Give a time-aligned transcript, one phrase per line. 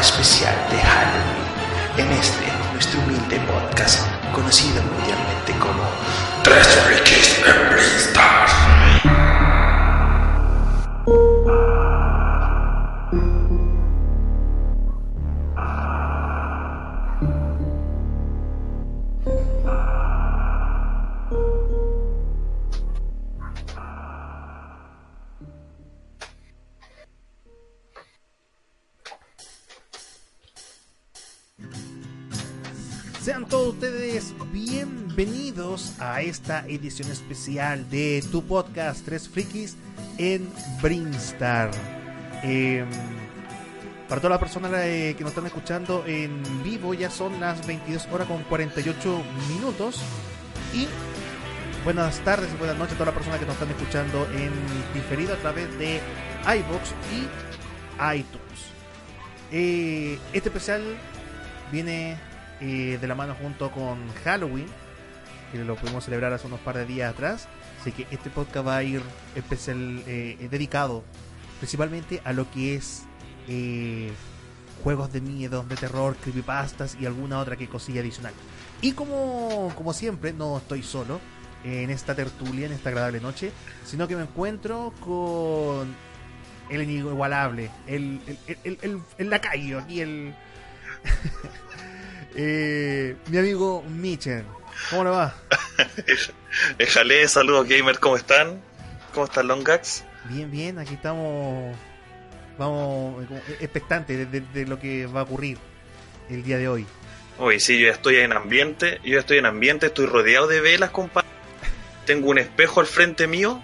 [0.00, 1.48] especial de Halloween.
[1.96, 4.00] En este, nuestro humilde podcast,
[4.32, 5.82] conocido mundialmente como
[6.42, 6.66] Tres
[36.20, 39.76] esta edición especial de tu podcast Tres Frikis
[40.18, 40.48] en
[40.82, 41.70] Brinstar.
[42.42, 42.88] Em,
[44.08, 48.08] para todas las personas eh, que nos están escuchando en vivo, ya son las 22
[48.10, 50.00] horas con 48 minutos.
[50.74, 50.88] Y
[51.84, 54.52] buenas tardes y buenas noches a todas las personas que nos están escuchando en
[54.94, 56.00] diferido a través de
[56.44, 58.48] iBox y iTunes.
[59.52, 60.82] Eh, este especial
[61.70, 62.16] viene
[62.60, 64.66] eh, de la mano junto con Halloween
[65.52, 67.48] que lo pudimos celebrar hace unos par de días atrás.
[67.80, 69.02] Así que este podcast va a ir
[69.34, 71.04] especial, eh, dedicado
[71.58, 73.02] principalmente a lo que es
[73.48, 74.12] eh,
[74.82, 78.32] juegos de miedo, de terror, creepypastas y alguna otra que cosilla adicional.
[78.80, 81.20] Y como, como siempre, no estoy solo
[81.64, 83.50] en esta tertulia, en esta agradable noche,
[83.84, 85.94] sino que me encuentro con
[86.70, 90.34] el inigualable, el, el, el, el, lacayo, aquí el...
[92.36, 94.44] eh, mi amigo Mitchell.
[94.90, 95.34] ¿Cómo le va?
[96.78, 98.62] Éjale, saludos gamer, ¿cómo están?
[99.12, 100.04] ¿Cómo están Longax?
[100.24, 101.76] Bien, bien, aquí estamos
[102.58, 103.24] vamos
[103.60, 105.58] expectantes de, lo que va a ocurrir
[106.28, 106.86] el día de hoy.
[107.38, 110.60] Uy, sí, yo ya estoy en ambiente, yo ya estoy en ambiente, estoy rodeado de
[110.60, 111.28] velas, compadre.
[112.04, 113.62] Tengo un espejo al frente mío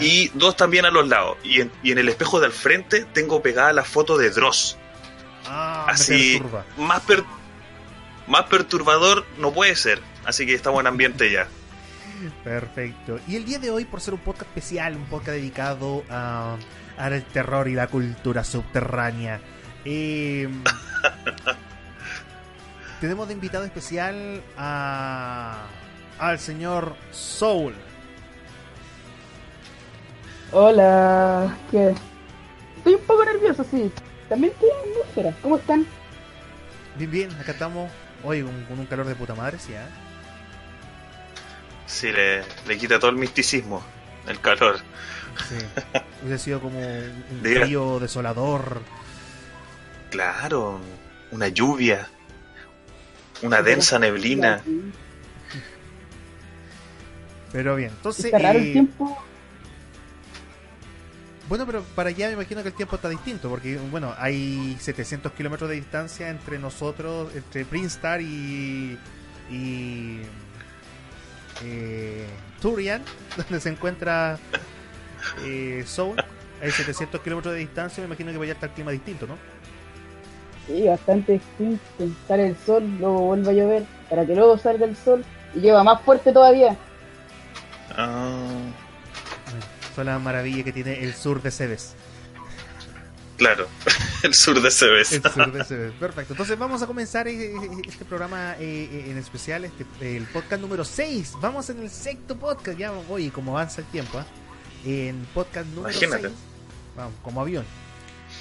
[0.00, 1.36] y dos también a los lados.
[1.42, 4.78] Y en, y en el espejo del frente tengo pegada la foto de Dross.
[5.46, 6.40] Ah, Así,
[6.76, 7.02] más,
[8.28, 10.00] más perturbador no puede ser.
[10.24, 11.46] Así que estamos en ambiente ya.
[12.42, 13.18] Perfecto.
[13.28, 16.56] Y el día de hoy, por ser un podcast especial, un podcast dedicado a,
[16.96, 19.40] al terror y la cultura subterránea,
[19.84, 20.62] em,
[23.00, 25.66] tenemos de invitado especial a,
[26.18, 27.74] al señor Soul.
[30.52, 31.94] Hola, ¿qué?
[32.78, 33.90] Estoy un poco nervioso, sí.
[34.28, 34.68] También estoy
[35.24, 35.86] en ¿Cómo están?
[36.96, 37.90] Bien, bien, acá estamos
[38.22, 40.03] hoy con, un calor de puta madre, sí, ¿eh?
[41.86, 43.82] Sí, le, quita todo el misticismo,
[44.26, 44.78] el calor.
[45.48, 45.56] Sí.
[46.24, 48.82] Hubiese sido como un frío desolador.
[50.10, 50.80] Claro,
[51.30, 52.08] una lluvia,
[53.42, 54.62] una densa neblina.
[57.52, 58.26] Pero bien, entonces.
[58.26, 59.24] Está raro el eh, tiempo.
[61.48, 65.32] Bueno, pero para allá me imagino que el tiempo está distinto, porque bueno, hay 700
[65.32, 68.98] kilómetros de distancia entre nosotros, entre Prince y,
[69.50, 70.22] y
[71.62, 72.26] eh,
[72.60, 73.02] Turian,
[73.36, 74.38] donde se encuentra
[75.44, 76.22] eh, Soul.
[76.62, 79.36] Hay 700 kilómetros de distancia, me imagino que vaya a estar el clima distinto, ¿no?
[80.66, 81.82] Sí, bastante distinto.
[82.26, 85.24] Sale el sol, luego vuelve a llover, para que luego salga el sol
[85.54, 86.76] y lleva más fuerte todavía.
[87.96, 88.48] Ah.
[89.94, 91.94] son las maravillas que tiene el sur de Cebes.
[93.36, 93.66] Claro,
[94.28, 95.12] el sur de Cebes.
[95.12, 96.32] El sur de Cebes, perfecto.
[96.32, 99.84] Entonces vamos a comenzar eh, eh, este programa eh, en especial, este,
[100.16, 101.34] el podcast número 6.
[101.40, 104.24] Vamos en el sexto podcast, ya voy, como avanza el tiempo,
[104.84, 106.10] en podcast número 6.
[106.96, 107.66] Vamos, como avión.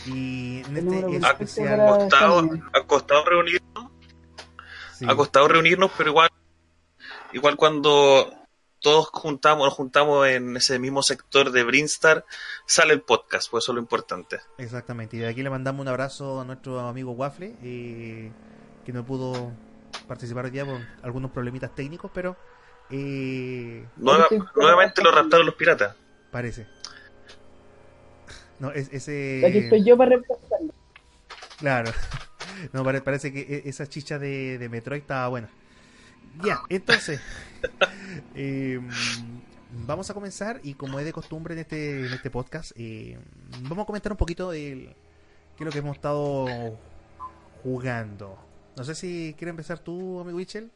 [0.06, 1.81] Y en este especial...
[1.81, 3.91] Ha costado, ha costado reunirnos.
[5.06, 6.29] Ha costado reunirnos, pero igual,
[7.33, 8.43] igual cuando
[8.83, 12.25] todos juntamos, nos juntamos en ese mismo sector de Brinstar,
[12.65, 14.41] sale el podcast, pues eso es lo importante.
[14.57, 18.30] Exactamente, y de aquí le mandamos un abrazo a nuestro amigo Waffle, eh,
[18.85, 19.53] que no pudo
[20.06, 22.35] participar hoy día por algunos problemitas técnicos, pero...
[22.89, 25.95] Eh, nuevamente lo raptaron los piratas.
[26.29, 26.68] Parece.
[28.59, 29.44] No, es, ese...
[29.47, 30.74] Aquí estoy yo para reemplazarlo.
[31.57, 31.91] Claro.
[32.74, 35.50] no, parece que e, esa chicha de, de Metroid estaba buena.
[36.41, 37.19] Ya, entonces,
[38.35, 38.89] em,
[39.69, 43.18] vamos a comenzar y como es de costumbre en este, en este podcast, eh,
[43.62, 44.95] vamos a comentar un poquito de
[45.56, 46.80] qué es lo que hemos estado
[47.62, 48.39] jugando.
[48.75, 50.71] No sé si quiere empezar tú, amigo Wichel.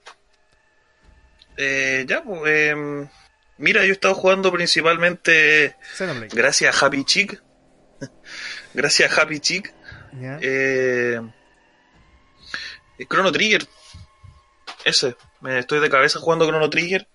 [1.57, 3.07] Eh, ya, pues, em,
[3.57, 5.75] mira, yo he estado jugando principalmente
[6.31, 7.41] gracias a Happy Chick.
[8.75, 9.73] gracias a Happy Chick.
[10.21, 11.19] Eh,
[13.09, 13.67] Chrono Trigger.
[14.87, 15.17] Ese.
[15.41, 17.09] Me estoy de cabeza jugando Chrono Trigger.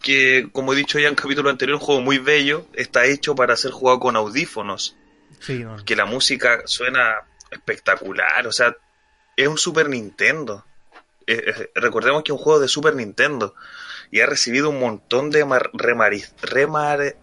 [0.00, 2.68] Que, como he dicho ya en capítulo anterior, un juego muy bello.
[2.72, 4.96] Está hecho para ser jugado con audífonos.
[5.84, 7.16] Que la música suena
[7.50, 8.46] espectacular.
[8.46, 8.76] O sea,
[9.36, 10.64] es un Super Nintendo.
[11.26, 13.56] Eh, eh, recordemos que es un juego de Super Nintendo.
[14.12, 15.42] Y ha recibido un montón de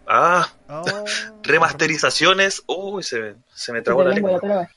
[0.08, 0.86] ah, oh.
[1.44, 2.62] remasterizaciones.
[2.68, 4.70] Uy, se, se me trabó la lengua.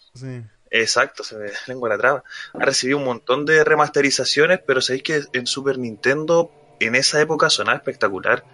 [0.70, 2.25] Exacto, se me lengua la traba.
[2.55, 7.50] Ha recibido un montón de remasterizaciones, pero sabéis que en Super Nintendo en esa época
[7.50, 8.44] sonaba espectacular.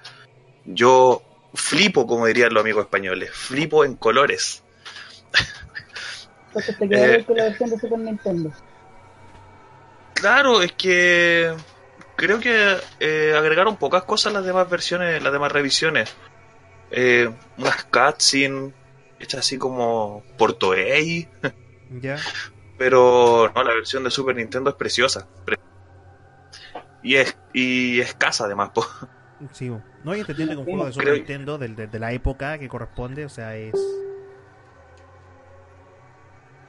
[0.64, 1.22] Yo
[1.54, 4.62] flipo, como dirían los amigos españoles, flipo en colores.
[6.52, 8.52] te eh, con la versión de Super Nintendo.
[10.14, 11.54] Claro, es que
[12.16, 16.14] creo que eh, agregaron pocas cosas las demás versiones, las demás revisiones.
[16.90, 18.72] Eh, unas cutscenes
[19.18, 21.28] hechas así como por Toei.
[21.90, 22.18] Ya.
[22.78, 25.26] Pero no, la versión de Super Nintendo es preciosa.
[27.02, 28.70] Y es y escasa además.
[29.52, 29.70] Sí,
[30.04, 33.28] no, y entiende que un juego de Super Nintendo de, la época que corresponde, o
[33.28, 33.74] sea, es...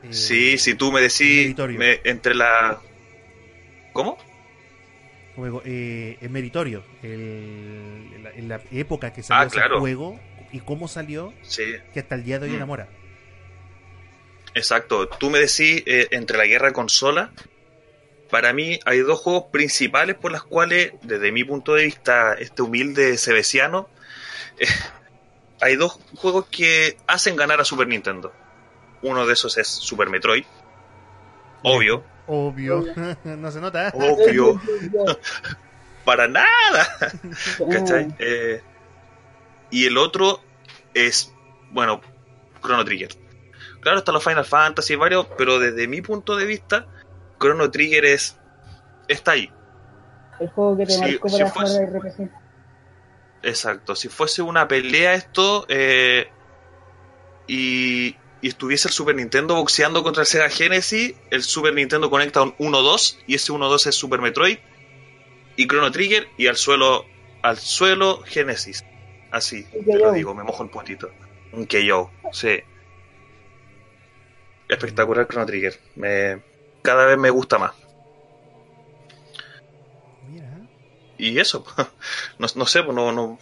[0.04, 1.56] Eh, sí, si tú me decís
[2.04, 2.80] entre la...
[3.94, 4.18] ¿Cómo?
[5.36, 10.20] Como eh, es meritorio en la época que salió ah, ese juego
[10.52, 11.34] y cómo salió,
[11.94, 12.56] que hasta el día de hoy mm.
[12.56, 12.88] enamora.
[14.58, 15.08] Exacto.
[15.08, 17.32] Tú me decís, eh, entre la guerra consola,
[18.30, 22.64] para mí hay dos juegos principales por las cuales, desde mi punto de vista, este
[22.64, 23.88] humilde sebesiano,
[24.60, 24.66] eh,
[25.62, 28.34] hay dos juegos que hacen ganar a Super Nintendo.
[29.04, 30.46] Uno de esos es Super Metroid.
[31.64, 32.04] Obvio.
[32.26, 32.84] Obvio.
[33.24, 33.92] no se nota.
[33.94, 34.60] Obvio.
[36.04, 36.88] para nada.
[37.72, 38.16] ¿Cachai?
[38.18, 38.62] Eh,
[39.70, 40.42] y el otro
[40.94, 41.32] es,
[41.70, 42.02] bueno,
[42.62, 43.27] Chrono Trigger.
[43.88, 46.86] Claro, están los Final Fantasy y varios, pero desde mi punto de vista,
[47.40, 48.38] Chrono Trigger es
[49.08, 49.50] está ahí.
[50.42, 52.30] El juego que te marcó para fuese,
[53.44, 56.28] Exacto, si fuese una pelea esto eh,
[57.48, 62.42] y, y, estuviese el Super Nintendo boxeando contra el Sega Genesis, el Super Nintendo conecta
[62.42, 64.58] un 1-2 y ese 1-2 es Super Metroid
[65.56, 67.06] y Chrono Trigger y al suelo
[67.42, 68.84] al suelo Genesis.
[69.32, 71.10] Así, te lo digo, me mojo el puntito.
[71.54, 72.62] Un KO, sí
[74.68, 75.80] espectacular Chrono Trigger.
[75.96, 76.42] Me,
[76.82, 77.74] cada vez me gusta más.
[81.18, 81.66] Y eso,
[82.40, 83.40] no, no sé, pues no, no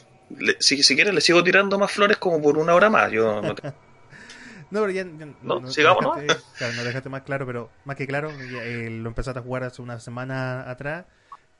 [0.59, 3.11] si, si quieres le sigo tirando más flores como por una hora más.
[3.11, 3.55] Yo no,
[4.71, 5.05] pero ya,
[5.41, 6.15] no, sigamos, ¿no?
[6.15, 9.99] no dejaste más claro, pero más que claro, eh, lo empezaste a jugar hace una
[9.99, 11.05] semana atrás.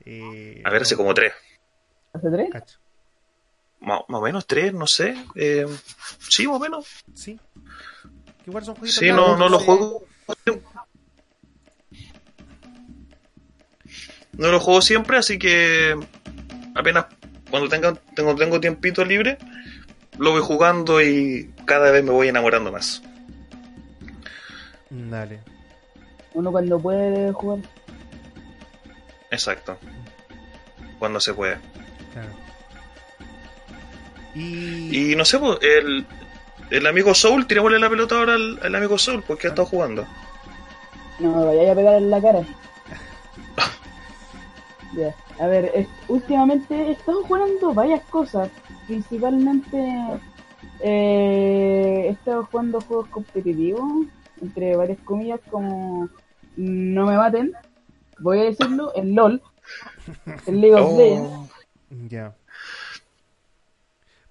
[0.05, 1.33] Eh, a ver, hace como tres.
[2.13, 2.79] ¿Hace tres?
[3.81, 5.15] Más, o menos tres, no sé.
[5.35, 5.65] Eh,
[6.19, 7.03] sí, más o menos.
[7.13, 7.39] Sí,
[8.45, 10.05] son Sí, no, no lo juego.
[14.33, 15.95] No lo juego siempre, así que
[16.75, 17.05] apenas
[17.49, 19.37] cuando tenga, tengo, tengo tiempito libre,
[20.17, 23.01] lo voy jugando y cada vez me voy enamorando más.
[24.89, 25.39] Dale.
[26.33, 27.59] Uno cuando puede jugar.
[29.31, 29.77] Exacto.
[30.99, 31.57] Cuando se puede.
[32.13, 32.29] Claro.
[34.33, 35.11] Y...
[35.11, 36.05] y no sé, pues, el,
[36.69, 40.05] el amigo Soul, tirémosle la pelota ahora al, amigo Soul, porque ha estado jugando.
[41.19, 42.41] No me vayáis a pegar en la cara.
[44.93, 45.15] ya.
[45.39, 48.49] A ver, últimamente he estado jugando varias cosas.
[48.87, 49.77] Principalmente
[50.79, 54.07] eh, he estado jugando juegos competitivos,
[54.41, 56.09] entre varias comillas como
[56.55, 57.53] No me maten,
[58.19, 59.41] voy a decirlo, el LOL,
[60.45, 60.97] el League of oh.
[60.97, 61.51] Legends.
[62.09, 62.33] Ya.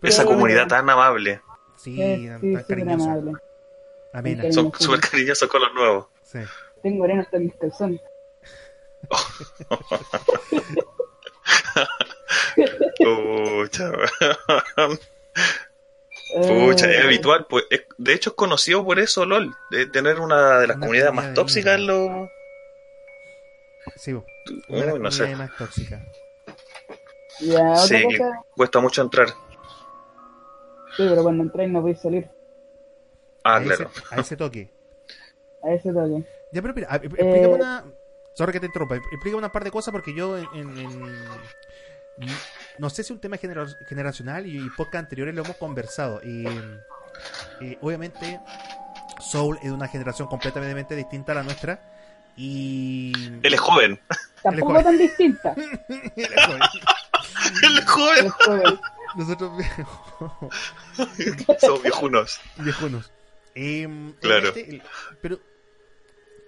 [0.02, 1.40] Esa comunidad tan amable.
[1.84, 3.32] Sí, sí cariñoso.
[4.14, 4.50] Amena.
[4.52, 6.06] Son súper cariñosos con los nuevos.
[6.22, 6.38] Sí.
[6.82, 8.00] Tengo arena hasta en mis calzones.
[12.98, 13.92] Pucha,
[16.34, 17.02] Pucha, es eh.
[17.02, 17.46] habitual.
[17.48, 17.64] Pues,
[17.98, 19.54] de hecho, es conocido por eso, LOL.
[19.70, 22.30] De tener una de las comunidades más tóxicas en los.
[23.96, 24.14] Sí,
[24.68, 25.36] una no sé.
[25.36, 26.02] más tóxica.
[27.38, 28.04] sí,
[28.56, 29.28] cuesta mucho entrar.
[30.96, 32.30] Sí, pero cuando entráis no podéis salir.
[33.44, 33.90] Ah, claro.
[34.10, 34.70] a ese toque.
[35.62, 36.24] A ese toque.
[36.52, 37.84] Ya, pero mira, explícame eh, una.
[38.34, 38.96] Sorry que te interrumpa.
[38.96, 41.22] Explícame una par de cosas porque yo en,
[42.78, 46.20] no sé si es un tema generacional y, y podcast anteriores lo hemos conversado.
[46.22, 46.46] Y,
[47.80, 48.40] obviamente
[49.20, 51.80] Soul es de una generación completamente distinta a la nuestra.
[52.36, 53.12] Y.
[53.42, 54.00] Él es joven.
[54.42, 55.54] Tampoco tan distinta.
[55.88, 56.60] Él es joven.
[57.62, 58.80] Él es joven.
[59.16, 59.52] Nosotros
[61.60, 62.40] somos viejunos.
[62.58, 63.12] Viejunos.
[63.54, 64.52] Em, claro.
[65.20, 65.38] pero,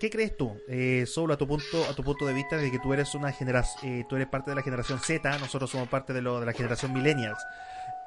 [0.01, 0.61] ¿qué crees tú?
[0.69, 3.31] Eh, solo a tu punto, a tu punto de vista de que tú eres una
[3.31, 6.47] generación, eh, tú eres parte de la generación Z, nosotros somos parte de lo de
[6.47, 7.39] la generación millennials.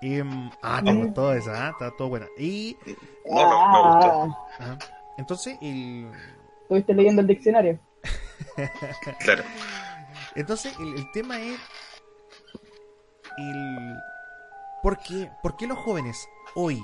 [0.02, 1.70] Em, ah, te gustó esa, ¿ah?
[1.72, 2.28] está todo buena.
[2.38, 2.78] Y
[3.26, 4.38] no, no, me gustó.
[4.60, 4.78] Ah,
[5.18, 6.10] entonces, el
[6.70, 7.80] Estuviste leyendo el diccionario.
[9.22, 9.44] claro.
[10.36, 11.60] Entonces, el, tema es
[13.40, 13.96] el
[14.82, 16.84] ¿por qué, ¿por qué los jóvenes hoy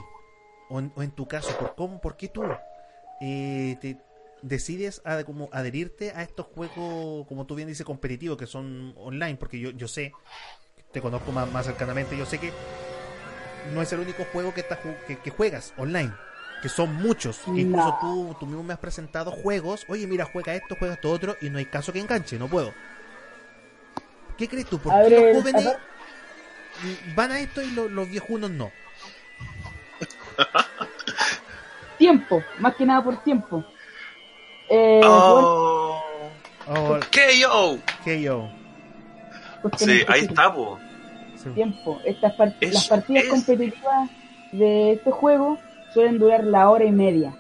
[0.69, 2.43] o en, tu caso, ¿por, cómo, por qué tú
[3.21, 3.97] eh, te
[4.41, 9.35] decides a, como adherirte a estos juegos, como tú bien dices, competitivos, que son online?
[9.35, 10.11] Porque yo, yo sé,
[10.91, 12.51] te conozco más, más cercanamente, yo sé que
[13.73, 14.79] no es el único juego que, estás,
[15.23, 16.13] que juegas online
[16.65, 17.41] que son muchos.
[17.47, 19.85] Incluso tú, tú mismo me has presentado juegos.
[19.87, 22.73] Oye, mira, juega esto, juega esto otro, y no hay caso que enganche, no puedo.
[24.35, 24.79] ¿Qué crees tú?
[24.79, 25.77] ¿Por qué los jóvenes
[27.15, 28.71] van a esto y los, los viejunos no?
[31.97, 33.63] tiempo, más que nada por tiempo.
[34.69, 36.01] Eh, oh.
[36.67, 36.99] oh.
[37.11, 37.79] KO.
[38.03, 38.49] KO.
[39.77, 40.53] Sí, ahí está,
[41.53, 42.01] Tiempo.
[42.03, 44.09] Estas las partidas competitivas
[44.51, 45.59] de este juego
[45.93, 47.35] suelen durar la hora y media.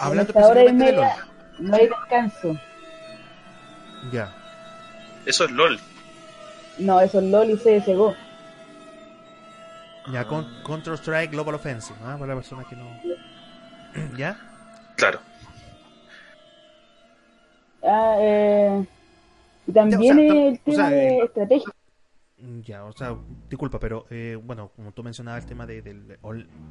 [0.00, 1.16] Hablando la hora y media
[1.58, 2.58] no hay descanso.
[4.10, 4.34] Ya.
[5.26, 5.78] Eso es LOL.
[6.78, 8.14] No, eso es LOL y CSGO.
[10.12, 12.18] Ya, con, Counter Strike Global Offensive, ¿no?
[12.18, 12.86] Para la persona que no.
[14.16, 14.36] ¿Ya?
[14.96, 15.20] Claro.
[17.84, 18.86] Ah, eh,
[19.66, 21.72] y también el tema de estrategia.
[22.62, 23.16] Ya, o sea,
[23.48, 26.18] disculpa, pero eh, bueno, como tú mencionabas el tema de, del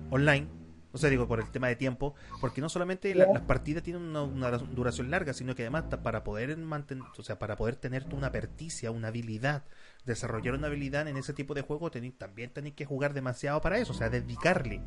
[0.10, 0.48] online,
[0.92, 4.58] o sea, digo, por el tema de tiempo, porque no solamente las partidas tienen una,
[4.58, 8.92] duración larga, sino que además para poder mantener, o sea, para poder tener una perticia,
[8.92, 9.64] una habilidad,
[10.06, 13.92] desarrollar una habilidad en ese tipo de juego, también tenéis que jugar demasiado para eso,
[13.92, 14.82] o sea, dedicarle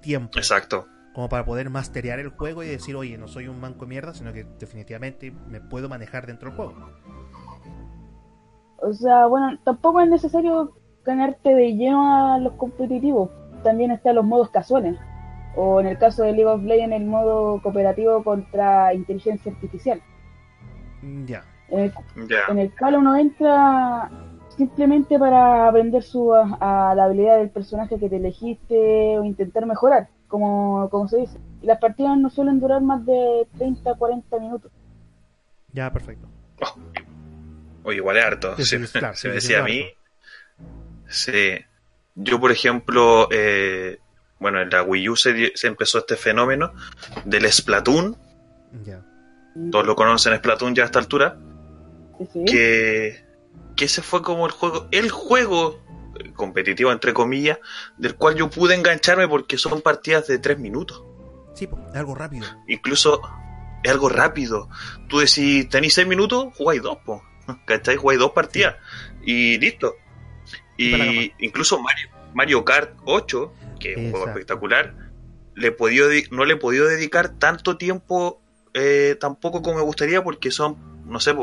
[0.00, 0.38] tiempo.
[0.38, 0.86] Exacto.
[1.14, 4.14] Como para poder masterear el juego y decir, oye, no soy un manco de mierda,
[4.14, 6.74] sino que definitivamente me puedo manejar dentro del juego.
[8.78, 10.74] O sea, bueno, tampoco es necesario
[11.04, 13.30] ganarte de lleno a los competitivos.
[13.62, 14.98] También están los modos casuales.
[15.54, 20.02] O en el caso de League of Legends, el modo cooperativo contra inteligencia artificial.
[21.02, 21.44] Mm, ya.
[21.72, 24.10] En, el, cual uno entra
[24.56, 30.08] simplemente para aprender su, a, la habilidad del personaje que te elegiste o intentar mejorar,
[30.28, 31.38] como, como se dice.
[31.62, 34.70] Y las partidas no suelen durar más de 30 40 minutos.
[35.72, 36.28] Ya, perfecto.
[36.60, 36.74] Oh,
[37.84, 38.56] o igual es harto.
[38.64, 39.86] se, me decía a mí.
[41.08, 41.58] Sí.
[42.14, 43.98] Yo, por ejemplo, eh,
[44.38, 46.74] bueno, en la Wii U se, empezó este fenómeno
[47.24, 48.16] del Splatoon.
[49.70, 51.38] Todos lo conocen Splatoon ya a esta altura.
[52.46, 53.24] Que,
[53.76, 55.80] que ese fue como el juego, el juego
[56.18, 57.58] eh, competitivo, entre comillas,
[57.98, 61.02] del cual yo pude engancharme porque son partidas de tres minutos.
[61.54, 62.46] Sí, es algo rápido.
[62.66, 63.20] Incluso
[63.82, 64.68] es algo rápido.
[65.08, 67.22] Tú decís, tenéis seis minutos, jugáis dos, po.
[67.66, 67.96] ¿Cachai?
[67.96, 68.76] Jugué dos partidas
[69.24, 69.94] y listo.
[70.76, 74.94] Y incluso Mario, Mario Kart 8, que es un juego espectacular,
[75.54, 75.76] le
[76.30, 78.40] no le he podido dedicar tanto tiempo
[78.74, 81.34] eh, tampoco como me gustaría porque son, no sé,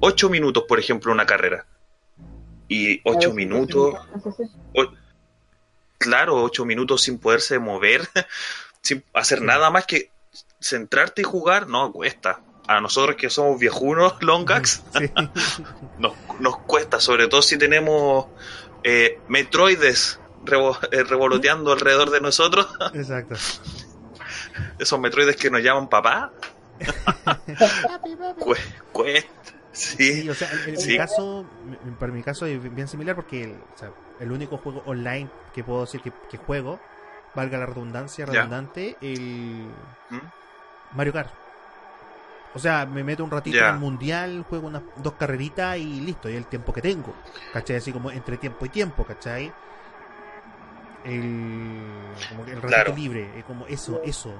[0.00, 1.66] 8 minutos, por ejemplo, una carrera.
[2.68, 3.96] Y 8 minutos...
[5.98, 8.08] claro, 8 minutos sin poderse mover,
[8.80, 10.10] sin hacer nada más que
[10.60, 12.40] centrarte y jugar, no, cuesta
[12.70, 14.84] a nosotros que somos viejunos, Longax,
[16.38, 18.26] nos, cuesta, sobre todo si tenemos
[18.84, 20.20] eh, Metroides
[20.92, 22.68] eh, revoloteando alrededor de nosotros.
[22.94, 23.34] Exacto.
[24.78, 26.32] Esos Metroides que nos llaman papá.
[28.92, 29.52] Cuesta.
[29.72, 31.46] Sí, o sea, en, mi caso,
[31.98, 33.54] para mi caso es bien similar porque
[34.18, 36.80] el, único juego online que puedo decir que, juego,
[37.34, 39.68] valga la redundancia, redundante, el
[40.10, 40.96] ¿Mm?
[40.96, 41.30] Mario Kart.
[42.52, 46.28] O sea, me meto un ratito en el mundial, juego unas dos carreritas y listo,
[46.28, 47.14] y el tiempo que tengo.
[47.52, 47.76] ¿Cachai?
[47.76, 49.52] Así como entre tiempo y tiempo, ¿cachai?
[51.04, 51.84] El,
[52.28, 54.34] como el ratito libre, es como eso, eso.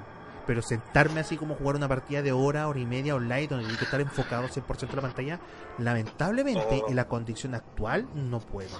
[0.46, 3.78] Pero sentarme así como jugar una partida de hora, hora y media online, donde tengo
[3.78, 5.40] que estar enfocado 100% en la pantalla,
[5.78, 6.88] lamentablemente oh.
[6.88, 8.78] en la condición actual no puedo.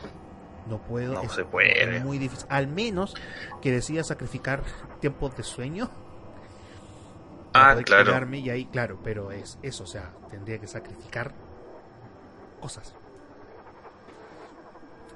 [0.68, 1.14] No puedo.
[1.22, 1.96] No se puede.
[1.96, 2.46] Es muy difícil.
[2.48, 3.14] Al menos
[3.60, 4.62] que decida sacrificar
[5.00, 5.90] tiempos de sueño
[7.52, 8.34] para ah, claro.
[8.34, 11.32] y ahí, claro, pero es eso, o sea, tendría que sacrificar
[12.60, 12.94] cosas.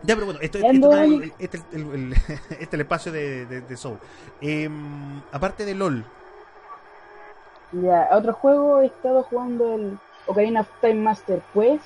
[0.03, 2.13] Ya, pero bueno, esto, este, este, el,
[2.51, 3.99] este es el espacio de, de, Soul.
[4.41, 6.05] Em, aparte de LOL.
[7.83, 11.85] Ya, otro juego he estado jugando el Ocarina of Time Master Quest,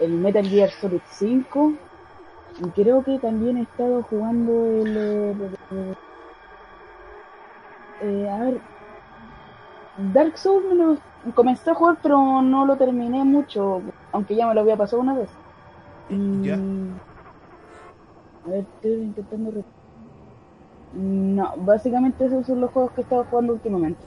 [0.00, 1.72] el Metal Gear Solid 5,
[2.58, 4.96] y creo que también he estado jugando el...
[5.70, 5.94] Eh,
[8.02, 8.60] eh, a ver,
[10.12, 10.98] Dark Souls me lo
[11.34, 13.80] comencé a jugar, pero no lo terminé mucho,
[14.12, 15.30] aunque ya me lo había pasado una vez.
[16.42, 16.54] ¿Ya?
[18.44, 19.64] A ver, estoy intentando...
[20.92, 24.00] No, básicamente esos son los juegos que he estado jugando últimamente.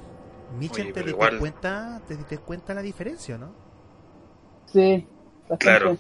[0.57, 3.55] Michel, ¿te diste cuenta, te diste cuenta la diferencia, no?
[4.67, 5.07] Sí,
[5.59, 5.97] Claro.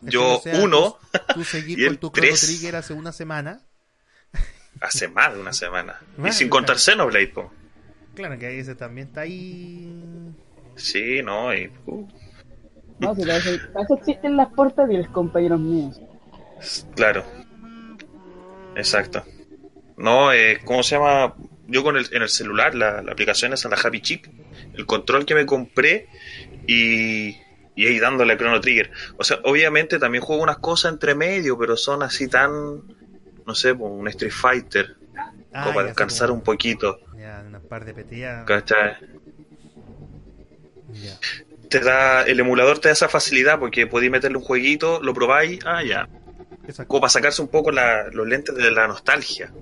[0.00, 0.98] Yo, uno.
[1.34, 3.62] Tú, seguí con tu Chrono Trigger hace una semana.
[4.80, 5.98] Hace más de una semana.
[6.24, 7.50] y sin contar Xenoblade, po.
[8.14, 10.32] Claro, que ese también está ahí.
[10.76, 11.72] Sí, no, y.
[11.86, 12.06] Uh.
[13.00, 16.00] No, si para eso existen las portátiles, compañeros míos.
[16.94, 17.24] Claro.
[18.76, 19.24] Exacto.
[19.96, 21.34] No, eh, ¿cómo se llama?
[21.68, 24.26] Yo con el, en el celular, la, la aplicación es la Happy Chip,
[24.74, 26.08] el control que me compré
[26.66, 27.36] y
[27.78, 28.90] y ahí dándole a Chrono Trigger.
[29.18, 32.82] O sea, obviamente también juego unas cosas entre medio, pero son así tan,
[33.46, 34.96] no sé, un Street Fighter,
[35.54, 36.98] ah, como para descansar un poquito.
[37.16, 38.44] Ya, una par de petillas.
[38.46, 38.96] ¿Cachai?
[41.70, 45.60] Te da, el emulador te da esa facilidad porque podéis meterle un jueguito, lo probáis,
[45.64, 46.08] ah, ya.
[46.88, 49.52] Como para sacarse un poco los lentes de la nostalgia.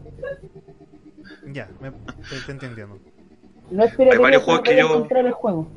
[1.46, 2.98] Ya, me estoy entendiendo.
[3.70, 5.06] No es Hay varios juegos que yo.
[5.10, 5.68] El juego.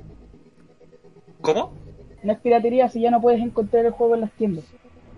[1.42, 1.80] ¿Cómo?
[2.24, 4.66] no es piratería si ya no puedes encontrar el juego en las tiendas.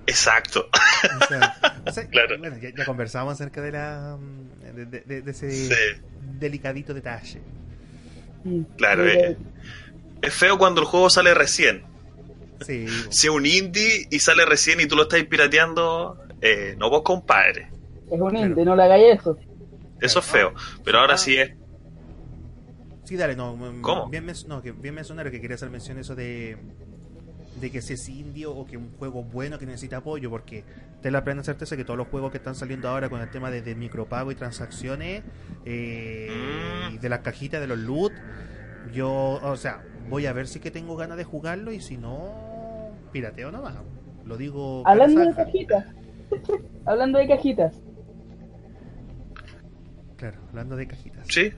[0.07, 0.67] Exacto.
[2.11, 2.37] claro.
[2.39, 4.17] Bueno, ya, conversamos acerca de la
[4.73, 5.99] de, ese
[6.39, 7.41] delicadito detalle.
[8.77, 9.37] claro, eh,
[10.21, 11.83] es, feo cuando el juego sale recién.
[12.61, 16.89] Sí, si es un indie y sale recién y tú lo estás pirateando, eh, no
[16.89, 17.69] vos compadre.
[18.11, 19.37] Es un indie, no le hagáis eso.
[20.01, 21.51] Eso es feo, pero ahora sí es
[23.03, 23.57] Sí, dale, no.
[23.81, 24.07] ¿Cómo?
[24.07, 26.57] Bien, no, que bien mencionar que quería hacer mención eso de
[27.59, 30.63] de que si es indio o que un juego bueno que necesita apoyo, porque
[31.01, 33.51] te la plena certeza que todos los juegos que están saliendo ahora con el tema
[33.51, 35.23] de, micropago y transacciones
[35.65, 36.29] eh,
[36.93, 38.13] y de las cajitas de los loot,
[38.93, 42.91] yo, o sea, voy a ver si que tengo ganas de jugarlo y si no,
[43.11, 43.75] pirateo nomás.
[44.25, 44.83] Lo digo.
[44.85, 45.85] Hablando de cajitas.
[46.85, 47.81] hablando de cajitas.
[50.21, 51.25] Claro, hablando de cajitas.
[51.29, 51.51] Sí.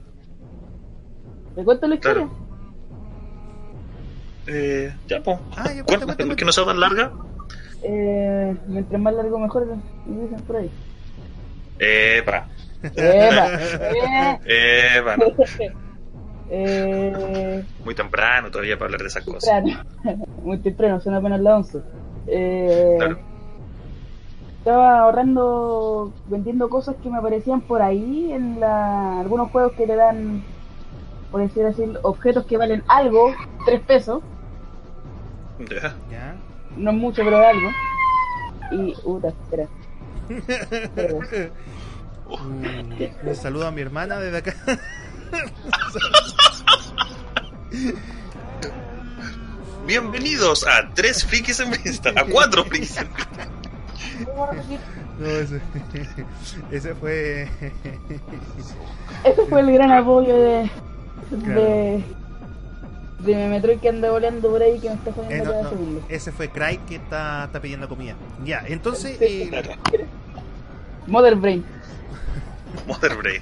[1.57, 2.29] ¿Me cuento la historia?
[4.47, 5.37] Eh, ya, pues.
[5.57, 7.11] Ah, Cuéntame, que no sea tan larga.
[7.83, 9.67] Eh, mientras más largo, mejor.
[10.05, 10.71] Dicen por ahí.
[11.77, 12.47] Epa.
[12.83, 14.39] Epa.
[14.45, 15.15] Epa.
[16.49, 19.61] eh, Muy temprano todavía para hablar de esas cosas.
[20.41, 21.81] Muy temprano, son apenas las 11.
[22.27, 23.19] Eh, claro.
[24.63, 29.97] Estaba ahorrando, vendiendo cosas que me aparecían por ahí en la, algunos juegos que le
[29.97, 30.41] dan,
[31.31, 33.33] por decir así, objetos que valen algo,
[33.65, 34.23] 3 pesos.
[36.09, 36.37] Ya.
[36.77, 37.69] No es mucho, pero es algo.
[38.71, 39.67] Y, puta, espera.
[42.25, 42.37] Uh,
[43.27, 44.55] un saludo a mi hermana desde acá.
[49.85, 53.09] Bienvenidos a tres frikis en vista, a cuatro frikis en
[55.19, 55.61] No, ese,
[56.71, 57.47] ese fue.
[59.23, 60.69] ese fue el gran apoyo de,
[61.31, 62.03] de
[63.23, 66.49] de Metroid que anda volando por ahí que me está jodiendo eh, no, Ese fue
[66.49, 68.15] Cry que está, está pidiendo comida.
[68.43, 69.17] Ya, entonces.
[69.21, 69.49] Eh...
[71.07, 71.63] Mother Brain.
[72.87, 73.41] Mother Brain.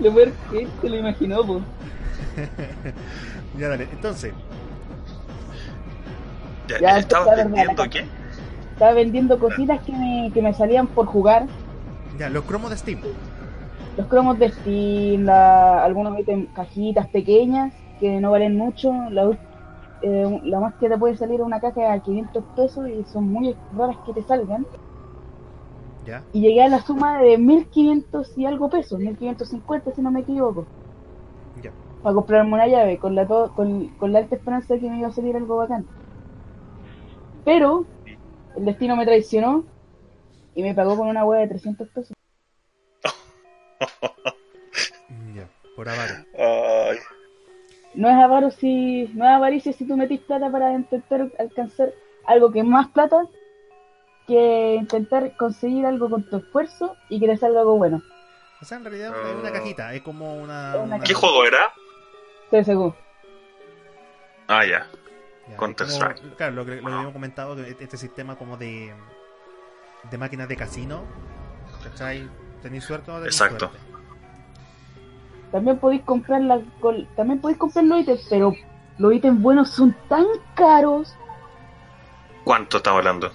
[0.00, 1.62] lo peor que se lo imaginó, pues.
[3.58, 3.88] ya, dale.
[3.92, 4.32] Entonces.
[6.68, 8.04] Ya, ya ¿Estabas vendiendo qué?
[8.72, 11.46] Estaba vendiendo cositas que me, que me salían por jugar.
[12.18, 13.00] Ya, los cromos de Steam
[13.96, 18.92] los cromos de Steam, algunos meten cajitas pequeñas que no valen mucho.
[19.10, 19.30] La,
[20.02, 23.54] eh, la más que te puede salir una caja a 500 pesos y son muy
[23.76, 24.66] raras que te salgan.
[26.06, 26.22] ¿Ya?
[26.32, 30.66] Y llegué a la suma de 1500 y algo pesos, 1550 si no me equivoco.
[31.62, 31.70] Ya.
[32.02, 35.08] Para comprarme una llave con la, con, con la alta esperanza de que me iba
[35.08, 35.86] a salir algo bacán.
[37.44, 37.84] Pero
[38.56, 39.64] el destino me traicionó
[40.54, 42.12] y me pagó con una hueá de 300 pesos.
[45.34, 46.14] ya, por avaro.
[47.94, 49.04] No es avaro si.
[49.14, 51.92] No es avaricia si tú metís plata para intentar alcanzar
[52.26, 53.24] algo que es más plata
[54.26, 58.02] que intentar conseguir algo con tu esfuerzo y que te salga algo bueno.
[58.60, 59.52] O sea, en realidad es una Oh.
[59.52, 60.72] cajita, es como una.
[60.76, 61.72] Una una- ¿Qué juego era?
[62.50, 62.96] CSGO.
[64.48, 64.86] Ah, ya.
[65.48, 66.36] Ya, Counter es como- Strike.
[66.36, 68.94] Claro, lo que, lo que habíamos comentado, que este sistema como de.
[70.10, 71.02] de máquinas de casino.
[71.82, 72.28] ¿Cachai?
[72.62, 73.68] ¿Tenéis suerte o no tenéis Exacto.
[73.70, 73.78] suerte?
[75.52, 76.60] También podéis comprar las
[77.14, 78.54] también podéis comprar los ítems, pero
[78.98, 81.14] los ítems buenos son tan caros.
[82.42, 83.30] ¿Cuánto estamos hablando?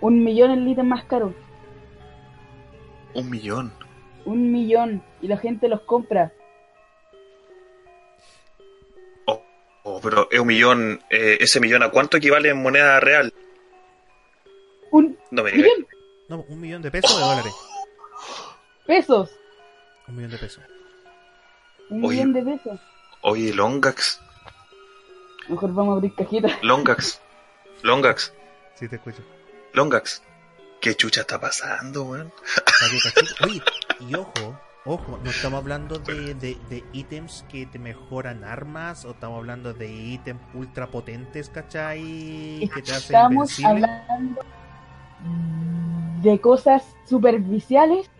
[0.00, 1.34] Un millón es el ítem más caro.
[3.14, 3.72] Un millón.
[4.24, 5.02] Un millón.
[5.20, 6.32] Y la gente los compra.
[10.00, 11.02] Pero es un millón.
[11.10, 13.32] eh, ¿Ese millón a cuánto equivale en moneda real?
[14.90, 15.66] Un No me digas.
[15.76, 15.86] millón
[16.28, 17.54] No, un millón de pesos o de dólares.
[18.86, 19.30] pesos.
[20.06, 20.64] Un millón de pesos.
[21.90, 22.24] Un Oye.
[22.24, 22.80] millón de pesos.
[23.22, 24.20] Oye, Longax.
[25.48, 26.48] Mejor vamos a abrir cajita.
[26.62, 27.20] Longax.
[27.82, 28.32] Longax.
[28.74, 29.22] Sí, te escucho.
[29.72, 30.22] Longax.
[30.80, 32.32] ¿Qué chucha está pasando, weón?
[33.44, 33.60] Oye,
[34.00, 39.10] y ojo, ojo, no estamos hablando de, de, de ítems que te mejoran armas o
[39.12, 42.70] estamos hablando de ítems ultra potentes, ¿cachai?
[42.72, 43.86] Que te hacen Estamos invencible.
[44.08, 44.42] hablando
[46.22, 48.10] de cosas superficiales,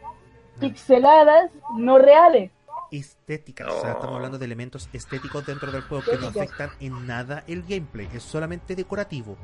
[0.61, 2.53] pixeladas, no reales.
[2.91, 3.69] estéticas.
[3.73, 7.45] O sea, estamos hablando de elementos estéticos dentro del juego que no afectan en nada
[7.47, 8.09] el gameplay.
[8.15, 9.37] Es solamente decorativo.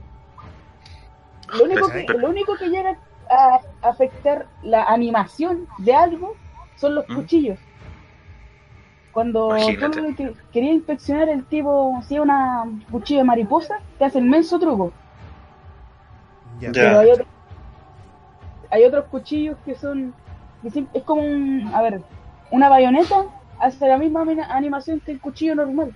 [1.52, 2.98] Lo único, que, lo único que llega
[3.30, 6.36] a afectar la animación de algo
[6.76, 7.14] son los ¿Mm?
[7.14, 7.58] cuchillos.
[9.12, 10.00] Cuando Imagínate.
[10.02, 14.24] tú que- querías inspeccionar el tipo, si es una cuchillo de mariposa, te hace el
[14.24, 14.92] menso truco.
[16.60, 16.72] Ya.
[16.72, 17.26] Pero hay, otro-
[18.70, 20.14] hay otros cuchillos que son.
[20.62, 21.70] que es como un.
[21.74, 22.00] A ver,
[22.50, 23.26] una bayoneta
[23.60, 25.92] hace la misma ani- animación que el cuchillo normal.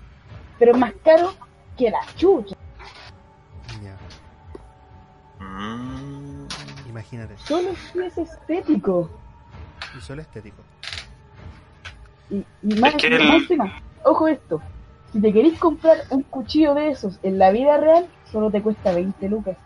[0.58, 1.32] Pero es más caro
[1.76, 2.54] que la chucha.
[3.82, 3.96] Ya.
[5.44, 6.46] Mm,
[6.88, 7.36] Imagínate.
[7.38, 9.08] Solo si es estético.
[9.98, 10.62] Y solo estético.
[12.30, 14.62] Y, y más, Es que más el- encima, ojo esto.
[15.12, 18.92] Si te queréis comprar un cuchillo de esos en la vida real, solo te cuesta
[18.92, 19.56] 20 lucas.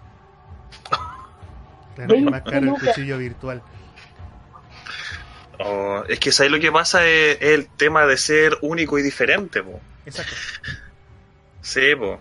[1.97, 3.62] Claro, es más caro el cuchillo virtual.
[5.59, 7.07] oh, es que ¿sabes lo que pasa?
[7.07, 9.81] Es, es el tema de ser único y diferente, po.
[10.07, 10.33] Exacto.
[11.61, 12.18] Sí, po.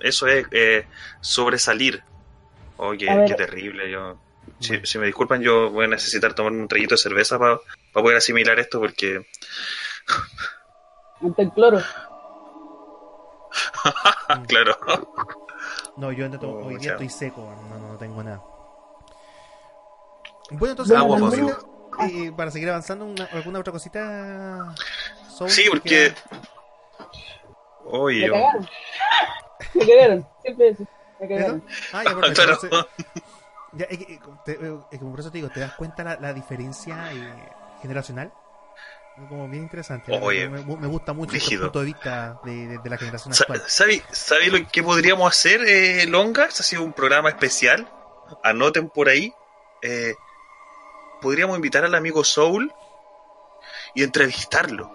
[0.00, 0.86] Eso es eh,
[1.20, 2.02] sobresalir.
[2.76, 3.26] Oh, qué, A ver.
[3.28, 3.90] qué terrible.
[3.90, 4.16] Yo,
[4.60, 4.86] si, Bueno.
[4.86, 7.60] si me disculpan, yo voy a necesitar tomar un traguito de cerveza para
[7.92, 9.26] poder asimilar esto porque
[11.22, 11.80] Ante el cloro.
[14.48, 14.76] claro.
[15.96, 18.42] No, yo ando- Oh, hoy día estoy seco, no, no, no tengo nada.
[20.50, 21.56] Bueno, entonces, Agua, ¿alguna por
[21.96, 24.74] cosita, eh, para seguir avanzando, una- ¿alguna otra cosita?
[25.28, 26.14] Soul, Sí, que porque
[27.84, 28.68] Oye, Me cagaron.
[29.74, 30.28] Me cagaron.
[30.42, 30.82] Siempre eso.
[31.20, 31.34] Me ¿Eso?
[31.34, 31.64] cagaron.
[31.92, 32.34] Ah, ya, perfecto.
[32.34, 32.58] Claro.
[32.62, 32.86] Entonces,
[33.72, 37.12] ya, es que- es que por eso te digo, ¿te das cuenta la, la diferencia
[37.12, 37.52] eh,
[37.82, 38.32] generacional?
[39.28, 40.16] Como bien interesante.
[40.22, 41.62] Oye, me, me gusta mucho el rígido.
[41.64, 43.62] punto de vista de, de- de la generación actual.
[43.66, 46.60] ¿Sabe, sabe lo que podríamos hacer, eh, Longax?
[46.60, 47.90] Ha sido un programa especial.
[48.44, 49.32] Anoten por ahí.
[49.82, 50.14] Eh,
[51.20, 52.72] podríamos invitar al amigo Soul
[53.94, 54.92] y entrevistarlo.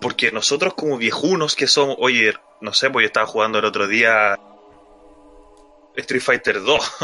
[0.00, 3.86] Porque nosotros como viejunos que somos, oye, no sé, pues yo estaba jugando el otro
[3.86, 4.38] día
[6.00, 6.96] Street Fighter 2.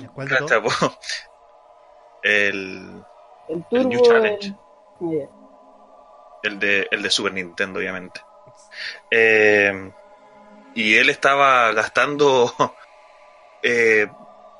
[0.00, 0.98] Ya, ¿Cuál de todos?
[2.22, 3.04] El,
[3.48, 4.00] El el New.
[4.02, 4.54] Challenge.
[6.42, 8.20] el- de, el de Super Nintendo, obviamente.
[9.10, 9.92] Eh,
[10.74, 12.52] y él estaba gastando,
[13.62, 14.08] eh,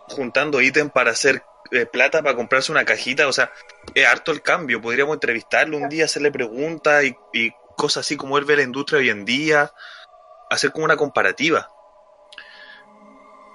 [0.09, 3.27] juntando ítems para hacer eh, plata para comprarse una cajita.
[3.29, 3.51] O sea,
[3.95, 4.81] es harto el cambio.
[4.81, 8.99] Podríamos entrevistarlo un día, hacerle preguntas y, y cosas así como él ve la industria
[9.01, 9.73] hoy en día.
[10.51, 11.69] Hacer como una comparativa.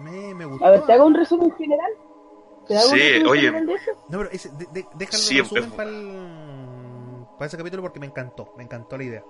[0.02, 0.66] Me, me gustó.
[0.66, 1.92] A ver, ¿te hago un resumen general?
[2.68, 3.42] ¿Te hago un Sí, resumen oye.
[3.42, 3.92] general de eso?
[4.10, 8.06] No, pero ese, de, de- déjalo Sí, resumen para, el- para ese capítulo porque me
[8.08, 8.54] encantó.
[8.58, 9.24] Me encantó la idea.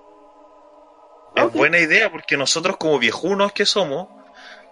[1.34, 4.08] Es buena idea porque nosotros como viejunos que somos,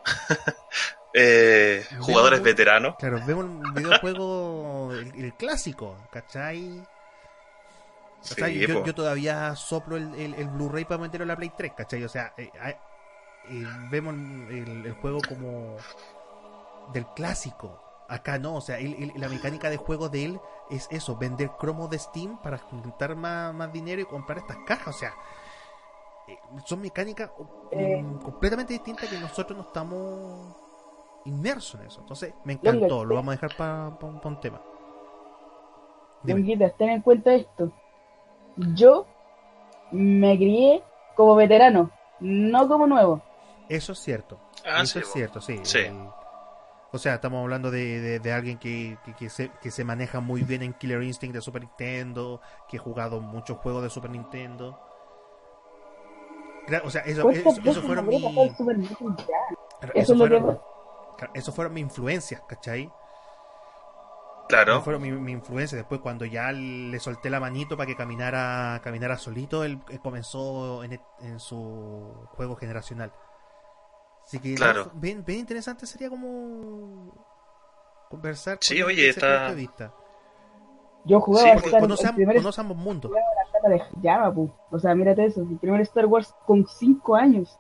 [1.14, 6.86] eh, jugadores Vemos- veteranos, Claro, vemos un videojuego, el, el clásico, ¿cachai?
[8.20, 11.36] O sea, Sí, yo, yo todavía soplo el, el, el Blu-ray para meterlo en la
[11.36, 12.04] Play 3, ¿cachai?
[12.04, 12.50] O sea, eh,
[13.44, 15.76] eh, vemos el, el juego como
[16.92, 17.80] del clásico.
[18.08, 21.50] Acá no, o sea, él- él- la mecánica de juego de él es eso, vender
[21.58, 24.96] cromos de Steam para juntar más, más dinero y comprar estas cajas.
[24.96, 25.14] O sea,
[26.28, 27.30] eh, son mecánicas
[27.70, 28.02] Eh.
[28.02, 30.56] mm, completamente distintas que nosotros no estamos
[31.24, 32.00] inmersos en eso.
[32.00, 34.60] Entonces, me encantó, lo vamos a dejar para un tema.
[36.24, 37.72] Longuitas, ten en cuenta esto.
[38.76, 39.06] Yo
[39.92, 40.82] me crié
[41.16, 43.22] como veterano, no como nuevo.
[43.70, 44.40] Eso es cierto.
[44.66, 45.62] Ah, Eso sí, es cierto, sí.
[46.92, 50.62] O sea, estamos hablando de, de, alguien que, que, se, que se maneja muy bien
[50.62, 54.76] en Killer Instinct de Super Nintendo, que ha jugado muchos juegos de Super Nintendo.
[56.84, 58.16] O sea, eso, eso, fueron mi...
[59.94, 60.60] Eso, fueron,
[61.34, 62.90] eso fueron mis influencias, ¿cachai?
[64.48, 64.82] Claro.
[64.82, 65.78] fueron mi, mi, influencia.
[65.78, 71.00] Después, cuando ya le solté la manito para que caminara, caminara solito, él, comenzó en,
[71.20, 73.12] en, su juego generacional.
[74.30, 74.92] Así que claro.
[74.94, 77.12] bien, bien interesante sería como
[78.08, 79.52] conversar sí, con oye, está...
[81.04, 82.36] Yo jugaba sí, Star Wars.
[82.36, 83.10] Conoce ambos mundos.
[83.10, 84.32] De Java,
[84.70, 85.40] o sea, mírate eso.
[85.40, 87.58] El primer Star Wars con 5 años.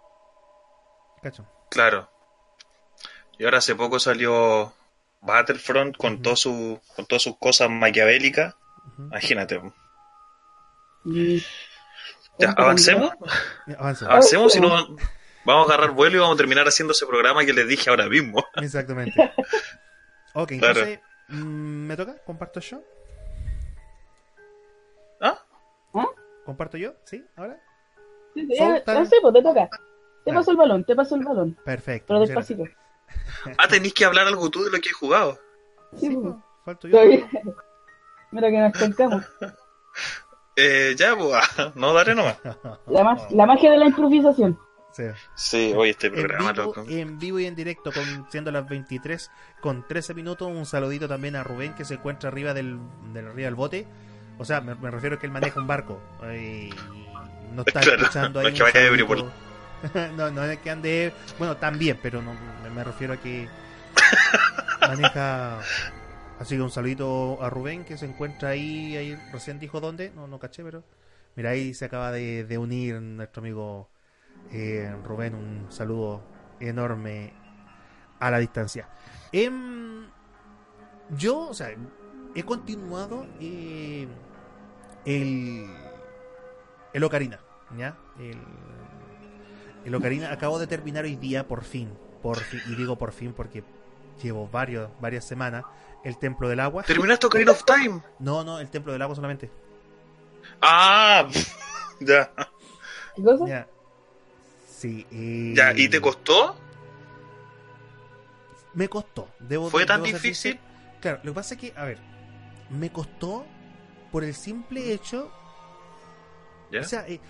[1.20, 1.44] Cacho.
[1.70, 2.08] Claro.
[3.36, 4.72] Y ahora hace poco salió
[5.22, 8.54] Battlefront con, todo su, con todas sus cosas maquiavélicas.
[8.96, 9.60] Imagínate.
[12.38, 13.10] Ya, avancemos.
[13.76, 14.70] Avancemos, si no
[15.44, 18.08] vamos a agarrar vuelo y vamos a terminar haciendo ese programa que les dije ahora
[18.08, 18.44] mismo.
[18.56, 19.32] Exactamente.
[20.34, 22.16] ok, entonces, mm, ¿me toca?
[22.24, 22.82] ¿Comparto yo?
[25.20, 25.38] ¿Ah?
[25.94, 26.06] ¿Ah?
[26.44, 26.94] ¿Comparto yo?
[27.04, 27.24] ¿Sí?
[27.36, 27.60] ¿Ahora?
[28.34, 29.68] Sí, sí, ya, pues te toca.
[30.24, 31.56] Te paso el balón, te paso el balón.
[31.64, 32.06] Perfecto.
[32.08, 32.64] Pero despacito.
[33.58, 35.38] Ah, tenés que hablar algo tú de lo que he jugado.
[35.96, 36.34] Sí, pues.
[36.64, 36.98] falto yo.
[38.30, 39.24] Mira que nos contamos.
[40.56, 41.42] Eh, ya, pues,
[41.74, 42.36] no daré nomás.
[42.86, 44.58] La, la magia de la improvisación.
[44.92, 45.04] Sí.
[45.34, 46.84] sí, hoy este programa, en vivo, loco.
[46.88, 50.48] En vivo y en directo, con, siendo las 23 con 13 minutos.
[50.48, 52.78] Un saludito también a Rubén que se encuentra arriba del,
[53.12, 53.86] del arriba del bote.
[54.38, 56.00] O sea, me, refiero a que él maneja un barco.
[56.34, 56.70] Y
[57.52, 58.54] no está escuchando ahí.
[60.16, 61.12] No, no, es que ande.
[61.38, 62.34] Bueno, también, pero no,
[62.74, 63.48] me refiero a que
[64.80, 65.60] maneja.
[66.38, 70.26] Así que un saludito a Rubén que se encuentra ahí, ahí recién dijo dónde, no,
[70.26, 70.82] no caché, pero
[71.36, 73.90] mira ahí se acaba de, de unir nuestro amigo
[74.52, 76.22] eh, Rubén, un saludo
[76.58, 77.32] enorme
[78.18, 78.88] a la distancia.
[79.32, 80.06] Em,
[81.10, 81.74] yo, o sea,
[82.34, 84.06] he continuado eh,
[85.04, 85.66] el,
[86.92, 87.40] el Ocarina,
[87.76, 87.96] ¿ya?
[88.18, 88.38] El,
[89.84, 91.90] el Ocarina acabo de terminar hoy día por fin,
[92.22, 93.64] por fin, y digo por fin porque
[94.22, 95.64] llevo varios, varias semanas,
[96.04, 96.82] el Templo del Agua.
[96.82, 98.02] ¿Terminaste Ocarina of Time?
[98.18, 99.50] No, no, el Templo del Agua solamente.
[100.60, 101.26] Ah,
[102.00, 102.32] ya.
[103.16, 103.66] ¿Qué cosa?
[104.80, 104.88] Ya.
[104.88, 105.06] Sí.
[105.10, 105.54] Eh...
[105.56, 106.56] Ya, ¿y te costó?
[108.74, 109.28] Me costó.
[109.40, 110.58] Debo, ¿Fue tan difícil?
[111.00, 111.98] Claro, lo que pasa es que, a ver,
[112.70, 113.46] me costó
[114.12, 115.30] por el simple hecho.
[116.70, 116.80] ¿Ya?
[116.80, 117.20] O sea, eh,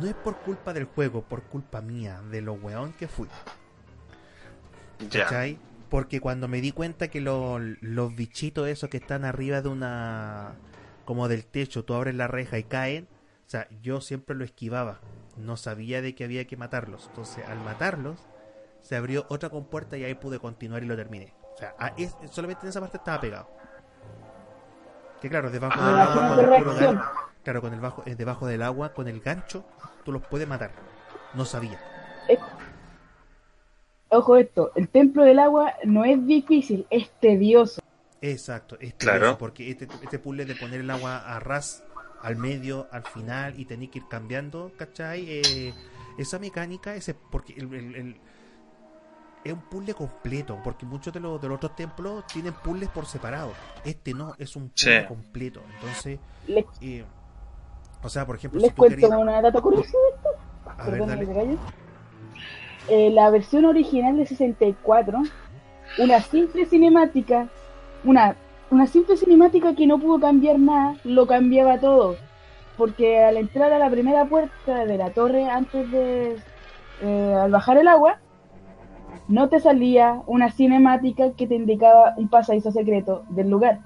[0.00, 3.28] no es por culpa del juego, por culpa mía, de lo weón que fui.
[5.10, 5.58] ¿Cachai?
[5.90, 10.54] Porque cuando me di cuenta que los bichitos esos que están arriba de una...
[11.04, 13.06] como del techo, tú abres la reja y caen,
[13.46, 15.00] o sea, yo siempre lo esquivaba.
[15.36, 17.06] No sabía de que había que matarlos.
[17.08, 18.18] Entonces, al matarlos,
[18.80, 21.32] se abrió otra compuerta y ahí pude continuar y lo terminé.
[21.54, 21.74] O sea,
[22.30, 23.48] solamente en esa parte estaba pegado.
[25.20, 29.08] Que claro, debajo ah, del agua, claro, con el bajo, eh, debajo del agua, con
[29.08, 29.64] el gancho,
[30.04, 30.72] tú los puedes matar.
[31.32, 31.80] No sabía.
[32.28, 32.38] Eh,
[34.08, 37.80] ojo esto, el templo del agua no es difícil, es tedioso.
[38.20, 41.83] Exacto, es tedioso porque este, este puzzle de poner el agua a ras
[42.24, 45.26] al medio, al final y tener que ir cambiando, ¿cachai?
[45.28, 45.74] Eh,
[46.16, 48.16] esa mecánica, ese porque el,
[49.44, 53.04] es un puzzle completo, porque muchos de los, de los otros templos tienen puzzles por
[53.04, 53.52] separado.
[53.84, 55.60] Este no, es un puzzle completo.
[55.74, 56.18] Entonces,
[56.80, 57.04] eh,
[58.02, 59.92] o sea, por ejemplo, les cuento una data curiosa
[60.86, 61.58] de
[62.88, 65.22] eh, la versión original de 64,
[65.98, 67.48] una simple cinemática,
[68.02, 68.34] una
[68.74, 72.16] una simple cinemática que no pudo cambiar nada, lo cambiaba todo.
[72.76, 76.36] Porque al entrar a la primera puerta de la torre antes de
[77.00, 78.18] eh, al bajar el agua,
[79.28, 83.78] no te salía una cinemática que te indicaba un pasadizo secreto del lugar.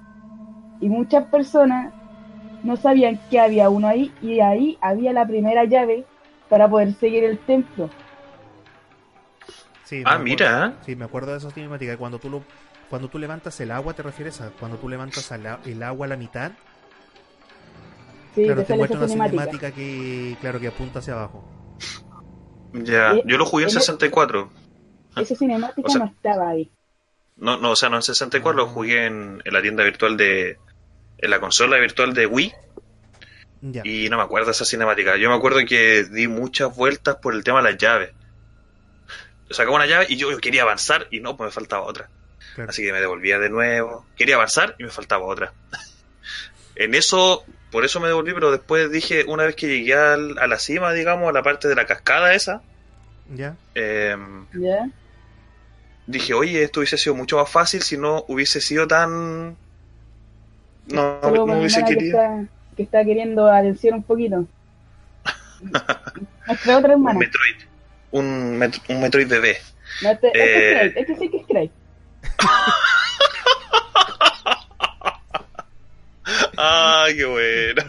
[0.81, 1.93] Y muchas personas
[2.63, 6.03] no sabían que había uno ahí y ahí había la primera llave
[6.49, 7.91] para poder seguir el templo.
[9.83, 10.73] Sí, ah, mira.
[10.81, 11.95] Sí, me acuerdo de esa cinemática.
[11.95, 12.41] Cuando tú lo
[12.89, 15.31] cuando tú levantas el agua, ¿te refieres a cuando tú levantas
[15.65, 16.51] el agua a la mitad?
[18.35, 19.71] Sí, claro, te, muestra una cinemática.
[19.71, 21.43] que, claro, que apunta hacia abajo.
[22.73, 24.49] Ya, yo lo jugué en 64.
[25.17, 26.71] Esa cinemática no estaba ahí.
[27.37, 30.57] No, no, o sea, no en 64, lo jugué en, la tienda virtual de.
[31.17, 32.53] en la consola virtual de Wii.
[33.83, 35.17] Y no me acuerdo de esa cinemática.
[35.17, 38.11] Yo me acuerdo que di muchas vueltas por el tema de las llaves.
[39.49, 42.09] Sacaba una llave y yo quería avanzar y no, pues me faltaba otra.
[42.67, 44.05] Así que me devolvía de nuevo.
[44.15, 45.53] Quería avanzar y me faltaba otra.
[46.75, 50.59] en eso, por eso me devolví, pero después dije, una vez que llegué a la
[50.59, 52.61] cima, digamos, a la parte de la cascada esa.
[53.33, 53.55] Ya.
[53.75, 54.45] Em,
[56.07, 59.55] dije, oye, esto hubiese sido mucho más fácil si no hubiese sido tan...
[60.87, 62.19] No, no hubiese querido...
[62.75, 64.45] Que está, queriendo atención un poquito.
[66.47, 67.11] Nuestra otra hermana.
[67.11, 67.55] Un Metroid.
[68.11, 69.57] Un, un Metroid bebé.
[70.01, 70.93] No, este, este, eh...
[70.95, 71.71] este sí que es Craig.
[76.57, 77.81] ¡Ay, qué bueno!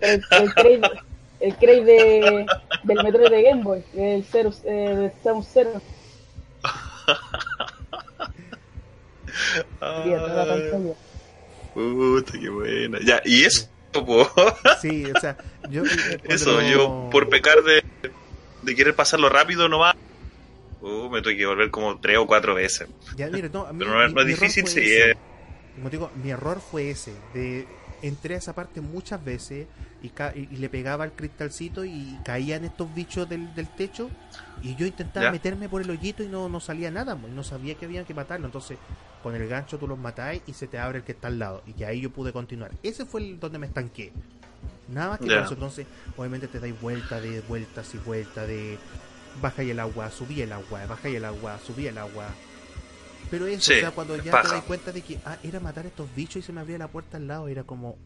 [0.00, 0.80] el, el, Craig,
[1.40, 2.46] el Craig de,
[2.84, 5.82] del Metroid de Game Boy, el Zero, eh, de Samus Zero.
[11.74, 12.98] Puta, qué buena.
[13.04, 13.68] Ya, y eso,
[14.80, 15.36] Sí, o sea,
[15.68, 15.82] yo.
[16.24, 17.82] Eso, yo por pecar de,
[18.62, 19.96] de querer pasarlo rápido nomás.
[20.80, 22.88] Uh, me tuve que volver como tres o cuatro veces.
[23.16, 24.80] Ya, mire, no, Pero no, no es difícil, sí.
[24.80, 25.14] Eh.
[25.74, 27.14] Como digo, mi error fue ese.
[27.34, 27.66] De
[28.02, 29.66] entré a esa parte muchas veces
[30.02, 34.10] y, y, le pegaba el cristalcito y caían estos bichos del, del techo
[34.62, 37.74] y yo intentaba meterme por el hoyito y no, no salía nada, pues, no sabía
[37.74, 38.46] que había que matarlo.
[38.46, 38.78] Entonces,
[39.22, 41.62] con el gancho tú los matáis y se te abre el que está al lado.
[41.66, 42.70] Y que ahí yo pude continuar.
[42.82, 44.12] Ese fue el donde me estanqué.
[44.88, 45.54] Nada más que eso.
[45.54, 48.78] Entonces, obviamente te dais vuelta de vueltas y vueltas de
[49.40, 52.26] baja y el agua, subí el agua, baja y el agua, subí el agua.
[53.30, 55.88] Pero eso, o sea, cuando ya te das cuenta de que ah, era matar a
[55.88, 57.96] estos bichos y se me abría la puerta al lado, era como,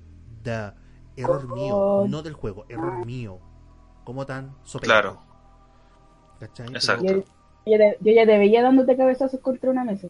[0.43, 0.77] da,
[1.17, 3.41] error mío, no del juego, error mío.
[4.05, 5.23] ¿Cómo tan Claro.
[6.39, 6.69] ¿Cachai?
[6.69, 7.07] Exacto.
[7.07, 7.23] Yo,
[7.67, 10.09] yo, ya te veía dándote cabezazos contra una mesa.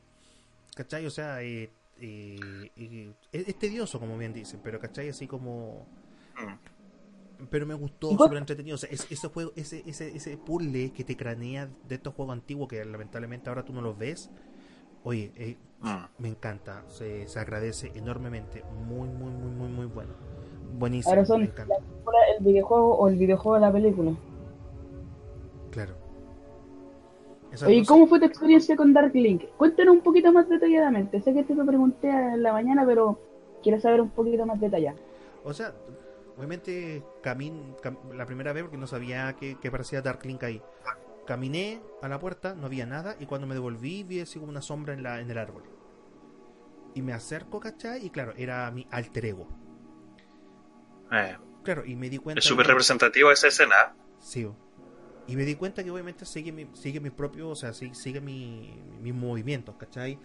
[0.74, 1.07] ¿Cachai?
[1.07, 5.09] O sea, eh, eh, eh, es, tedioso, como bien dicen, pero ¿cachai?
[5.09, 5.87] Así como...
[6.37, 6.73] Mm.
[7.50, 8.74] Pero me gustó, súper entretenido.
[8.74, 12.68] O sea, ese, juego, ese, ese, ese puzzle que te cranea de estos juegos antiguos
[12.68, 14.30] que lamentablemente ahora tú no los ves.
[15.04, 16.22] Oye, eh, mm.
[16.22, 18.62] me encanta, se, se agradece enormemente.
[18.87, 20.14] Muy, muy, muy, muy, muy bueno.
[20.78, 21.12] Buenísimo.
[21.12, 21.50] Ahora son el
[22.40, 24.12] videojuego o el videojuego de la película.
[25.70, 26.04] Claro.
[27.68, 29.44] ¿Y ¿cómo fue tu experiencia con Dark Link?
[29.57, 31.20] Cuéntanos un poquito más detalladamente.
[31.20, 33.18] Sé que te lo pregunté en la mañana, pero
[33.62, 34.98] quiero saber un poquito más detallado.
[35.44, 35.72] O sea,
[36.37, 37.77] obviamente camin,
[38.12, 40.62] la primera vez porque no sabía que, que parecía Dark Link ahí.
[41.27, 44.61] Caminé a la puerta, no había nada, y cuando me devolví vi así como una
[44.61, 45.62] sombra en, la, en el árbol.
[46.94, 48.05] Y me acerco, ¿cachai?
[48.05, 49.49] Y claro, era mi alter ego.
[51.11, 52.40] Eh, claro, y me di cuenta...
[52.40, 53.97] Es súper representativo esa escena.
[54.20, 54.47] Sí,
[55.27, 58.20] y me di cuenta que obviamente sigue mi, sigue mis propios, o sea, sigue, sigue
[58.20, 60.18] mi, mis movimientos, ¿cachai?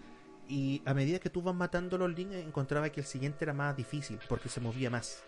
[0.46, 3.76] Y a medida que tú vas matando los links, encontraba que el siguiente era más
[3.76, 5.24] difícil, porque se movía más.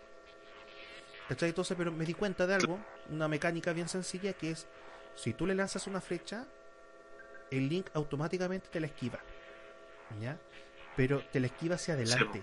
[1.28, 1.50] ¿Cachai?
[1.50, 2.78] Entonces, pero me di cuenta de algo,
[3.10, 4.66] una mecánica bien sencilla, que es,
[5.14, 6.46] si tú le lanzas una flecha,
[7.50, 9.20] el link automáticamente te la esquiva.
[10.20, 10.38] ¿Ya?
[10.96, 12.42] Pero te la esquiva hacia adelante.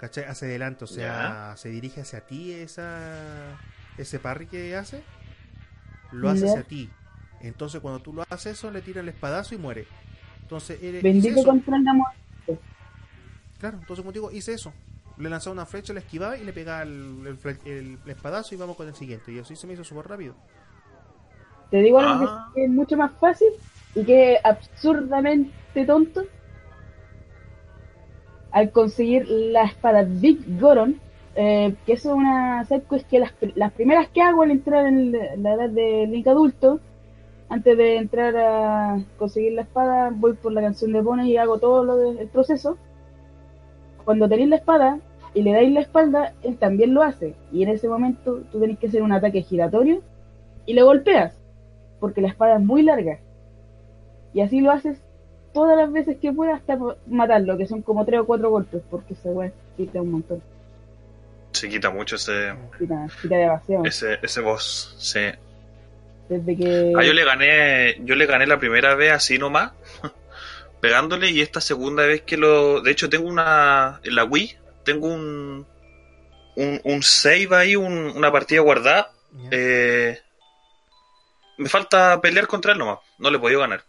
[0.00, 0.24] ¿Cachai?
[0.24, 3.58] Hacia adelante, o sea, se dirige hacia ti esa
[3.96, 5.02] ese parry que hace
[6.12, 6.90] lo hace hacia ti.
[7.40, 9.86] Entonces cuando tú lo haces eso, le tira el espadazo y muere.
[10.42, 12.08] Entonces, Bendito contra el amor.
[13.58, 14.72] Claro, entonces como digo, hice eso.
[15.18, 18.86] Le lanzaba una flecha, le esquivaba y le pegaba el, el, espadazo y vamos con
[18.86, 19.32] el siguiente.
[19.32, 20.34] Y así se me hizo súper rápido.
[21.70, 22.50] Te digo algo ah.
[22.54, 23.48] que es mucho más fácil
[23.94, 26.22] y que es absurdamente tonto.
[28.50, 31.00] Al conseguir la espada Big Goron,
[31.34, 35.12] eh, que eso es una es que las, las, primeras que hago al entrar en
[35.12, 36.80] la edad de Link adulto,
[37.48, 41.58] antes de entrar a conseguir la espada, voy por la canción de Pony y hago
[41.58, 42.76] todo lo el proceso.
[44.04, 44.98] Cuando tenéis la espada
[45.34, 47.34] y le dais la espalda, él también lo hace.
[47.52, 50.02] Y en ese momento tú tenés que hacer un ataque giratorio
[50.66, 51.34] y le golpeas,
[52.00, 53.18] porque la espada es muy larga.
[54.34, 54.98] Y así lo haces
[55.52, 59.14] todas las veces que puedas hasta matarlo, que son como tres o cuatro golpes, porque
[59.14, 60.42] se weá quita un montón
[61.52, 62.54] se quita mucho ese.
[62.78, 63.06] Quita,
[63.84, 65.20] ese, ese boss, sí.
[66.28, 66.92] Desde que.
[66.96, 67.96] Ah, yo le gané.
[68.04, 69.72] Yo le gané la primera vez así nomás.
[70.80, 72.80] pegándole y esta segunda vez que lo.
[72.80, 74.00] De hecho, tengo una.
[74.04, 74.56] En la Wii,
[74.88, 75.66] tengo un.
[76.56, 79.12] Un, un save ahí, una partida guardada.
[79.50, 80.20] Eh,
[81.58, 82.98] me falta pelear contra él nomás.
[83.18, 83.84] No le he podido ganar.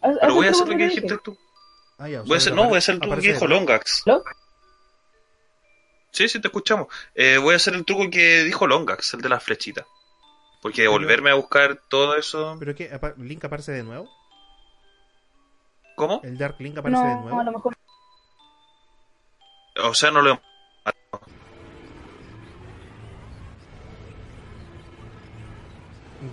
[0.00, 1.36] Pero voy a hacer lo que dijiste tú.
[1.98, 4.04] Ah, ya, voy a hacer, no, voy a hacer el truco que dijo Longax.
[6.12, 6.86] Sí, sí, te escuchamos.
[7.14, 9.86] Eh, voy a hacer el truco que dijo Longax, el de las flechitas.
[10.62, 12.56] Porque volverme a buscar todo eso.
[12.58, 12.90] ¿Pero qué?
[13.16, 14.08] ¿Link aparece de nuevo?
[15.96, 16.20] ¿Cómo?
[16.22, 17.30] ¿El Dark Link aparece de nuevo?
[17.30, 17.76] No, a lo mejor.
[19.84, 20.40] O sea, no lo.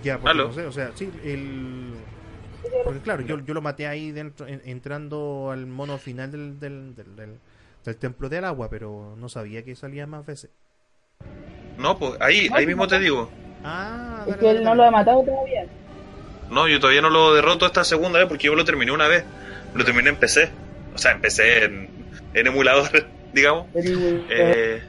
[0.02, 1.94] Ya, porque no sé, o sea, sí, el.
[2.84, 7.38] Porque claro, yo, yo lo maté ahí dentro, entrando al mono final del, del, del
[7.84, 10.50] del templo del agua, pero no sabía que salía más veces.
[11.78, 13.30] No, pues ahí, ahí mismo te digo.
[13.64, 15.66] Ah, es que él no lo ha matado todavía.
[16.50, 19.24] No, yo todavía no lo derroto esta segunda vez porque yo lo terminé una vez.
[19.74, 20.50] Lo terminé en PC.
[20.94, 21.88] O sea, en PC, en,
[22.34, 23.66] emulador, digamos.
[23.74, 24.82] Eh,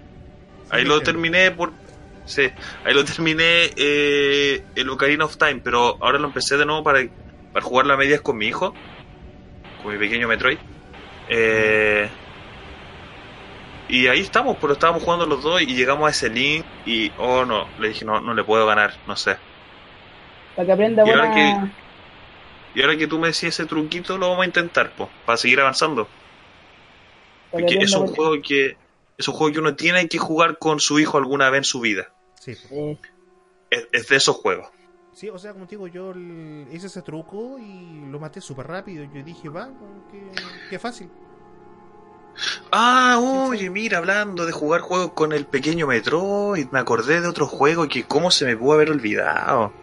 [0.70, 1.72] ahí lo terminé por...
[2.26, 2.50] Sí,
[2.86, 7.00] ahí lo terminé eh, el Ocarina of Time, pero ahora lo empecé de nuevo para,
[7.54, 8.76] para jugar la medias con mi hijo,
[9.82, 10.60] con mi pequeño Metroid.
[11.30, 12.08] Eh,
[13.88, 17.46] y ahí estamos, pero estábamos jugando los dos y llegamos a ese link y, oh
[17.46, 19.38] no, le dije, no, no le puedo ganar, no sé.
[20.56, 21.56] Para que aprenda y ahora que,
[22.76, 25.60] y ahora que tú me decís ese truquito, lo vamos a intentar, pues, para seguir
[25.60, 26.08] avanzando.
[27.52, 28.78] Porque es un juego que
[29.18, 31.82] es un juego que uno tiene que jugar con su hijo alguna vez en su
[31.82, 32.14] vida.
[32.40, 32.54] Sí.
[33.70, 34.70] Es, de esos juegos.
[35.14, 36.14] Sí, o sea, como te digo, yo
[36.72, 39.04] hice ese truco y lo maté súper rápido.
[39.14, 39.70] Yo dije, va,
[40.70, 41.10] qué fácil.
[42.72, 47.48] Ah, oye, mira, hablando de jugar juegos con el pequeño Metroid, me acordé de otro
[47.48, 49.74] juego que cómo se me pudo haber olvidado.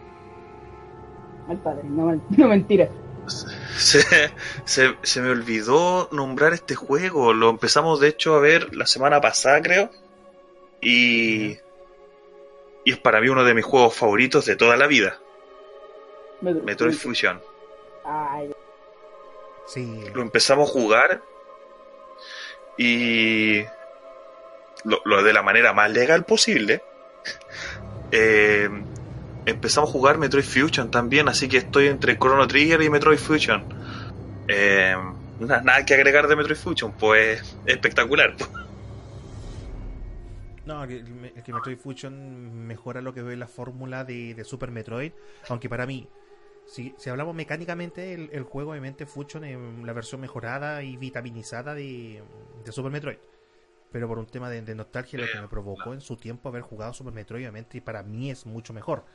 [1.47, 2.89] Mal padre, no, no mentira.
[3.27, 7.33] Se, se, me olvidó nombrar este juego.
[7.33, 9.91] Lo empezamos, de hecho, a ver la semana pasada, creo.
[10.81, 11.57] Y.
[12.85, 15.19] Y es para mí uno de mis juegos favoritos de toda la vida.
[16.41, 17.41] Metroid, Fusion.
[18.05, 18.51] Ay.
[19.65, 20.03] Sí.
[20.13, 21.21] Lo empezamos a jugar
[22.77, 23.65] y
[24.83, 26.81] lo, de la manera más legal posible.
[28.09, 28.69] Eh,
[29.47, 33.63] empezamos a jugar Metroid Fusion también, así que estoy entre Chrono Trigger y Metroid Fusion.
[34.47, 34.95] Eh,
[35.39, 38.35] nada, que agregar de Metroid Fusion, pues espectacular.
[40.65, 41.03] No, que,
[41.43, 45.13] que Metroid Fusion mejora lo que ve la fórmula de, de Super Metroid,
[45.49, 46.07] aunque para mí
[46.67, 52.21] si, si hablamos mecánicamente, el, juego obviamente Fusion es la versión mejorada y vitaminizada de,
[52.69, 53.17] Super Metroid.
[53.91, 56.93] Pero por un tema de, nostalgia, lo que me provocó en su tiempo haber jugado
[56.93, 59.05] Super Metroid, obviamente, y para mí es mucho mejor.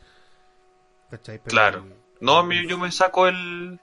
[1.44, 1.86] Claro.
[2.20, 3.80] No, a mí yo me saco el.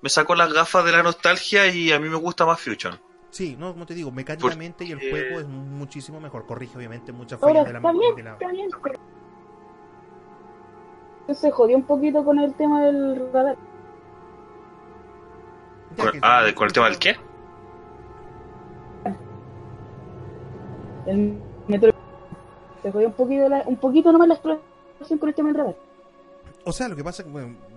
[0.00, 3.00] Me saco las gafas de la nostalgia y a mí me gusta más Fusion.
[3.30, 6.46] Sí, no, como te digo, mecánicamente y el juego es muchísimo mejor.
[6.46, 8.38] Corrige, obviamente, muchas fallas de la,
[11.32, 13.56] se jodió un poquito con el tema del radar.
[16.22, 17.16] ah, ¿con el tema del qué?
[21.06, 21.92] El metro
[22.82, 25.76] se jodió un poquito, un poquito nomás la exploración con el tema del radar.
[26.64, 27.32] O sea, lo que pasa es que,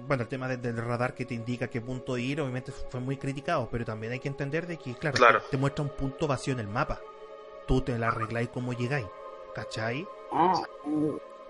[0.08, 3.68] bueno, el tema del radar que te indica qué punto ir, obviamente fue muy criticado,
[3.70, 6.68] pero también hay que entender de que, claro, Te, muestra un punto vacío en el
[6.68, 7.00] mapa.
[7.68, 9.08] Tú te la arregláis como llegáis,
[9.54, 10.08] ¿cachai?
[10.32, 10.54] Ah,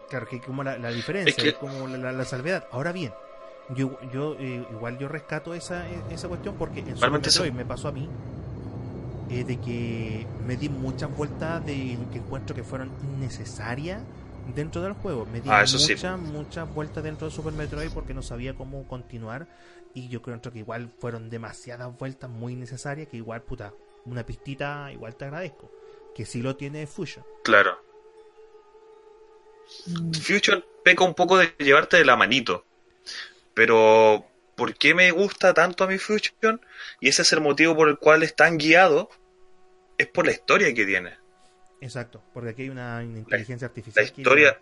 [0.10, 2.68] Claro, que como la, diferencia, es como la, salvedad.
[2.72, 3.14] Ahora bien,
[3.76, 7.90] yo, yo eh, igual yo rescato esa, esa cuestión porque en Super Metroid me pasó
[7.90, 8.10] a mí
[9.30, 14.02] eh, de que me di muchas vueltas de que encuentro que fueron innecesarias
[14.56, 15.26] dentro del juego.
[15.26, 19.48] Me di ah, muchas, muchas vueltas dentro de Super Metroid porque no sabía cómo continuar
[19.94, 23.74] y yo creo que igual fueron demasiadas vueltas muy necesarias que igual, puta,
[24.06, 25.72] una pistita igual te agradezco.
[26.16, 27.26] Que sí lo tiene Fusion.
[27.44, 27.80] Claro.
[30.22, 32.66] Future peca un poco de llevarte de la manito.
[33.54, 34.26] Pero,
[34.56, 36.62] ¿por qué me gusta tanto a mi Fusion?
[37.00, 39.10] Y ese es el motivo por el cual es tan guiado.
[39.98, 41.18] Es por la historia que tiene.
[41.82, 44.04] Exacto, porque aquí hay una, inteligencia artificial.
[44.04, 44.60] La historia.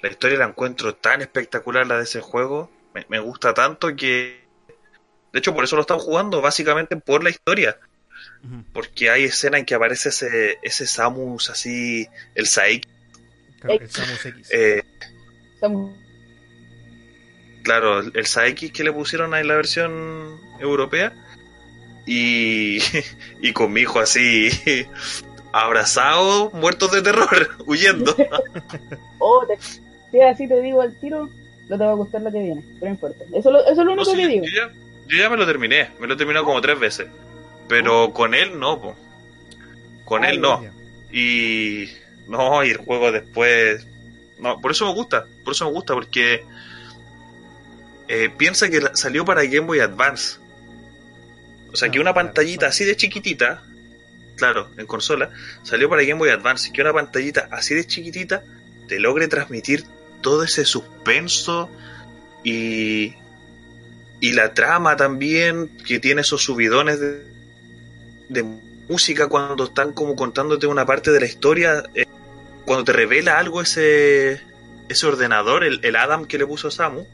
[0.00, 2.70] La historia la encuentro tan espectacular, la de ese juego.
[3.08, 4.44] Me, gusta tanto que.
[5.32, 7.78] De hecho, por eso lo estamos jugando, básicamente por la historia.
[8.72, 12.88] Porque hay escenas en que aparece ese, ese Samus así, el Saiki
[13.68, 14.48] el Samus X.
[14.52, 14.82] Eh,
[17.62, 21.12] claro, el Sax que le pusieron ahí en la versión europea.
[22.06, 22.78] Y,
[23.40, 24.50] y con mi hijo así
[25.52, 28.14] abrazado, muertos de terror, huyendo.
[29.18, 29.46] oh,
[30.10, 31.28] si así te digo al tiro,
[31.68, 33.24] no te va a gustar lo que viene, pero no importa.
[33.32, 34.44] Eso, eso es lo único que digo.
[34.46, 37.06] Yo ya, me lo terminé, me lo he terminado como tres veces.
[37.68, 38.94] Pero con él no,
[40.04, 40.64] con él no.
[41.12, 41.88] Y
[42.26, 43.86] no, y el juego después.
[44.38, 45.26] No, por eso me gusta.
[45.44, 46.44] Por eso me gusta, porque.
[48.08, 50.38] Eh, piensa que salió para Game Boy Advance.
[51.74, 53.64] O sea, que una pantallita así de chiquitita.
[54.36, 55.30] Claro, en consola.
[55.64, 56.72] Salió para Game Boy Advance.
[56.72, 58.44] Que una pantallita así de chiquitita
[58.86, 59.84] te logre transmitir
[60.22, 61.68] todo ese suspenso.
[62.44, 63.14] Y.
[64.20, 65.76] Y la trama también.
[65.84, 68.44] Que tiene esos subidones de.
[68.88, 71.82] música cuando están como contándote una parte de la historia.
[71.96, 72.06] Eh,
[72.64, 74.40] cuando te revela algo ese,
[74.88, 77.04] ese ordenador, el, el, Adam que le puso Samu,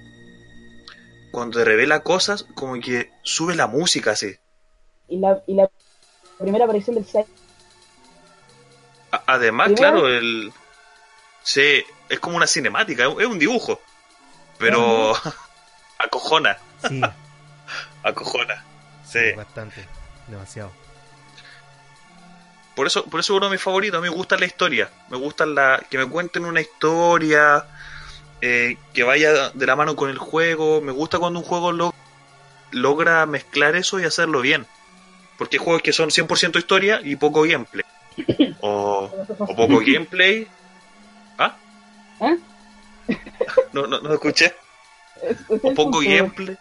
[1.30, 4.36] cuando te revela cosas, como que sube la música así.
[5.10, 5.68] Y la, y la
[6.38, 7.26] primera aparición del set.
[9.26, 10.52] Además, claro, el.
[11.42, 13.80] Sí, es como una cinemática, es un dibujo.
[14.58, 15.14] pero
[15.98, 16.56] acojona.
[16.88, 17.00] Sí.
[18.02, 18.64] acojona.
[19.04, 19.32] Sí.
[19.36, 19.86] Bastante.
[20.28, 20.70] Demasiado.
[22.76, 23.98] Por eso, por eso uno de mis favoritos.
[23.98, 24.90] A mí me gusta la historia.
[25.08, 27.66] Me gusta la, que me cuenten una historia.
[28.42, 30.80] Eh, que vaya de la mano con el juego.
[30.80, 31.92] Me gusta cuando un juego lo,
[32.70, 34.66] logra mezclar eso y hacerlo bien.
[35.40, 37.84] Porque hay juegos que son 100% historia y poco gameplay.
[38.60, 40.46] O, o poco gameplay.
[41.38, 41.56] ¿Ah?
[42.20, 42.36] ¿Eh?
[43.72, 44.54] No, no, no escuché.
[45.62, 46.58] O poco gameplay.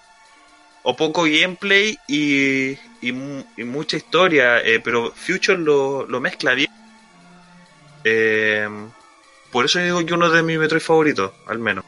[0.83, 2.71] O poco gameplay y,
[3.01, 3.09] y,
[3.57, 4.59] y mucha historia.
[4.61, 6.71] eh, pero Future lo, lo mezcla bien.
[8.05, 8.69] Eh,
[9.51, 11.83] por eso digo que uno de mis Metroid favoritos, al menos.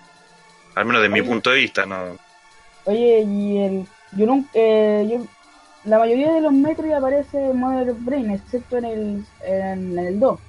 [0.75, 2.17] Al menos de mi punto de vista, ¿no?
[2.83, 3.87] Oye, y el.
[4.13, 4.49] Yo nunca.
[4.55, 5.25] eh, yo,
[5.85, 10.39] la mayoría de los Metroid aparece Mother Brain, excepto en el, en, el 2.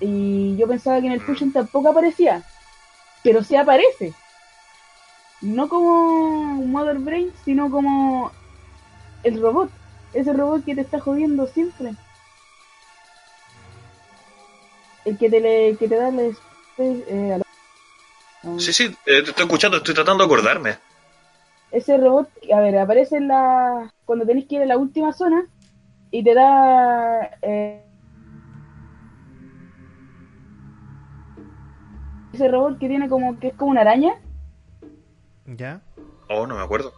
[0.00, 2.42] Y yo pensaba que en el Fusion tampoco aparecía.
[3.22, 4.12] Pero sí aparece.
[5.42, 8.32] No como Mother Brain, sino como
[9.22, 9.70] el robot.
[10.12, 11.92] Ese robot que te está jodiendo siempre.
[15.04, 16.36] El que te, le, que te da el...
[16.78, 20.76] eh, la- Sí, sí, eh, te estoy escuchando, estoy tratando de acordarme.
[21.70, 25.46] Ese robot, a ver, aparece en la cuando tenés que ir a la última zona
[26.10, 27.84] y te da eh,
[32.32, 34.14] ese robot que tiene como que es como una araña.
[35.46, 35.80] ¿Ya?
[36.28, 36.92] Oh, no me acuerdo.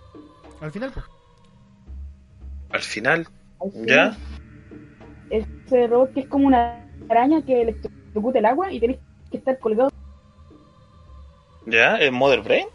[0.61, 1.07] Al final, pues.
[2.71, 3.27] Al final,
[3.61, 4.17] al final, ¿ya?
[5.31, 8.99] Ese robot que es como una araña que electrocuta el agua y tenés
[9.31, 9.91] que estar colgado
[11.67, 11.99] ¿Ya?
[11.99, 12.67] ¿En Mother Brain?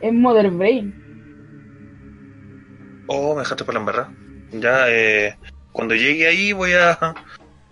[0.00, 0.94] En Mother Brain.
[3.06, 4.12] Oh, me dejaste por la embarrada.
[4.52, 5.36] Ya, eh,
[5.72, 6.98] cuando llegue ahí voy a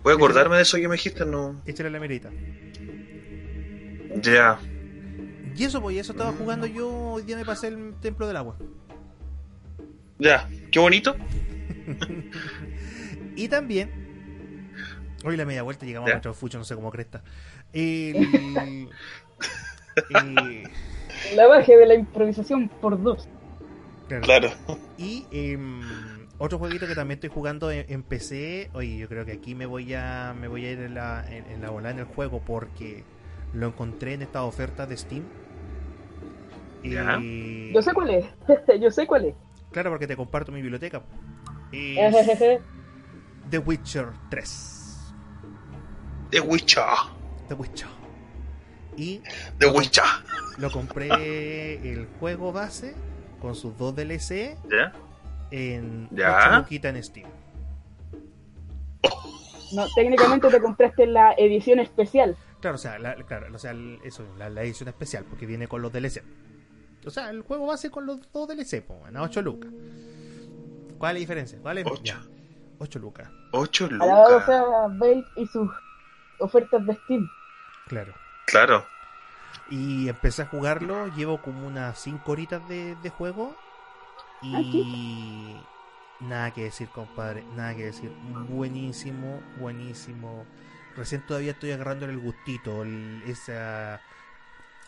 [0.03, 1.61] voy a acordarme de eso que me dijiste, no.
[1.65, 2.29] Échale la mirita.
[4.21, 4.59] Ya.
[5.55, 6.87] Y eso, pues, y eso estaba jugando yo.
[6.89, 8.57] Hoy día me pasé el templo del agua.
[10.19, 11.15] Ya, qué bonito.
[13.35, 13.91] Y también.
[15.23, 16.13] Hoy la media vuelta llegamos Ya.
[16.13, 17.21] a nuestro fucho, no sé cómo cresta.
[17.71, 18.15] El.
[20.09, 20.63] eh,
[21.35, 23.27] La magia de la improvisación por dos.
[24.07, 24.23] claro.
[24.25, 24.49] Claro.
[24.97, 25.81] Y em,
[26.37, 28.69] otro jueguito que también estoy jugando en, en PC.
[28.73, 31.45] Oye, yo creo que aquí me voy a me voy a ir en la, en,
[31.51, 33.03] en la bola en el juego porque
[33.53, 35.23] lo encontré en esta oferta de Steam.
[36.83, 37.17] Ya.
[37.21, 38.25] Y- Yo sé cuál es.
[38.81, 39.35] Yo sé cuál es.
[39.71, 41.01] Claro, porque te comparto mi biblioteca.
[41.71, 42.15] Es.
[43.49, 45.13] The Witcher 3.
[46.31, 46.83] The Witcher.
[47.47, 47.87] The Witcher.
[48.97, 49.21] Y
[49.59, 50.03] The Witcher.
[50.57, 52.95] lo compré el juego base
[53.39, 54.91] con sus dos DLC ¿Ya?
[55.51, 56.65] en Ya.
[56.67, 57.29] 8 en Steam.
[59.73, 62.35] No, técnicamente te compraste la edición especial.
[62.61, 65.81] Claro, o sea, la, claro, o sea, eso, la, la edición especial, porque viene con
[65.81, 66.23] los DLC.
[67.05, 69.69] O sea, el juego base con los dos DLC, pues, a 8 lucas.
[70.97, 71.59] ¿Cuál es la diferencia?
[71.61, 71.85] ¿Cuál es?
[71.85, 72.01] Ocho.
[72.03, 72.21] Ya,
[72.79, 74.45] 8 lucas, 8 Alabado lucas.
[74.47, 75.69] sea Valve y sus
[76.39, 77.29] ofertas de Steam.
[77.87, 78.13] claro.
[78.47, 78.85] Claro.
[79.69, 83.55] Y empecé a jugarlo, llevo como unas 5 horitas de, de juego.
[84.41, 85.61] Ah, Y
[86.21, 88.11] nada que decir, compadre, nada que decir.
[88.49, 90.45] Buenísimo, buenísimo.
[90.95, 94.01] Recién todavía estoy agarrando el gustito, el- esa...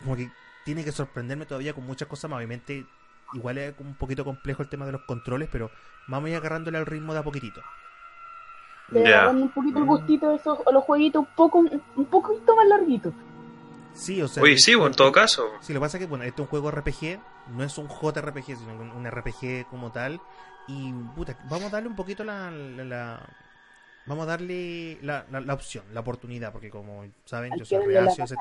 [0.00, 0.30] Como que
[0.64, 2.38] tiene que sorprenderme todavía con muchas cosas más.
[2.38, 2.86] Obviamente,
[3.34, 5.70] igual es un poquito complejo el tema de los controles, pero
[6.08, 7.60] vamos a ir agarrándole al ritmo de a poquitito.
[8.92, 9.26] Ya.
[9.26, 12.56] dan un poquito el gustito de esos, a los jueguitos un poco, un, un poquito
[12.56, 13.14] más larguitos.
[13.94, 14.42] Sí, o sea...
[14.42, 15.50] Oye, sí, bueno, en todo caso.
[15.60, 17.20] Sí, lo que pasa es que, bueno, este es un juego RPG,
[17.56, 20.20] no es un JRPG, sino un, un RPG como tal.
[20.68, 22.50] Y, puta, vamos a darle un poquito la.
[22.50, 23.28] la- la-
[24.06, 27.84] vamos a darle la, la- la opción, la oportunidad, porque como saben, Hay yo soy
[27.86, 28.22] reacio.
[28.22, 28.36] a ese-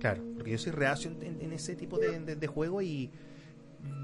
[0.00, 3.10] claro, porque yo soy reacio en, en- en ese tipo de, de- de juego y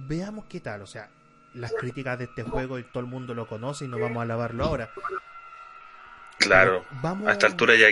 [0.09, 0.82] veamos qué tal.
[0.82, 1.11] O sea,
[1.55, 4.22] las críticas de este juego y todo el mundo lo conoce y no vamos a
[4.22, 4.90] alabarlo ahora.
[6.38, 6.84] Claro.
[7.03, 7.86] Vamos, A esta altura ya.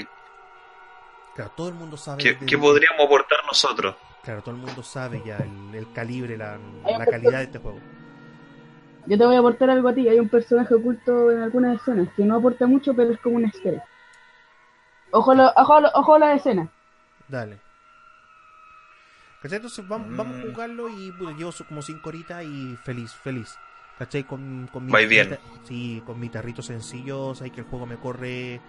[1.34, 2.22] Claro, todo el mundo sabe.
[2.22, 3.96] ¿Qué, de- qué podríamos aportar nosotros?
[4.22, 6.58] Claro, todo el mundo sabe ya el, el calibre, la,
[7.06, 7.80] calidad de este juego.
[9.06, 10.08] Yo te voy a aportar algo a ti.
[10.08, 13.48] Hay un personaje oculto en algunas escenas que no aporta mucho, pero es como una
[13.48, 13.84] estrella.
[15.10, 16.68] Ojo, a lo- ojo, lo- ojo a la escena.
[17.28, 17.58] Dale.
[19.42, 19.56] ¿Cachai?
[19.56, 20.50] Entonces vamos, vamos a Mm.
[20.52, 23.56] jugarlo y llevo como 5 horitas y feliz, feliz.
[23.98, 24.22] ¿Cachai?
[24.24, 25.36] Con, con mi bien.
[25.64, 28.60] Sí, con mi tarrito sencillo, hay que el juego me corre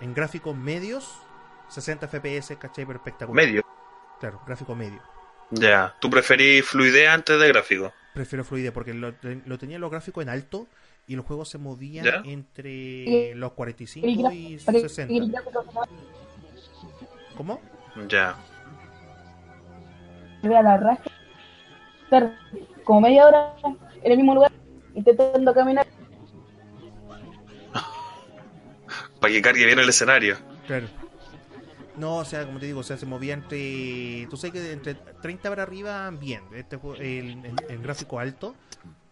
[0.00, 1.22] en gráficos medios,
[1.70, 2.84] 60 FPS, ¿cachai?
[2.84, 3.44] Pero espectacular.
[3.46, 3.62] Medio.
[4.18, 5.00] Claro, gráfico medio.
[5.50, 5.94] Ya.
[6.00, 7.92] ¿Tú preferís fluidez antes de gráfico?
[8.14, 9.14] Prefiero fluidez porque lo,
[9.46, 10.66] lo tenía los gráficos en alto
[11.06, 12.22] y el juego se movía ¿Ya?
[12.24, 15.14] entre los El 45 gra- y para que- 60.
[15.14, 15.64] el gráfico
[17.36, 17.60] ¿Cómo?
[18.08, 18.36] Ya.
[20.42, 21.02] se vea la raja.
[22.04, 22.36] estar
[22.84, 23.54] como media hora
[24.02, 24.52] en el mismo lugar
[24.94, 25.86] intentando caminar.
[29.20, 30.36] Para que cargue bien el escenario.
[30.66, 30.86] Claro.
[32.00, 34.26] No, o sea, como te digo, o sea, se movía entre.
[34.30, 36.42] Tú sabes que entre 30 para arriba, bien.
[36.54, 38.54] Este, el, el, gráfico alto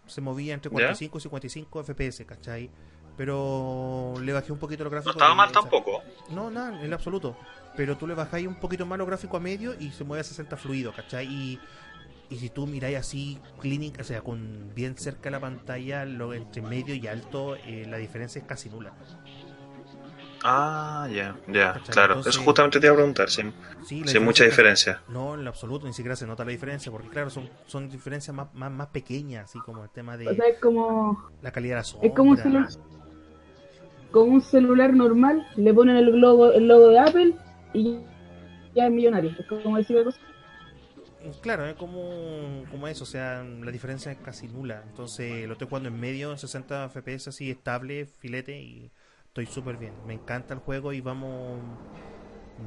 [0.06, 2.70] se movía entre 45 y 55 FPS, ¿cachai?
[3.14, 5.16] Pero le bajé un poquito los gráficos.
[5.16, 6.02] No estaba mal tampoco.
[6.30, 7.36] No, nada, en absoluto.
[7.76, 10.24] Pero tú le bajáis un poquito más los gráficos a medio y se mueve a
[10.24, 11.26] 60 fluido, ¿cachai?
[11.26, 11.60] Y,
[12.30, 16.62] y si tú miráis así, clínica, o sea, con bien cerca la pantalla, lo entre
[16.62, 18.94] medio y alto, eh, la diferencia es casi nula.
[20.44, 22.20] Ah, ya, ya, claro.
[22.20, 23.52] Eso justamente te iba a preguntar, sin,
[24.22, 25.02] mucha diferencia.
[25.08, 28.52] No, en absoluto, ni siquiera se nota la diferencia, porque claro, son, son diferencias más,
[28.54, 31.80] más, más pequeñas, así como el tema de o sea, es como, la calidad de
[31.80, 32.08] la sombra.
[32.08, 32.68] Es como un, celular,
[34.10, 37.34] como un celular normal, le ponen el, logo, el logo de Apple
[37.72, 37.98] y
[38.74, 39.34] ya es millonario.
[39.38, 40.10] Es como decir algo
[41.40, 44.84] Claro, es como, como eso, o sea, la diferencia es casi nula.
[44.88, 48.90] Entonces lo estoy jugando en medio, en 60 FPS, así estable, filete y
[49.40, 49.92] estoy súper bien.
[50.06, 51.60] Me encanta el juego y vamos.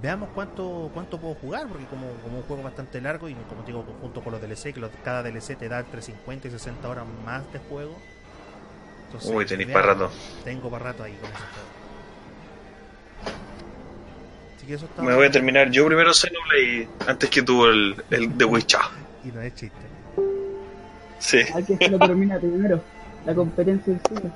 [0.02, 3.84] Veamos cuánto cuánto puedo jugar, porque como, como un juego bastante largo y como digo,
[4.00, 7.52] junto con los DLC, que cada DLC te da entre 50 y 60 horas más
[7.52, 7.98] de juego.
[9.26, 10.10] Uy, tenéis para rato.
[10.46, 11.40] Tengo para rato ahí con ese
[14.96, 15.06] juego.
[15.06, 18.80] Me voy a terminar yo primero Xenoblade antes que tú el, el The Witcher.
[19.24, 19.78] Y no es chiste.
[21.20, 21.40] Sí.
[21.54, 22.82] Hay que lo termina primero.
[23.24, 24.32] La competencia suya.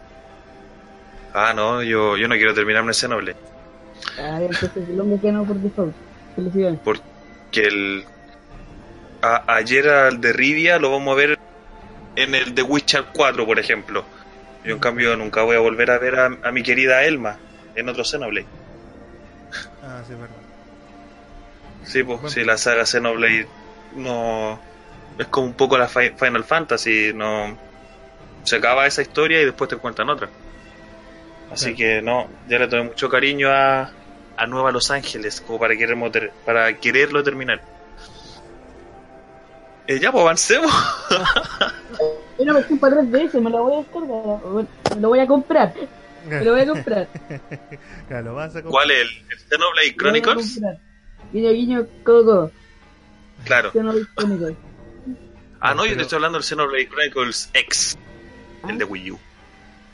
[1.37, 3.35] Ah, no, yo, yo no quiero terminarme Xenoblade.
[4.17, 5.93] Ah, entonces el hombre que no por default.
[6.33, 6.79] Felicidades.
[6.81, 8.05] Porque el.
[9.21, 11.39] ayer al de Rivia lo vamos a ver
[12.15, 14.05] en el The Witcher 4, por ejemplo.
[14.63, 17.37] Yo, en cambio, nunca voy a volver a ver a, mi querida Elma
[17.75, 18.47] en otro Xenoblade.
[19.83, 20.35] Ah, sí, es verdad.
[21.83, 23.45] Sí, pues, sí, la saga Xenoblade
[23.97, 24.57] no.
[25.19, 27.57] Es como un poco la Final Fantasy, no.
[28.43, 30.29] Se acaba esa historia y después te cuentan otra.
[31.51, 33.91] Así que no, ya le tomé mucho cariño a,
[34.37, 36.11] a Nueva Los Ángeles, como para, quererlo,
[36.45, 37.61] para quererlo terminar.
[39.87, 40.71] Eh, ya, pues avancemos.
[42.37, 44.39] Una versión para 3DS, me la voy a descargar.
[44.95, 45.73] Me lo voy a comprar.
[46.27, 47.07] Me lo voy a comprar.
[48.07, 48.71] claro, vas a comprar.
[48.71, 49.01] ¿Cuál es?
[49.01, 50.61] ¿El, el Xenoblade Chronicles?
[51.31, 52.51] Guiño, guiño, coco.
[53.45, 53.71] Claro.
[53.71, 54.57] Xenoblade Chronicles.
[55.61, 57.97] Ah, no, yo te estoy hablando del Xenoblade Chronicles X,
[58.67, 59.19] el de Wii U.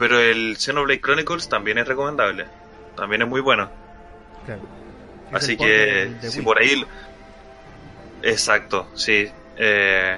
[0.01, 2.47] Pero el Xenoblade Chronicles también es recomendable.
[2.95, 3.69] También es muy bueno.
[5.31, 6.83] Así que, si por ahí.
[8.23, 9.29] Exacto, sí.
[9.57, 10.17] Eh,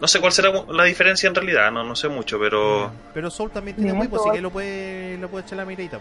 [0.00, 2.90] no sé cuál será la diferencia en realidad, no, no sé mucho, pero.
[3.14, 6.00] Pero Soul también tiene muy, pues, así que lo puede, lo puede echar la miradita.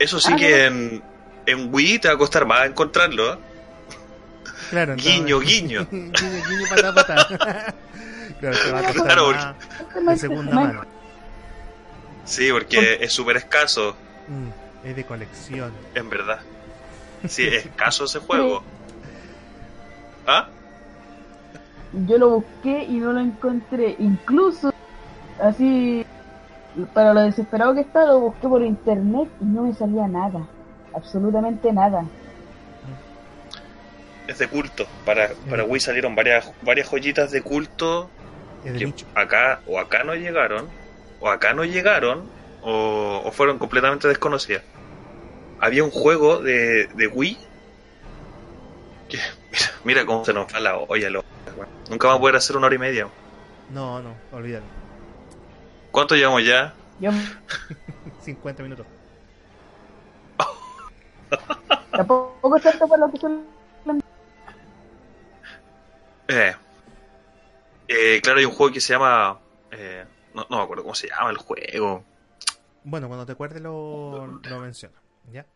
[0.00, 1.02] Eso sí ah, que en,
[1.46, 3.34] en Wii te va a costar más encontrarlo.
[3.34, 3.38] ¿eh?
[4.70, 5.86] Claro, guiño, guiño.
[5.92, 7.26] guiño, guiño, pata, pata.
[8.40, 9.54] claro, te va a costar claro,
[10.02, 10.99] más de segunda mano.
[12.24, 13.96] Sí, porque es súper escaso.
[14.28, 15.72] Mm, es de colección.
[15.94, 16.40] En verdad.
[17.28, 18.62] Sí, es escaso ese juego.
[20.26, 20.48] ¿Ah?
[22.06, 23.96] Yo lo busqué y no lo encontré.
[23.98, 24.72] Incluso,
[25.40, 26.04] así,
[26.94, 30.46] para lo desesperado que está, lo busqué por internet y no me salía nada.
[30.94, 32.04] Absolutamente nada.
[34.28, 34.86] Es de culto.
[35.04, 38.08] Para, para Wii salieron varias, varias joyitas de culto
[38.62, 40.68] que acá o acá no llegaron
[41.20, 42.24] o acá no llegaron
[42.62, 44.62] o, fueron completamente desconocidas.
[45.60, 47.38] Había un juego de, de Wii
[49.08, 49.18] que,
[49.50, 51.10] mira, mira cómo se nos va la olla.
[51.10, 51.24] Lo,
[51.90, 53.08] nunca vamos a poder hacer una hora y media.
[53.70, 54.64] No, no, olvídalo.
[55.90, 56.72] ¿Cuánto llevamos ya?
[58.22, 58.86] 50 minutos.
[61.92, 63.44] Tampoco es tanto para lo que son.
[66.28, 66.54] Eh,
[67.88, 69.36] eh, claro, hay un juego que se llama
[69.72, 70.04] eh,
[70.34, 72.04] no, no me acuerdo cómo se llama el juego.
[72.84, 74.96] Bueno, cuando te acuerdes lo, lo menciono.
[75.32, 75.46] ¿Ya?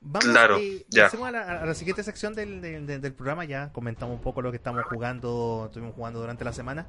[0.00, 1.06] Vamos claro, eh, ya.
[1.06, 3.44] a la, siguiente sección del, del, programa.
[3.44, 6.86] Ya comentamos un poco lo que estamos jugando, estuvimos jugando durante la semana.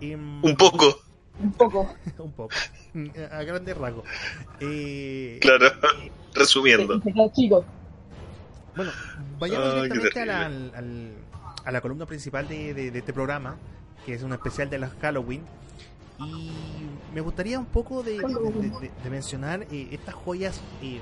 [0.00, 1.00] Mm, un poco.
[1.40, 1.94] Un poco.
[2.18, 2.54] un poco.
[3.30, 4.04] A grandes rasgos.
[4.60, 5.66] Eh, claro,
[6.34, 7.00] resumiendo.
[7.00, 8.92] Bueno,
[9.38, 10.50] vayamos directamente a la,
[11.64, 13.56] a la columna principal de, de, este programa,
[14.04, 15.42] que es un especial de la Halloween.
[16.18, 16.50] Y
[17.14, 18.18] me gustaría un poco de,
[19.08, 21.00] mencionar eh, estas joyas, eh,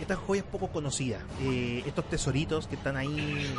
[0.00, 3.52] estas joyas poco conocidas, eh, estos tesoritos que están ahí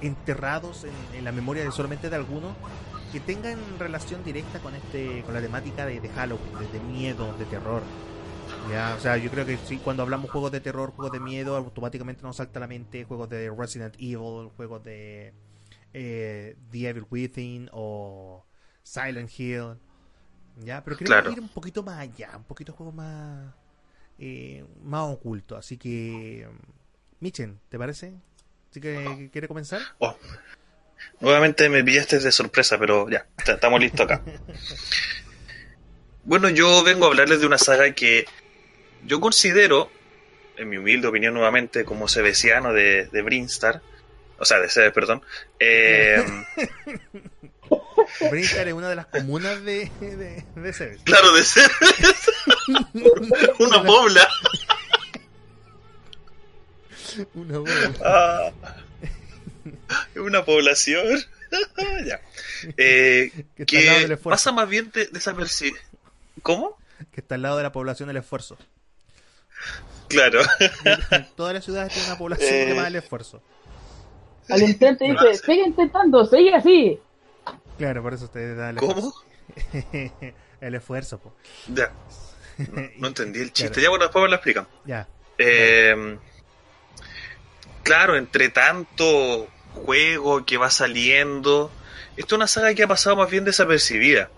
[0.00, 2.52] enterrados en, la memoria de solamente de algunos,
[3.12, 7.82] que tengan relación directa con este, con la temática de, Halloween, de, miedo, de terror.
[8.70, 11.56] Ya, o sea, yo creo que sí, cuando hablamos juegos de terror, juegos de miedo,
[11.56, 15.32] automáticamente nos salta a la mente juegos de Resident Evil, juegos de
[15.94, 18.44] eh, The Evil Within o
[18.88, 19.76] Silent Hill.
[20.64, 20.82] ¿Ya?
[20.82, 23.54] Pero queremos ir un poquito más allá, un poquito juego más,
[24.18, 25.56] eh, más oculto.
[25.56, 26.48] Así que,
[27.20, 28.14] Michen, ¿te parece?
[28.70, 29.80] ¿Sí que quiere comenzar?
[29.98, 30.16] Oh.
[31.20, 34.22] Nuevamente me pillaste de sorpresa, pero ya, estamos listos acá.
[36.24, 38.24] bueno, yo vengo a hablarles de una saga que
[39.04, 39.90] yo considero,
[40.56, 43.80] en mi humilde opinión nuevamente, como sebesiano de, de Brinstar,
[44.38, 45.22] o sea, de Sebes, perdón,
[45.60, 46.24] eh,
[48.30, 52.30] Brinstar es una de las comunas de, de, de Claro, de Sebes.
[53.58, 54.28] una pobla.
[57.34, 57.94] una pobla.
[58.04, 58.50] Ah,
[60.16, 61.20] una población.
[62.06, 62.20] ya.
[62.76, 65.78] Eh, que, pasa más bien de, desapercibido.
[66.42, 66.76] ¿Cómo?
[67.12, 68.56] Que está al lado de la población del esfuerzo.
[70.08, 70.40] Claro.
[71.36, 73.42] Todas las ciudades tienen una población que va el esfuerzo.
[74.48, 76.98] Al intento dice, sigue intentando, sigue así.
[77.78, 79.14] Claro, por eso usted da el ¿Cómo?
[80.60, 81.34] el esfuerzo, po.
[81.68, 81.92] Ya.
[82.98, 83.80] No, entendí el chiste.
[83.80, 84.66] Ya, bueno, después me lo explican.
[84.84, 85.06] Ya.
[85.38, 86.18] Eh,
[87.84, 91.70] claro, entre tanto juego que va saliendo,
[92.16, 94.30] esto es una saga que ha pasado más bien desapercibida.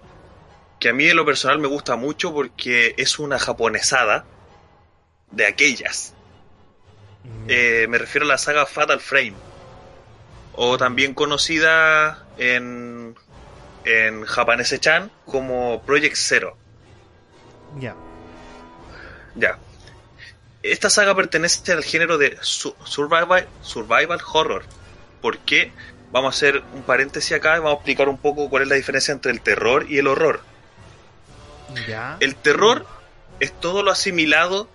[0.79, 4.27] Que a mí, en lo personal, me gusta mucho porque es una japonesada
[5.31, 6.15] de aquellas.
[7.25, 7.47] Mm.
[7.49, 9.35] Eh, me refiero a la saga Fatal Frame.
[10.53, 13.15] O también conocida en
[13.85, 16.57] en Japanese-chan como Project Zero.
[17.79, 17.95] Ya.
[19.35, 19.59] Ya.
[20.63, 24.65] Esta saga pertenece al género de survival, survival horror.
[25.23, 25.73] ¿Por qué?
[26.13, 28.75] Vamos a hacer un paréntesis acá y vamos a explicar un poco cuál es la
[28.75, 30.41] diferencia entre el terror y el horror.
[31.89, 32.17] Ya.
[32.21, 32.85] El terror
[33.39, 34.69] es todo lo asimilado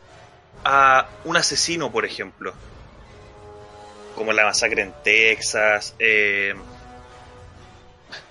[0.64, 2.54] a un asesino, por ejemplo.
[4.16, 6.56] Como la masacre en Texas, eh,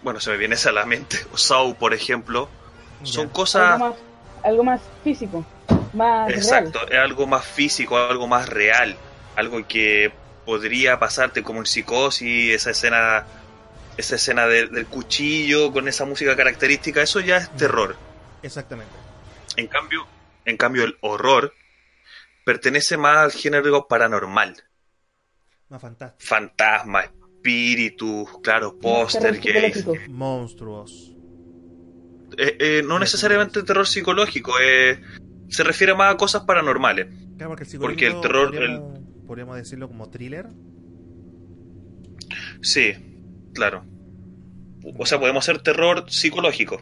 [0.02, 2.48] bueno, se me viene esa a la mente, o por ejemplo,
[3.02, 3.80] son cosas...
[4.42, 5.44] Algo más, físico,
[5.94, 8.94] más Exacto, es algo más físico, algo más real,
[9.36, 10.12] algo que
[10.44, 13.24] podría pasarte como en psicosis, esa escena
[13.96, 17.96] esa escena del cuchillo con esa música característica, eso ya es terror.
[18.42, 18.92] Exactamente.
[19.56, 20.06] En cambio,
[20.44, 21.54] en cambio el horror
[22.44, 24.62] pertenece más al género paranormal.
[25.68, 26.28] Más fantástico.
[26.28, 27.10] Fantasma,
[27.44, 29.38] espíritus, claro, póster,
[30.08, 31.14] Monstruos.
[32.38, 35.00] Eh, eh, no necesariamente terror psicológico, eh,
[35.48, 37.06] se refiere más a cosas paranormales.
[37.78, 38.50] porque, el, terror.
[39.26, 40.46] Podríamos, decirlo como thriller.
[42.62, 42.94] Sí,
[43.52, 43.84] claro.
[44.98, 46.80] O sea, podemos hacer terror psicológico.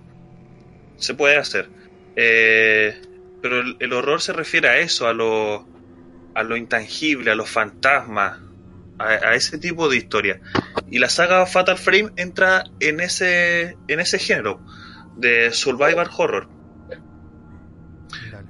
[0.96, 1.68] Se puede hacer.
[2.14, 5.66] pero el, el, horror se refiere a eso, a lo,
[6.34, 8.38] a lo intangible, a los fantasmas,
[8.98, 10.40] a, ese tipo de historia.
[10.90, 14.60] Y la saga Fatal Frame entra en ese, en ese género
[15.16, 16.48] de survival horror.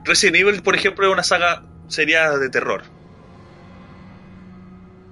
[0.05, 2.83] Resident Evil, por ejemplo, es una saga sería de terror.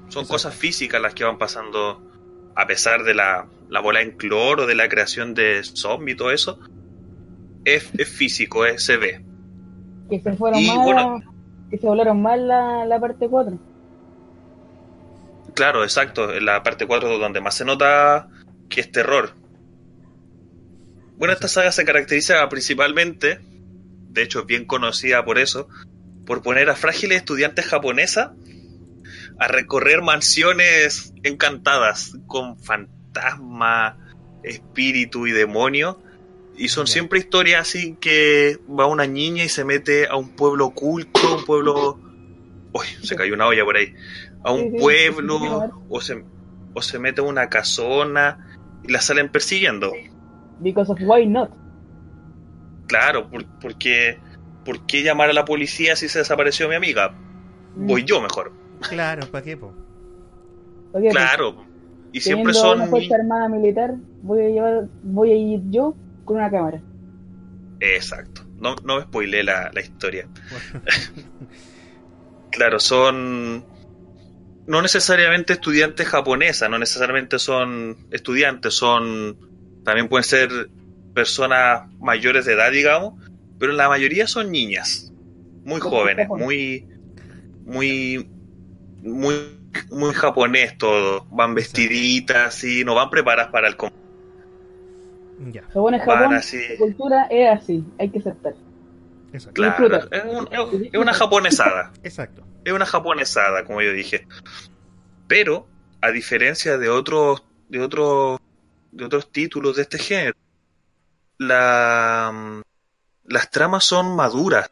[0.09, 2.03] Son cosas físicas las que van pasando
[2.57, 6.33] a pesar de la, la bola en cloro, de la creación de zombies y todo
[6.33, 6.59] eso.
[7.65, 9.25] Es, físico, se ve.
[10.09, 11.23] Que se fueron mal,
[11.71, 13.70] que se volaron mal la, la parte 4.
[15.61, 16.33] Claro, exacto.
[16.33, 18.29] En la parte 4 donde más se nota
[18.71, 19.35] que es terror.
[21.19, 23.41] Bueno, esta saga se caracteriza principalmente,
[24.09, 25.69] de hecho es bien conocida por eso,
[26.25, 28.31] por poner a frágiles estudiantes japonesas
[29.39, 33.99] a recorrer mansiones encantadas con fantasma,
[34.43, 36.03] espíritu y demonio.
[36.57, 40.69] Y son siempre historias así que va una niña y se mete a un pueblo
[40.69, 42.01] oculto, un pueblo...
[42.73, 43.95] Uy, se cayó una olla por ahí
[44.43, 46.25] a un pueblo o se,
[46.75, 49.93] o se mete a una casona y la salen persiguiendo.
[50.61, 51.51] Because of why not?
[52.87, 53.31] Claro,
[53.61, 54.19] porque
[54.65, 57.11] ¿por qué llamar a la policía si se desapareció mi amiga?
[57.77, 57.87] Mm.
[57.87, 58.53] Voy yo mejor.
[58.89, 59.57] Claro, ¿para qué?
[59.57, 59.75] Po?
[61.11, 61.65] Claro.
[62.13, 66.37] Y siempre son una fuerza armada militar, voy a llevar voy a ir yo con
[66.37, 66.83] una cámara.
[67.79, 68.43] Exacto.
[68.59, 70.27] No, no me spoilé la, la historia.
[72.51, 73.65] claro, son
[74.71, 79.37] no necesariamente estudiantes japonesas, no necesariamente son estudiantes, son
[79.85, 80.49] también pueden ser
[81.13, 83.15] personas mayores de edad, digamos,
[83.59, 85.13] pero la mayoría son niñas,
[85.65, 86.87] muy jóvenes, muy
[87.65, 88.31] muy
[89.03, 89.35] muy
[89.91, 93.77] muy japonés todo, van vestiditas y no van preparadas para el
[95.53, 95.65] ya.
[95.75, 98.55] Lo bueno es Japón, la cultura es así, hay que aceptar.
[99.53, 101.91] Claro, es, una japonesada.
[102.05, 102.45] Exacto.
[102.65, 104.27] Es una japonesada, como yo dije.
[105.27, 105.67] Pero,
[106.01, 108.41] a diferencia de otros de otros
[108.93, 110.37] de otros títulos de este género,
[111.39, 112.63] la,
[113.25, 114.71] las tramas son maduras,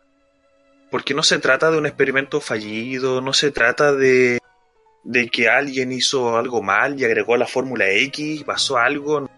[0.90, 4.40] porque no se trata de un experimento fallido, no se trata de,
[5.04, 9.30] de que alguien hizo algo mal y agregó la fórmula X, pasó algo.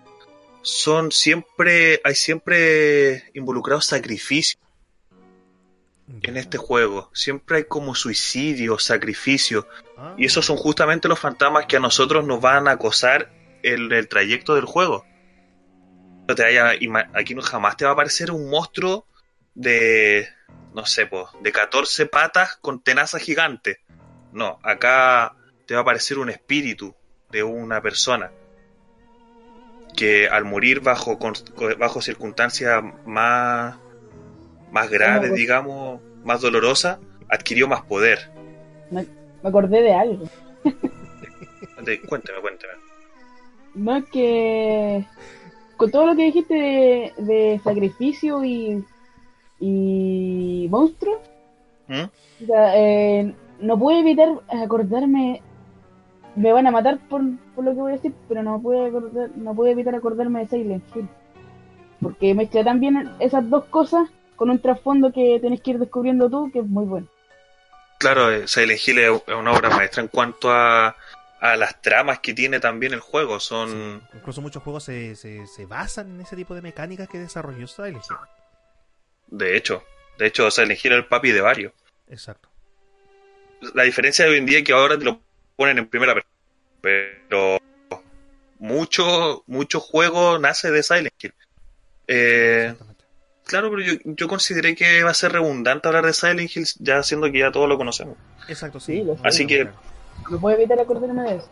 [0.63, 4.61] Son siempre, hay siempre involucrados sacrificios
[6.23, 7.11] en este juego.
[7.15, 9.67] Siempre hay como suicidio, sacrificio.
[9.97, 10.15] Ah.
[10.19, 13.31] Y esos son justamente los fantasmas que a nosotros nos van a acosar
[13.63, 15.05] en el trayecto del juego.
[16.29, 16.45] No te
[16.81, 19.07] ima- aquí no jamás te va a aparecer un monstruo
[19.55, 20.29] de,
[20.75, 23.81] no sé, po, de 14 patas con tenaza gigante.
[24.33, 25.35] No, acá
[25.67, 26.95] te va a aparecer un espíritu
[27.31, 28.31] de una persona
[29.97, 31.19] que al morir bajo,
[31.79, 33.77] bajo circunstancias más,
[34.73, 36.99] más graves, digamos, más dolorosas,
[37.29, 38.18] adquirió más poder.
[38.91, 39.07] Me,
[39.43, 40.25] me acordé de algo.
[41.85, 42.73] De- cuéntame, cuéntame.
[43.75, 45.05] No es que
[45.77, 48.85] con todo lo que dijiste de, de sacrificio y,
[49.61, 51.21] y monstruo,
[51.89, 52.03] ¿Mm?
[52.43, 55.43] o sea, eh, no puedo evitar acordarme.
[56.37, 57.23] Me van a matar por,
[57.55, 60.47] por lo que voy a decir, pero no puedo, acordar- no puedo evitar acordarme de
[60.49, 61.09] Silent Hill.
[62.01, 64.09] Porque mezcla también esas dos cosas
[64.41, 67.07] con un trasfondo que tenés que ir descubriendo tú, que es muy bueno.
[67.99, 70.97] Claro, eh, Silent Hill es una obra maestra en cuanto a,
[71.41, 73.38] a las tramas que tiene también el juego.
[73.38, 74.01] Son.
[74.14, 78.03] Incluso muchos juegos se, se, se basan en ese tipo de mecánicas que desarrolló Silent
[78.03, 78.16] Hill.
[79.26, 79.84] De hecho,
[80.18, 81.74] de hecho, Silent Hill es el papi de varios.
[82.09, 82.49] Exacto.
[83.74, 85.20] La diferencia de hoy en día es que ahora te lo
[85.57, 86.34] ponen en primera persona.
[86.80, 87.59] Pero
[88.59, 91.34] mucho, mucho juego nace de Silent Hill.
[92.07, 92.74] Eh.
[93.51, 97.03] Claro, pero yo, yo consideré que va a ser redundante hablar de Silent Hill, ya
[97.03, 98.17] siendo que ya todos lo conocemos.
[98.49, 99.03] Exacto, Sí, sí.
[99.05, 99.21] lo sé.
[99.25, 99.69] Así que-
[100.31, 101.51] No puedo evitar acordarme de eso.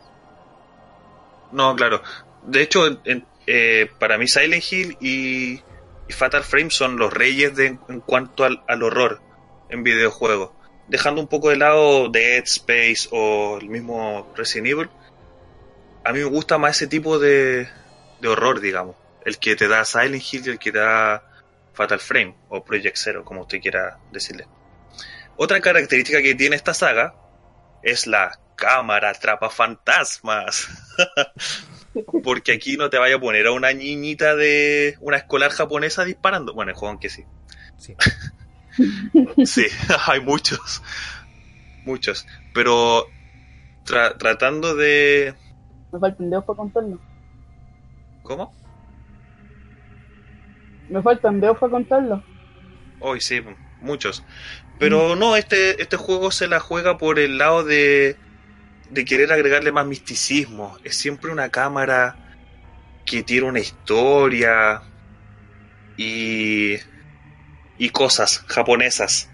[1.53, 2.03] No, claro.
[2.47, 5.55] De hecho, en- eh, para mí Silent Hill y,
[6.09, 9.21] y Fatal Frame son los reyes de, en cuanto al, al horror
[9.71, 10.51] en videojuegos.
[10.89, 14.91] Dejando un poco de lado Dead Space o el mismo Resident Evil,
[16.05, 17.69] a mí me gusta más ese tipo de,
[18.21, 18.97] de horror, digamos.
[19.25, 21.23] El que te da Silent Hill y el que te da
[21.79, 24.49] Fatal Frame o Project Zero, como usted quiera decirle.
[25.37, 27.14] Otra característica que tiene esta saga
[27.85, 30.66] es la cámara atrapa fantasmas.
[32.24, 36.53] Porque aquí no te vaya a poner a una niñita de una escolar japonesa disparando.
[36.53, 37.24] Bueno, el juego aunque sí.
[37.79, 37.95] Sí.
[39.47, 39.66] Sí,
[40.07, 40.83] hay muchos.
[41.85, 42.26] Muchos.
[42.55, 43.07] Pero
[43.85, 45.35] tra- tratando de...
[45.93, 47.01] Me faltan dedos para contarlo.
[48.22, 48.53] ¿Cómo?
[50.89, 52.22] Me faltan dedos para contarlo.
[53.01, 53.43] Hoy sí,
[53.80, 54.24] muchos.
[54.78, 58.16] Pero no, este, este juego se la juega por el lado de,
[58.91, 60.76] de querer agregarle más misticismo.
[60.84, 62.16] Es siempre una cámara
[63.05, 64.82] que tiene una historia
[65.97, 66.76] y,
[67.78, 69.30] y cosas japonesas.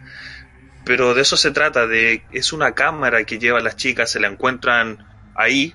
[0.85, 4.21] Pero de eso se trata, de es una cámara que lleva a las chicas, se
[4.21, 4.99] la encuentran
[5.35, 5.75] ahí,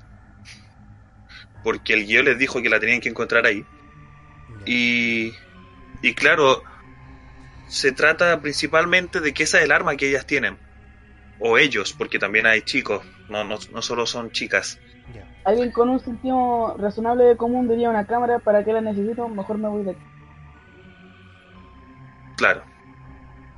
[1.64, 3.66] porque el guion les dijo que la tenían que encontrar ahí.
[4.66, 5.34] Y,
[6.02, 6.64] y claro,
[7.68, 10.58] se trata principalmente de que esa es el arma que ellas tienen.
[11.40, 14.78] O ellos, porque también hay chicos, no, no, no solo son chicas.
[15.46, 19.28] Alguien con un sentido razonable de común diría una cámara, ¿para qué la necesito?
[19.30, 20.04] Mejor me voy de aquí.
[22.36, 22.64] Claro,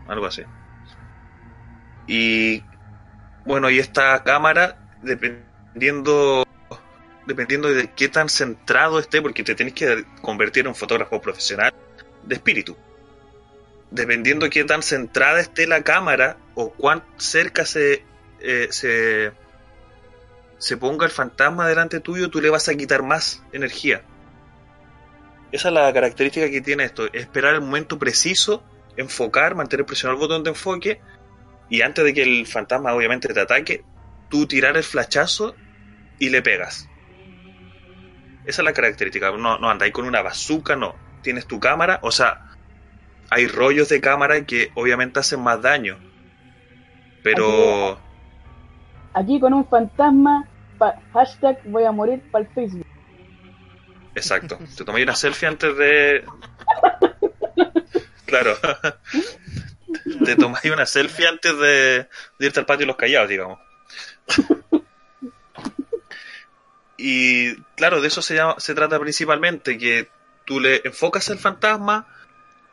[0.07, 0.43] algo así.
[2.07, 2.63] Y
[3.45, 6.45] bueno, y esta cámara, dependiendo
[7.25, 11.73] dependiendo de qué tan centrado esté, porque te tienes que convertir en un fotógrafo profesional
[12.23, 12.77] de espíritu.
[13.89, 18.05] Dependiendo de qué tan centrada esté la cámara o cuán cerca se,
[18.39, 19.31] eh, se,
[20.57, 24.03] se ponga el fantasma delante tuyo, tú le vas a quitar más energía.
[25.51, 28.63] Esa es la característica que tiene esto, esperar el momento preciso,
[28.95, 31.01] enfocar, mantener presionado el botón de enfoque
[31.69, 33.83] y antes de que el fantasma obviamente te ataque,
[34.29, 35.55] tú tirar el flachazo
[36.19, 36.87] y le pegas.
[38.45, 39.31] Esa es la característica.
[39.31, 40.95] No, no andáis con una bazooka, no.
[41.21, 42.47] Tienes tu cámara, o sea,
[43.29, 45.97] hay rollos de cámara que obviamente hacen más daño.
[47.23, 47.99] Pero,
[49.13, 50.47] Aquí con un fantasma,
[50.77, 52.85] pa- hashtag voy a morir para el Facebook.
[54.15, 54.57] exacto.
[54.75, 56.23] Te tomáis una selfie antes de.
[58.25, 58.55] Claro.
[60.23, 62.07] Te tomáis una selfie antes de,
[62.39, 63.59] de irte al patio de los callados, digamos.
[66.97, 70.07] Y claro, de eso se, llama, se trata principalmente, que
[70.51, 72.05] tú le enfocas al fantasma,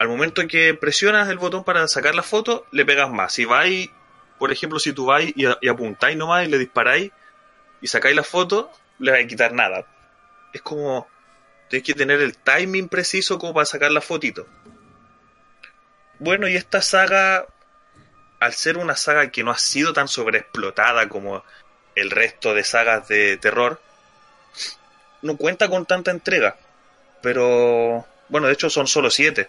[0.01, 3.33] al momento que presionas el botón para sacar la foto, le pegas más.
[3.33, 3.89] Si vais,
[4.37, 7.13] por ejemplo, si tú vais y, y apuntáis nomás y le disparáis
[7.81, 8.69] y sacáis la foto,
[8.99, 9.87] le vais a quitar nada.
[10.53, 11.07] es como
[11.69, 14.49] tienes que tener el timing preciso como para sacar la fotito.
[16.19, 17.47] Bueno, y esta saga,
[18.41, 21.45] al ser una saga que no ha sido tan sobreexplotada como
[21.95, 23.81] el resto de sagas de terror,
[25.23, 26.57] no cuenta con tanta entrega.
[27.23, 29.49] Pero, bueno, de hecho son solo siete.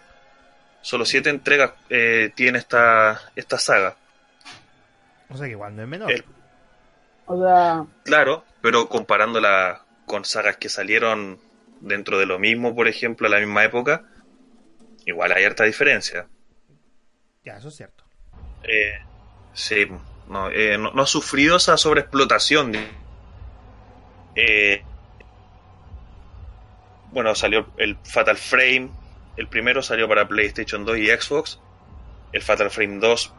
[0.81, 3.95] Solo siete entregas eh, tiene esta, esta saga.
[5.29, 6.11] O sea que igual no es menor.
[7.25, 7.85] O sea...
[8.03, 11.39] Claro, pero comparándola con sagas que salieron
[11.81, 14.03] dentro de lo mismo, por ejemplo, a la misma época,
[15.05, 16.27] igual hay harta diferencia.
[17.43, 18.03] Ya, eso es cierto.
[18.63, 18.99] Eh,
[19.53, 19.87] sí,
[20.27, 22.73] no, eh, no, no, ha sufrido esa sobreexplotación.
[24.35, 24.83] Eh,
[27.11, 28.89] bueno, salió el Fatal Frame,
[29.37, 31.59] el primero salió para PlayStation 2 y Xbox,
[32.31, 33.33] el Fatal Frame 2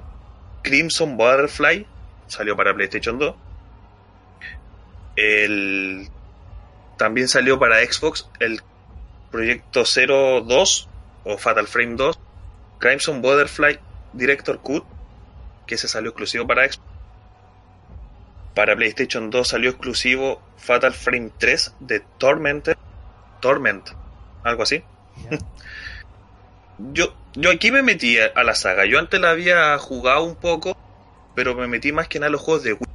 [0.62, 1.86] Crimson Butterfly
[2.26, 3.34] salió para PlayStation 2.
[5.16, 6.08] El
[6.96, 8.60] también salió para Xbox el
[9.30, 10.88] Proyecto 02
[11.24, 12.18] o Fatal Frame 2
[12.78, 13.78] Crimson Butterfly
[14.12, 14.84] Director Cut
[15.66, 16.88] que se salió exclusivo para Xbox.
[18.54, 22.68] Para PlayStation 2 salió exclusivo Fatal Frame 3 de Torment
[23.40, 23.88] Torment,
[24.44, 24.82] algo así.
[26.92, 28.86] yo, yo aquí me metí a la saga.
[28.86, 30.76] Yo antes la había jugado un poco,
[31.34, 32.90] pero me metí más que nada a los juegos de Wii.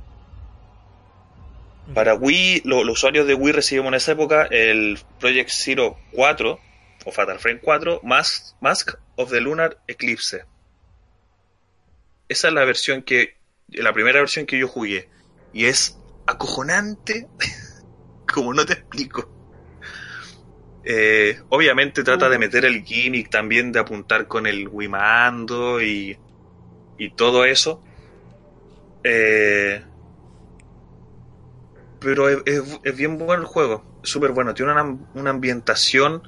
[1.94, 6.60] Para Wii, lo, los usuarios de Wii recibimos en esa época el Project Zero 4
[7.06, 10.46] o Fatal Frame 4 más Mask of the Lunar Eclipse.
[12.28, 13.38] Esa es la versión que,
[13.68, 15.10] la primera versión que yo jugué.
[15.54, 17.28] Y es acojonante,
[18.34, 19.30] como no te explico.
[20.88, 26.16] Eh, obviamente trata de meter el gimmick también de apuntar con el Wimando y,
[27.00, 27.82] y todo eso.
[29.04, 29.84] Eh,
[32.00, 34.54] pero es, es, es, bien bueno el juego, súper bueno.
[34.54, 36.22] Tiene una, una, ambientación,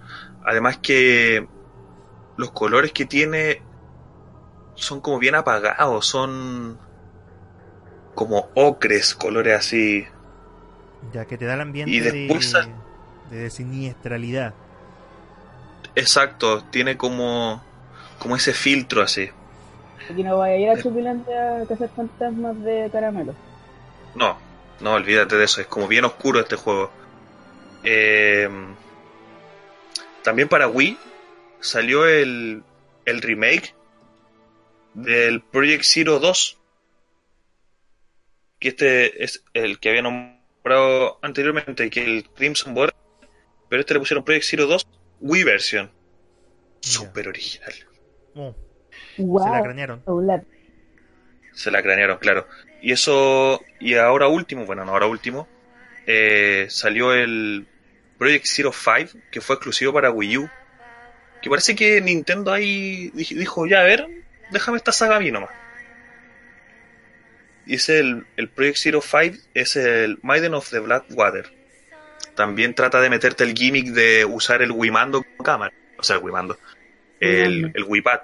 [0.44, 1.48] además que
[2.36, 3.62] los colores que tiene
[4.74, 6.80] son como bien apagados, son
[8.16, 10.08] como ocres, colores así.
[11.14, 12.87] Ya que te da el ambiente y después, de,
[13.30, 14.54] de siniestralidad.
[15.96, 17.64] Exacto, tiene como,
[18.20, 19.30] como ese filtro así.
[20.10, 23.34] Aquí no vaya a ir a Chupilante a cazar fantasmas de caramelo.
[24.16, 24.38] No,
[24.80, 26.92] no, olvídate de eso, es como bien oscuro este juego.
[27.84, 28.50] Eh,
[30.24, 30.98] también para Wii
[31.60, 32.64] salió el,
[33.06, 33.74] el remake
[34.94, 36.58] del Project Zero 2.
[38.60, 42.96] Que este es el que había nombrado anteriormente, que el Crimson Border.
[43.70, 44.88] Pero este le pusieron Project Zero 2
[45.22, 45.92] Wii version.
[46.80, 47.74] Súper original.
[48.36, 48.56] Oh.
[49.18, 49.44] Wow.
[49.44, 50.04] Se la cranearon.
[51.54, 52.48] Se la cranearon, claro.
[52.82, 55.48] Y eso, y ahora último, bueno, no ahora último,
[56.06, 57.68] eh, salió el
[58.18, 60.50] Project Zero 5, que fue exclusivo para Wii U.
[61.42, 64.08] Que parece que Nintendo ahí dijo, ya a ver,
[64.52, 65.52] déjame esta saga a mí nomás.
[67.66, 71.57] Y es el, el Project Zero 5, es el Maiden of the Black Water.
[72.38, 75.74] También trata de meterte el gimmick de usar el Wimando como cámara.
[75.98, 76.56] O sea, el Wimando.
[77.20, 78.20] El, el Wipad.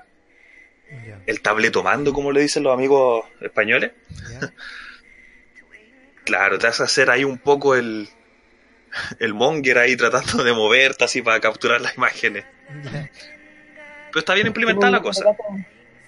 [1.26, 3.92] El tabletomando, como le dicen los amigos españoles.
[6.26, 8.08] Claro, te hace hacer ahí un poco el,
[9.20, 12.46] el monger ahí tratando de moverte así para capturar las imágenes.
[12.70, 15.36] Pero está bien implementada la cosa.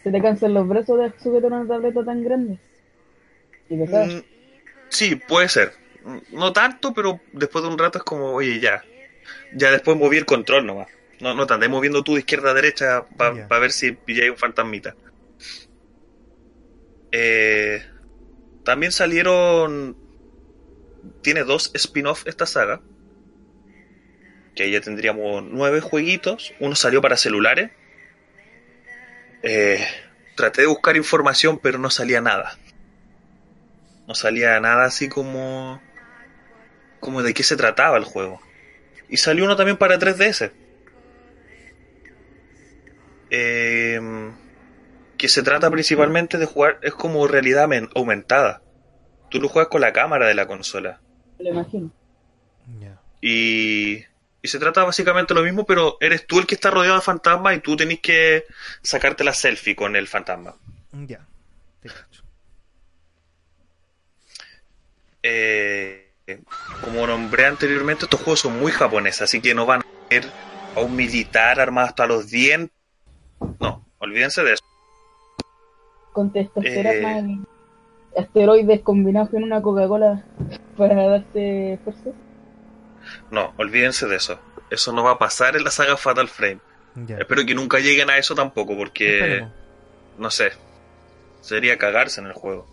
[0.03, 2.57] Se te cansan los brazos de sujetar una tableta tan grande.
[3.69, 4.05] Y pesada.
[4.05, 4.23] Mm,
[4.87, 5.73] sí, puede ser.
[6.31, 8.83] No tanto, pero después de un rato es como, oye, ya.
[9.53, 10.87] Ya después moví el control nomás.
[11.19, 14.95] No, no te moviendo tú de izquierda a derecha para ver si pilláis un fantasmita.
[17.11, 17.83] Eh,
[18.63, 19.97] también salieron.
[21.21, 22.81] Tiene dos spin-off esta saga.
[24.55, 26.53] Que ahí ya tendríamos nueve jueguitos.
[26.59, 27.71] Uno salió para celulares.
[29.43, 29.85] Eh,
[30.35, 32.57] traté de buscar información, pero no salía nada.
[34.07, 35.81] No salía nada así como.
[37.05, 38.41] Como de qué se trataba el juego.
[39.07, 40.51] Y salió uno también para 3DS.
[43.29, 44.31] Eh,
[45.17, 48.63] que se trata principalmente de jugar, es como realidad aumentada.
[49.29, 50.99] Tú lo juegas con la cámara de la consola.
[51.37, 51.91] Lo imagino.
[52.79, 52.99] Ya.
[53.21, 54.03] Y,
[54.41, 57.55] y se trata básicamente lo mismo, pero eres tú el que está rodeado de fantasmas
[57.55, 58.45] y tú tenés que
[58.81, 60.55] sacarte la selfie con el fantasma.
[60.91, 61.25] Ya.
[61.81, 62.23] Te cacho.
[65.21, 66.04] Eh,
[66.83, 70.25] como nombré anteriormente, estos juegos son muy japoneses, así que no van a ver
[70.75, 72.75] a un militar armado hasta los dientes.
[73.59, 74.63] No, olvídense de eso.
[76.13, 77.39] Con testosterona Eh.
[78.17, 80.23] asteroides combinados con una Coca-Cola
[80.77, 82.09] para darte fuerza.
[83.29, 84.39] No, olvídense de eso.
[84.69, 86.59] Eso no va a pasar en la saga Fatal Frame.
[87.19, 89.45] Espero que nunca lleguen a eso tampoco, porque.
[90.17, 90.53] No sé.
[91.41, 92.65] Sería cagarse en el juego.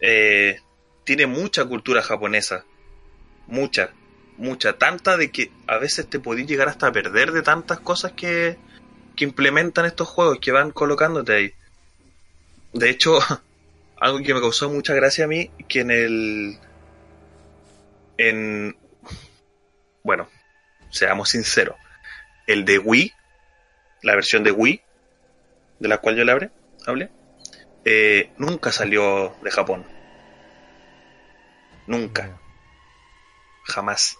[0.00, 0.58] Eh,
[1.04, 2.64] tiene mucha cultura japonesa.
[3.46, 3.90] Mucha.
[4.36, 4.78] Mucha.
[4.78, 8.56] Tanta de que a veces te podís llegar hasta a perder de tantas cosas que,
[9.14, 11.54] que implementan estos juegos, que van colocándote ahí.
[12.72, 13.18] De hecho,
[14.00, 16.58] algo que me causó mucha gracia a mí, que en el...
[18.16, 18.76] En...
[20.02, 20.28] Bueno,
[20.90, 21.76] seamos sinceros.
[22.46, 23.12] El de Wii,
[24.02, 24.82] la versión de Wii,
[25.78, 27.10] de la cual yo le hablé,
[27.84, 29.93] eh, nunca salió de Japón.
[31.86, 32.38] Nunca.
[33.64, 34.18] Jamás.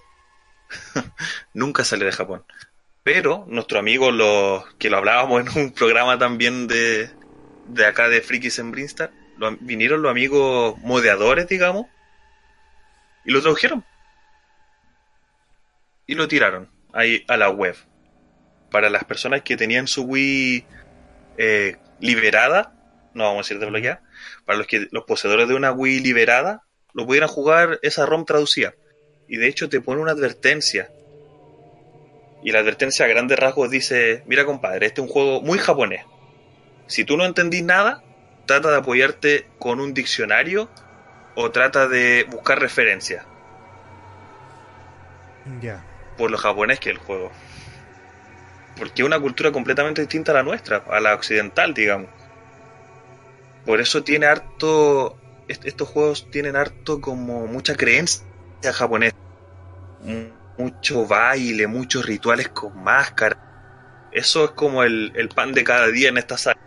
[1.55, 2.45] nunca salió de Japón.
[3.03, 7.11] Pero nuestro amigo, lo, que lo hablábamos en un programa también de,
[7.69, 9.13] de acá de Frikis en Brinstar,
[9.61, 11.87] vinieron los amigos modeadores, digamos,
[13.25, 13.85] y lo tradujeron.
[16.07, 17.77] Y lo tiraron ahí a la web.
[18.71, 20.67] Para las personas que tenían su Wii
[21.39, 22.73] eh, liberada,
[23.15, 24.03] no vamos a decir desbloqueada,
[24.45, 26.63] para los que los poseedores de una Wii liberada
[26.95, 28.75] lo pudieran jugar esa ROM traducida.
[29.29, 30.91] Y de hecho te pone una advertencia.
[32.43, 36.05] Y la advertencia a grandes rasgos dice, mira compadre, este es un juego muy japonés.
[36.87, 38.03] Si tú no entendís nada,
[38.47, 40.69] trata de apoyarte con un diccionario
[41.35, 43.25] o trata de buscar referencias.
[45.61, 45.85] Ya.
[46.17, 47.33] Por lo japonés que es el juego.
[48.77, 52.09] Porque es una cultura completamente distinta a la nuestra, a la occidental, digamos.
[53.65, 55.17] Por eso tiene harto.
[55.49, 58.25] Estos juegos tienen harto como mucha creencia
[58.73, 59.17] japonesa.
[60.57, 64.09] Mucho baile, muchos rituales con máscara.
[64.13, 66.61] Eso es como el, el pan de cada día en esta sala.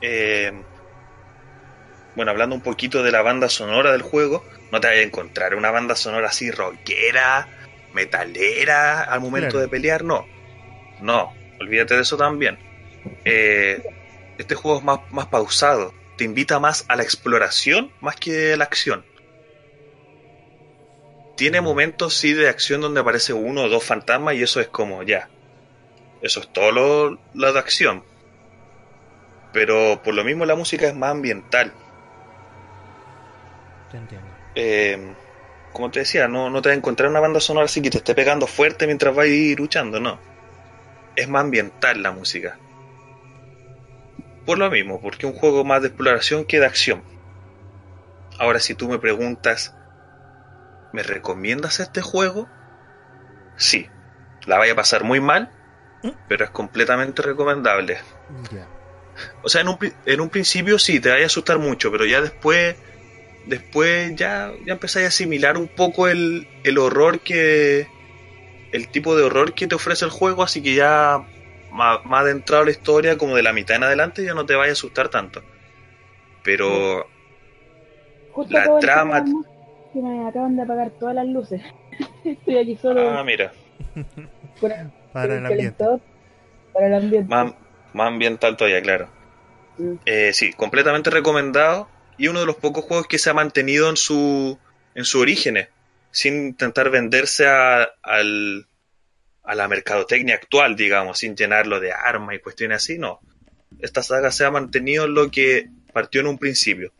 [0.00, 0.52] Eh,
[2.14, 5.54] bueno, hablando un poquito de la banda sonora del juego, no te vayas a encontrar
[5.54, 7.48] una banda sonora así rockera,
[7.92, 10.26] metalera al momento de pelear, no.
[11.00, 12.58] No, olvídate de eso también.
[13.24, 13.82] Eh,
[14.38, 18.56] este juego es más, más pausado, te invita más a la exploración más que a
[18.56, 19.04] la acción.
[21.36, 25.02] Tiene momentos sí de acción donde aparece uno o dos fantasmas y eso es como
[25.02, 25.28] ya.
[26.22, 28.02] Eso es todo lo, lo de acción
[29.52, 31.72] pero por lo mismo la música es más ambiental.
[33.90, 34.26] Te entiendo.
[34.54, 35.14] Eh,
[35.72, 37.98] como te decía, no, no te vas a encontrar una banda sonora así que te
[37.98, 40.18] esté pegando fuerte mientras vas a ir luchando, no.
[41.16, 42.58] Es más ambiental la música.
[44.48, 47.02] Por lo mismo, porque es un juego más de exploración que de acción.
[48.38, 49.74] Ahora, si tú me preguntas,
[50.94, 52.48] ¿me recomiendas este juego?
[53.58, 53.90] Sí.
[54.46, 55.52] La vaya a pasar muy mal,
[56.02, 56.12] ¿Mm?
[56.30, 57.98] pero es completamente recomendable.
[59.42, 59.76] O sea, en un,
[60.06, 62.74] en un principio sí, te vaya a asustar mucho, pero ya después,
[63.44, 67.86] después ya, ya empezáis a asimilar un poco el, el horror que,
[68.72, 71.26] el tipo de horror que te ofrece el juego, así que ya
[71.70, 74.70] más, más adentrado la historia, como de la mitad en adelante, ya no te vaya
[74.70, 75.42] a asustar tanto.
[76.42, 77.06] Pero
[78.48, 79.24] la trama...
[79.92, 81.62] Que me acaban de apagar todas las luces.
[82.24, 83.10] Estoy aquí solo.
[83.10, 83.52] Ah, mira.
[84.60, 85.84] para, el ambiente.
[86.72, 87.34] para el ambiente
[87.92, 89.08] más ambiental todavía, claro.
[89.78, 89.94] Mm.
[90.06, 93.96] Eh, sí, completamente recomendado y uno de los pocos juegos que se ha mantenido en
[93.96, 94.58] su
[94.94, 95.68] en su orígenes,
[96.10, 98.66] sin intentar venderse a, al,
[99.48, 103.20] a la mercadotecnia actual, digamos, sin llenarlo de armas y cuestiones así, no.
[103.80, 106.92] Esta saga se ha mantenido en lo que partió en un principio.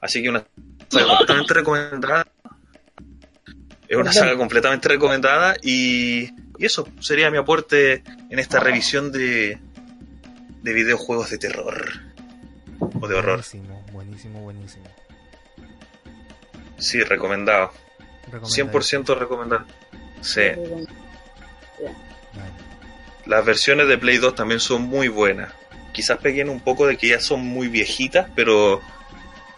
[0.00, 0.46] Así que una
[0.88, 2.26] saga completamente recomendada.
[3.88, 9.58] Es una saga completamente recomendada y, y eso sería mi aporte en esta revisión de,
[10.62, 11.84] de videojuegos de terror.
[12.78, 13.42] O de horror.
[13.42, 14.84] Buenísimo, buenísimo, buenísimo.
[16.78, 17.72] Sí, recomendado.
[18.30, 19.66] 100% recomendado.
[20.20, 20.42] Sí.
[23.26, 25.52] Las versiones de Play 2 también son muy buenas.
[25.92, 28.80] Quizás peguen un poco de que ya son muy viejitas, pero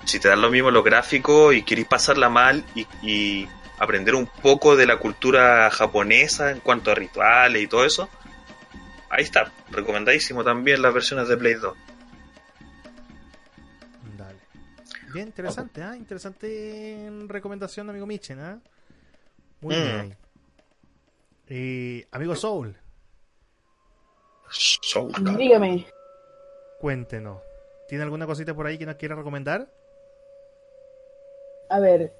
[0.04, 4.26] si te dan lo mismo los gráficos y queréis pasarla mal y, y aprender un
[4.26, 8.08] poco de la cultura japonesa en cuanto a rituales y todo eso,
[9.10, 11.76] ahí está, recomendadísimo también las versiones de Play 2.
[14.16, 14.38] Dale.
[15.12, 15.96] Bien, interesante, ¿ah?
[15.96, 18.58] Interesante recomendación, amigo Michen, ¿ah?
[19.60, 19.82] Muy mm.
[19.82, 20.16] bien.
[21.54, 22.74] Eh, amigo Soul.
[24.48, 25.12] Soul.
[25.36, 25.86] Dígame.
[26.80, 27.42] Cuéntenos.
[27.88, 29.68] ¿Tiene alguna cosita por ahí que nos quiera recomendar?
[31.68, 32.10] A ver,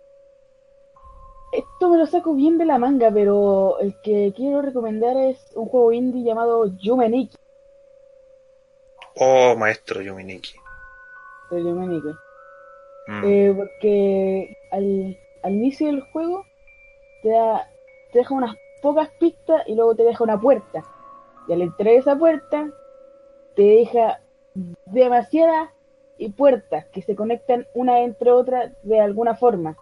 [1.51, 5.67] esto me lo saco bien de la manga, pero el que quiero recomendar es un
[5.67, 7.39] juego indie llamado Yumeniki.
[9.17, 10.57] Oh, maestro Yumeniki.
[11.51, 12.13] Yumeniki.
[13.07, 13.25] Mm.
[13.25, 16.45] Eh, porque al, al inicio del juego
[17.23, 17.67] te, da,
[18.13, 20.83] te deja unas pocas pistas y luego te deja una puerta.
[21.49, 22.69] Y al entrar a esa puerta,
[23.57, 24.21] te deja
[24.87, 25.71] demasiadas
[26.31, 29.77] puertas que se conectan una entre otra de alguna forma.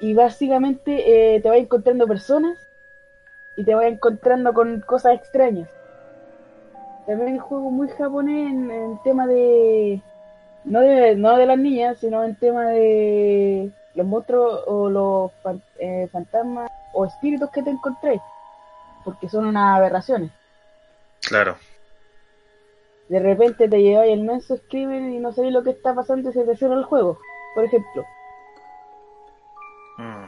[0.00, 2.58] Y básicamente eh, te vas encontrando personas
[3.56, 5.70] y te vas encontrando con cosas extrañas.
[7.06, 10.00] También juego muy japonés en, tema de
[10.64, 15.30] no, de no de las niñas, sino en tema de los monstruos o los
[15.78, 18.20] eh, fantasmas o espíritus que te encontré,
[19.04, 20.30] porque son unas aberraciones.
[21.20, 21.56] Claro.
[23.08, 26.32] De repente te lleváis el menso escriben y no sabéis lo que está pasando y
[26.32, 27.18] se te cierra el juego,
[27.54, 28.04] por ejemplo.
[29.98, 30.24] Mm.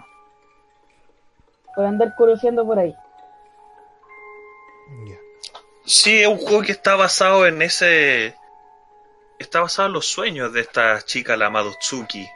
[1.74, 2.94] Por andar curioseando por ahí.
[5.84, 8.34] Sí, es un juego que está basado en ese.
[9.38, 12.26] Está basado en los sueños de esta chica, la Madotsuki.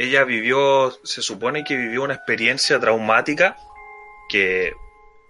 [0.00, 3.58] Ella vivió, se supone que vivió una experiencia traumática,
[4.30, 4.72] que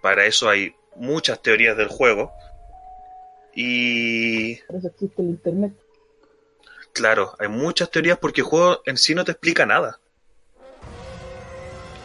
[0.01, 2.33] para eso hay muchas teorías del juego.
[3.53, 4.55] Y.
[4.63, 5.73] Por eso existe el internet.
[6.93, 9.99] Claro, hay muchas teorías porque el juego en sí no te explica nada.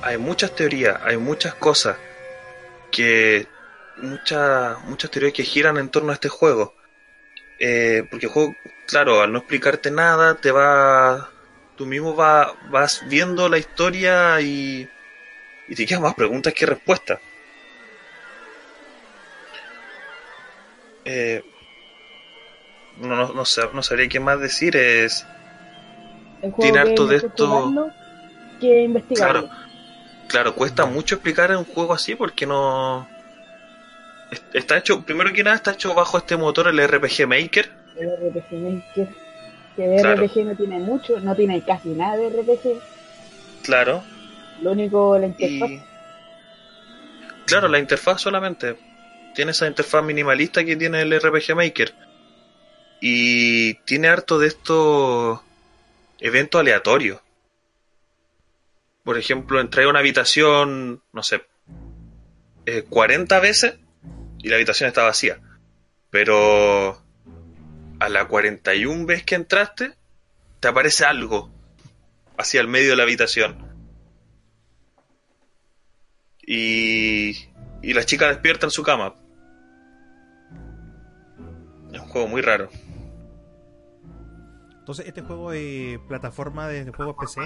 [0.02, 1.98] Hay muchas teorías, hay muchas cosas
[2.90, 3.46] que.
[3.98, 6.74] Muchas, muchas teorías que giran en torno a este juego.
[7.60, 8.56] Eh, porque el juego,
[8.88, 11.30] claro, al no explicarte nada, te va.
[11.76, 14.88] Tú mismo va, vas viendo la historia y.
[15.68, 17.20] Y te quedan más preguntas que respuestas.
[21.04, 21.44] Eh,
[22.98, 23.44] no, no, no,
[23.74, 24.76] no sabría qué más decir.
[24.76, 25.26] Es.
[26.60, 27.92] Tiene harto de esto.
[28.60, 29.04] Que.
[29.14, 29.50] Claro,
[30.28, 33.08] claro, cuesta mucho explicar un juego así porque no.
[34.54, 37.72] Está hecho, primero que nada, está hecho bajo este motor, el RPG Maker.
[37.98, 39.25] El RPG Maker.
[39.76, 42.82] Que de RPG no tiene mucho, no tiene casi nada de RPG.
[43.64, 44.04] Claro.
[44.62, 45.72] Lo único, la interfaz.
[47.46, 48.78] Claro, la interfaz solamente
[49.36, 51.94] tiene esa interfaz minimalista que tiene el RPG Maker.
[53.02, 55.42] Y tiene harto de estos
[56.20, 57.20] eventos aleatorios.
[59.04, 61.44] Por ejemplo, entré a una habitación, no sé,
[62.90, 63.76] 40 eh, veces
[64.40, 65.40] y la habitación está vacía.
[66.10, 67.05] Pero
[68.00, 69.94] a la 41 vez que entraste,
[70.60, 71.50] te aparece algo
[72.38, 73.58] hacia el medio de la habitación.
[76.48, 77.32] Y,
[77.82, 79.16] y la chica despierta en su cama.
[81.92, 82.70] Es un juego muy raro.
[84.80, 87.42] Entonces, ¿este juego es plataforma de juego PC?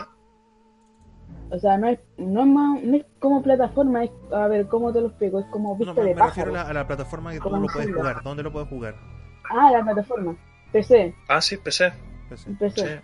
[1.52, 4.92] O sea, no es, no es, más, no es como plataforma, es, a ver, ¿cómo
[4.92, 5.40] te lo explico?
[5.40, 7.96] Es como vista no, me, de me refiero a la, plataforma que tú lo puedes
[7.96, 8.24] jugar.
[8.24, 8.96] ¿Dónde lo puedes jugar?
[9.50, 10.38] Ah, la plataforma.
[10.72, 11.16] PC.
[11.28, 11.92] Ah, sí, PC.
[12.30, 12.52] PC.
[12.60, 13.02] PC.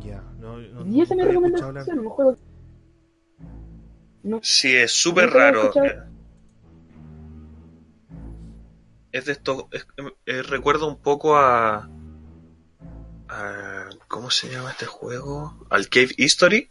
[0.00, 2.36] Ya, no, no, y esa es mi recomendación, un juego...
[4.22, 4.40] No.
[4.42, 5.72] Sí, es súper raro
[9.12, 9.68] es de esto.
[10.26, 11.88] recuerdo un poco a,
[14.08, 15.66] ¿Cómo se llama este juego?
[15.70, 16.70] Al Cave History.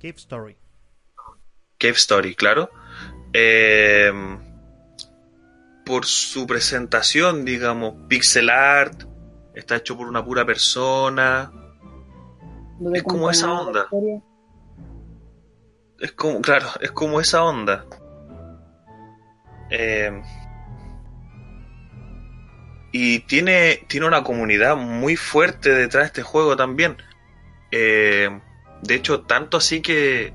[0.00, 0.56] Cave Story.
[1.78, 2.70] Cave Story, claro.
[3.32, 4.38] Em,
[5.84, 9.04] por su presentación, digamos, pixel art,
[9.54, 11.52] está hecho por una pura persona.
[12.94, 13.88] es como esa onda.
[16.00, 17.86] Es como, claro, es como esa onda.
[19.70, 20.22] Eh,
[22.92, 26.96] y tiene, tiene una comunidad muy fuerte detrás de este juego también.
[27.72, 28.28] Eh,
[28.82, 30.32] de hecho, tanto así que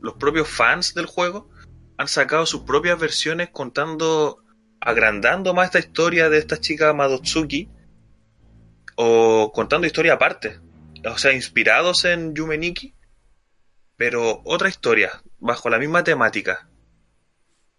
[0.00, 1.50] los propios fans del juego
[1.98, 4.42] han sacado sus propias versiones contando,
[4.86, 7.68] agrandando más esta historia de esta chica Madotsuki
[8.94, 10.60] o contando historia aparte.
[11.04, 12.94] O sea, inspirados en Yumeniki,
[13.96, 16.68] pero otra historia, bajo la misma temática.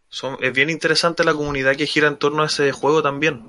[0.10, 3.48] Son, es bien interesante la comunidad que gira en torno a ese juego también.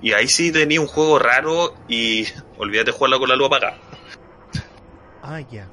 [0.00, 2.26] Y ahí sí tenía un juego raro y
[2.58, 3.78] olvídate jugarlo con la luz apagada.
[5.20, 5.68] Ah, ya.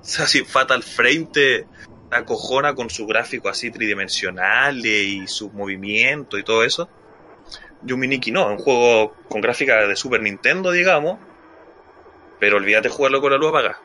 [0.00, 1.66] O sea, si Fatal Frame te
[2.10, 6.88] acojona con su gráfico así tridimensional y su movimiento y todo eso.
[7.82, 11.18] Yuminiki no, un juego con gráfica de Super Nintendo, digamos.
[12.38, 13.78] Pero olvídate jugarlo con la luz apagada.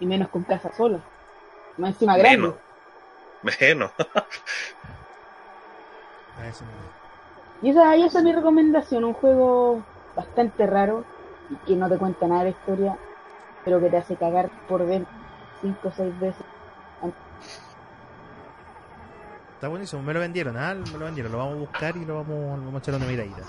[0.00, 1.00] Y menos con casa sola.
[1.76, 2.38] Más encima grande.
[2.38, 2.54] Menos.
[3.60, 3.90] Menos.
[7.62, 9.84] Y esa, esa es mi recomendación, un juego
[10.16, 11.04] bastante raro
[11.48, 12.98] y que no te cuenta nada de historia,
[13.64, 15.04] pero que te hace cagar por ver
[15.60, 16.44] cinco o seis veces.
[19.62, 20.74] Está buenísimo, me lo vendieron, ¿ah?
[20.74, 23.42] Me lo vendieron, lo vamos a buscar y lo vamos, vamos a echar una miradita.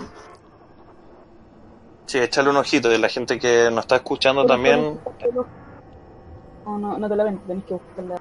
[2.06, 5.00] Sí, echarle un ojito de la gente que nos está escuchando también.
[6.64, 8.20] No, no, no te la ven, tenés que buscarla.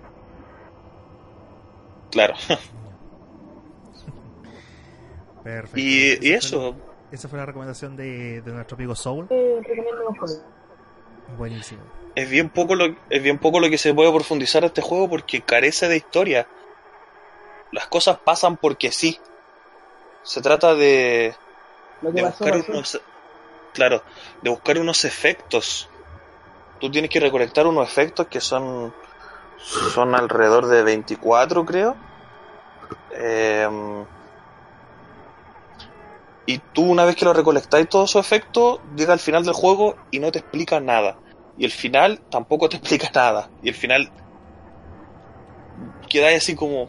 [2.10, 2.34] Claro.
[5.44, 5.80] Perfecto.
[5.80, 9.28] Y, y Esa eso, fue- esa fue la recomendación de, de nuestro amigo Soul.
[9.30, 9.62] Eh.
[11.38, 11.84] Buenísimo.
[12.16, 15.08] es bien poco lo es bien poco lo que se puede profundizar a este juego
[15.08, 16.48] porque carece de historia.
[17.74, 19.20] Las cosas pasan porque sí.
[20.22, 21.36] Se trata de,
[22.02, 22.72] de pasó, buscar pasó.
[22.72, 23.02] unos
[23.74, 24.04] claro,
[24.42, 25.90] de buscar unos efectos.
[26.80, 28.94] Tú tienes que recolectar unos efectos que son
[29.58, 31.96] son alrededor de 24, creo.
[33.12, 34.06] Em,
[36.46, 39.96] y tú una vez que lo recolectáis todos esos efectos, llega al final del juego
[40.12, 41.18] y no te explica nada.
[41.58, 43.50] Y el final tampoco te explica nada.
[43.64, 44.12] Y el final
[46.10, 46.88] queda así como,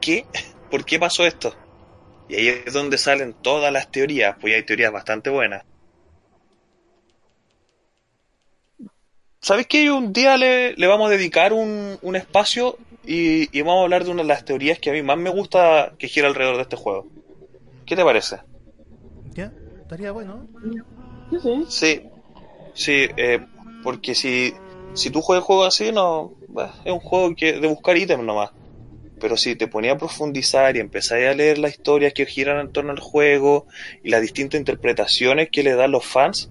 [0.00, 0.26] ¿qué?
[0.70, 1.54] ¿Por qué pasó esto?
[2.28, 5.64] Y ahí es donde salen todas las teorías, pues hay teorías bastante buenas.
[9.40, 9.90] ¿Sabes qué?
[9.90, 14.04] Un día le, le vamos a dedicar un, un espacio y, y vamos a hablar
[14.04, 16.62] de una de las teorías que a mí más me gusta que gira alrededor de
[16.62, 17.06] este juego.
[17.86, 18.36] ¿Qué te parece?
[19.34, 19.52] ¿Ya?
[19.80, 20.46] Estaría bueno.
[21.30, 21.66] Sí, sí.
[21.68, 22.02] Sí,
[22.74, 23.40] sí, eh,
[23.82, 24.52] porque si,
[24.94, 26.32] si tú juegas juegos así, no,
[26.84, 28.50] es un juego que de buscar ítems nomás.
[29.20, 32.72] Pero si te ponía a profundizar y empezáis a leer las historias que giran en
[32.72, 33.66] torno al juego
[34.02, 36.50] y las distintas interpretaciones que le dan los fans,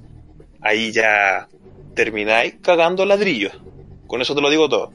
[0.61, 1.49] ahí ya
[1.95, 3.59] termináis cagando ladrillos.
[4.07, 4.93] Con eso te lo digo todo.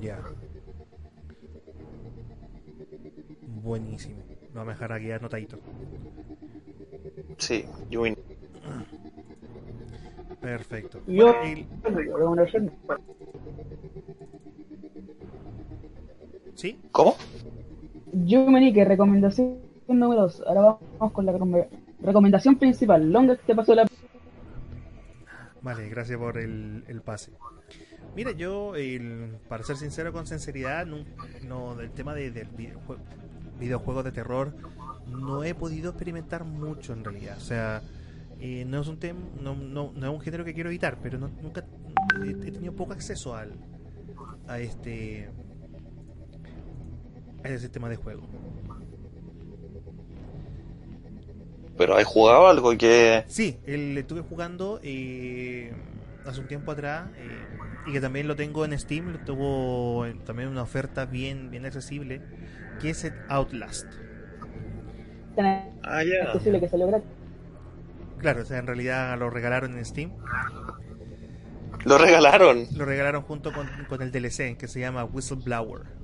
[0.00, 0.20] Ya.
[3.42, 4.22] Buenísimo.
[4.52, 5.58] Lo vamos a dejar aquí anotadito.
[7.38, 8.04] Sí, yo.
[10.40, 11.00] Perfecto.
[11.06, 11.34] Yo,
[12.86, 13.02] Bueno.
[16.58, 16.76] ¿Sí?
[16.90, 17.14] ¿Cómo?
[18.12, 20.42] Yo me que recomendación número 2.
[20.44, 21.68] Ahora vamos con la recom-
[22.00, 23.12] recomendación principal.
[23.12, 23.86] Longest te pasó la.
[25.62, 27.30] Vale, gracias por el, el pase.
[28.16, 31.04] Mira, yo, el- para ser sincero con sinceridad, no,
[31.46, 32.98] no del tema de, del videojue-
[33.60, 34.52] videojuegos de terror,
[35.06, 37.36] no he podido experimentar mucho en realidad.
[37.36, 37.82] O sea,
[38.40, 41.18] eh, no es un tema, no, no, no es un género que quiero evitar, pero
[41.18, 41.64] no- nunca
[42.26, 43.52] he, he tenido poco acceso al
[44.48, 45.28] a este
[47.48, 48.28] ese sistema de juego.
[51.76, 53.24] Pero hay jugado algo que...
[53.28, 55.72] Sí, el, estuve jugando eh,
[56.24, 57.46] hace un tiempo atrás eh,
[57.86, 61.66] y que también lo tengo en Steam, lo tuvo en- también una oferta bien bien
[61.66, 62.22] accesible,
[62.80, 63.86] que es el Outlast.
[65.82, 66.32] Ah, Es ya.
[66.32, 67.10] posible que salió gratis.
[68.18, 70.12] Claro, o sea, en realidad lo regalaron en Steam,
[71.84, 72.66] Lo regalaron.
[72.70, 75.97] lo regalaron junto con, con el DLC que se llama Whistleblower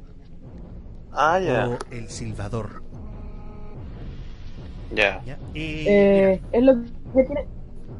[1.15, 1.69] Ah, ya.
[1.69, 2.83] o El Silbador.
[4.95, 5.23] Ya.
[5.25, 5.39] ¿ya?
[5.55, 6.75] Eh, Eh, es lo
[7.15, 7.47] que tiene.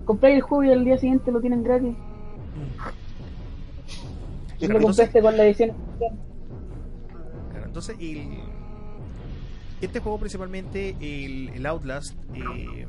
[0.05, 1.95] Compráis el juego y al día siguiente lo tienen gratis.
[2.57, 2.93] mira,
[4.61, 5.73] Y lo compraste con la edición.
[5.99, 8.41] Claro, entonces, el-
[9.81, 12.87] este juego principalmente, el, el Outlast, eh,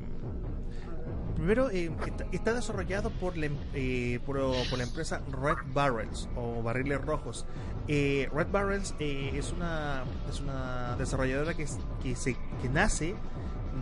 [1.36, 1.92] primero eh,
[2.32, 7.46] está, desarrollado por la, em- eh, por, la empresa Red Barrels o Barriles Rojos.
[7.88, 13.16] Eh, Red Barrels eh, es una es una desarrolladora que, es- que se que nace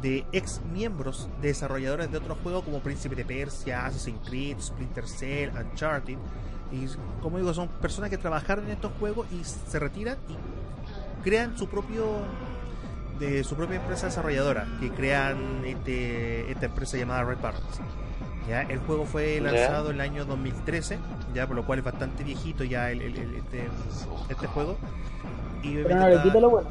[0.01, 5.07] de ex miembros de desarrolladores de otros juegos como Príncipe de Persia, Assassin's Creed, Splinter
[5.07, 6.17] Cell, Uncharted.
[6.71, 6.87] Y
[7.21, 10.35] como digo, son personas que trabajaron en estos juegos y se retiran y
[11.23, 12.05] crean su propio
[13.19, 17.63] de su propia empresa desarrolladora que crean este, esta empresa llamada Red Barrels
[18.47, 20.97] ya el juego fue lanzado en el año 2013
[21.33, 23.67] ya por lo cual es bastante viejito ya el, el- el- este,
[24.29, 24.77] este juego
[25.61, 26.69] y Pero no le quita lo bueno.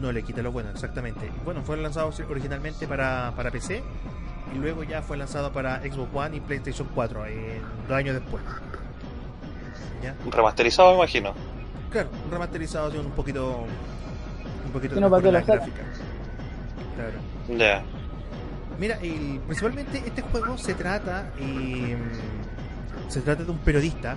[0.00, 1.30] no le quita lo bueno, exactamente.
[1.44, 3.82] Bueno, fue lanzado originalmente para, para PC
[4.54, 8.42] y luego ya fue lanzado para Xbox One y PlayStation 4, eh, dos años después.
[10.02, 10.14] ¿Ya?
[10.30, 11.34] Remasterizado, me imagino.
[11.90, 13.64] Claro, un remasterizado un poquito.
[14.74, 15.86] Un poquito no, ¿para qué mejor las gráficas.
[16.96, 17.58] Claro.
[17.58, 17.82] Ya.
[18.78, 21.32] Mira, el- principalmente este juego se trata.
[21.38, 21.96] eh,
[23.08, 24.16] se trata de un periodista.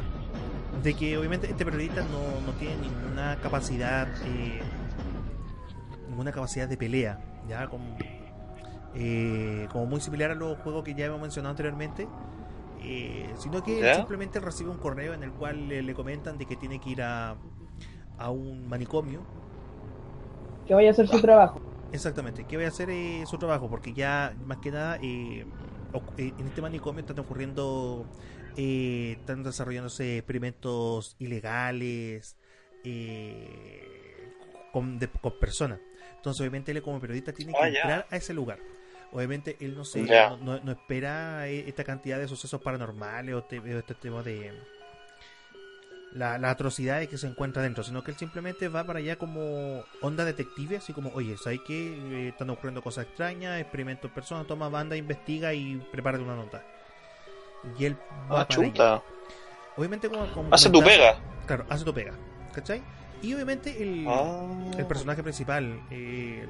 [0.84, 4.08] De que obviamente este periodista no, no tiene ninguna capacidad.
[4.26, 4.62] eh,
[6.10, 7.20] ninguna capacidad de pelea.
[7.48, 7.96] Ya como.
[8.96, 12.08] eh, como muy similar a los juegos que ya hemos mencionado anteriormente.
[12.82, 16.56] eh, sino que simplemente recibe un correo en el cual le, le comentan de que
[16.56, 17.36] tiene que ir a,
[18.18, 19.22] a un manicomio
[20.68, 21.62] Que vaya a hacer su trabajo.
[21.92, 25.46] Exactamente, que voy a hacer eh, su trabajo, porque ya más que nada eh,
[26.18, 28.06] eh, en este manicomio están ocurriendo,
[28.58, 32.38] eh, están desarrollándose experimentos ilegales
[32.84, 34.34] eh,
[34.74, 35.80] con, de- con personas.
[36.18, 38.60] Entonces, obviamente, él como periodista tiene que ah, entrar a ese lugar.
[39.14, 44.22] Obviamente, él no se no, espera eh, esta cantidad de sucesos paranormales o, este tema
[44.24, 44.52] de
[46.14, 49.84] la, la atrocidad que se encuentra dentro, sino que él simplemente va para allá como
[50.02, 53.60] onda detective, así como, oye, ¿sabes que eh, están ocurriendo cosas extrañas?
[53.60, 56.64] Experimento en persona, toma banda, investiga y prepara una nota.
[57.78, 57.98] Y él
[58.32, 59.04] va ah, chuta.
[59.76, 61.20] Obviamente, como, hace tu pega.
[61.46, 62.14] Claro, hace tu pega,
[62.54, 62.82] ¿cachai?
[63.22, 64.48] Y obviamente el, ah.
[64.78, 66.48] el personaje principal, el,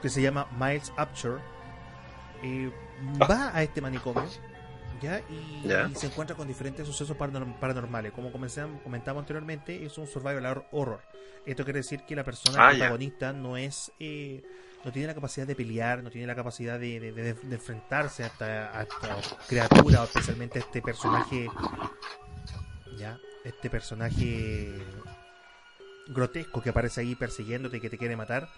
[0.00, 1.40] que se llama Miles Upshur,
[2.42, 2.70] eh,
[3.20, 3.26] ah.
[3.26, 4.24] va a este manicomio
[5.00, 5.20] ¿ya?
[5.28, 8.12] Y, se encuentra con diferentes sucesos paranormales.
[8.12, 11.00] Como comentamos anteriormente, es un survival horror.
[11.46, 14.42] Esto quiere decir que la persona ah, protagonista no es eh,
[14.84, 16.96] no tiene la capacidad de pelear, no tiene la capacidad de,
[17.50, 18.86] enfrentarse a esta,
[19.46, 21.48] criatura, o especialmente a este personaje,
[22.96, 24.78] ya, este personaje
[26.08, 28.48] grotesco que aparece ahí persiguiéndote y que te quiere matar.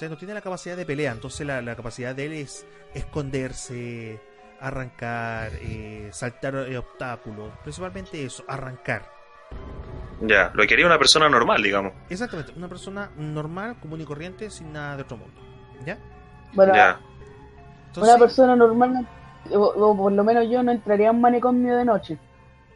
[0.00, 4.20] no tiene la capacidad de pelea, entonces la, la capacidad de él es esconderse,
[4.60, 9.10] arrancar, eh, saltar eh, obstáculos, principalmente eso, arrancar.
[10.20, 11.92] Ya, lo que quería una persona normal, digamos.
[12.10, 15.40] Exactamente, una persona normal, común y corriente, sin nada de otro mundo.
[15.86, 15.98] ¿Ya?
[16.52, 16.74] Bueno,
[17.96, 19.08] una persona normal,
[19.50, 22.18] o, por lo menos yo, no entraría a un manicomio de noche.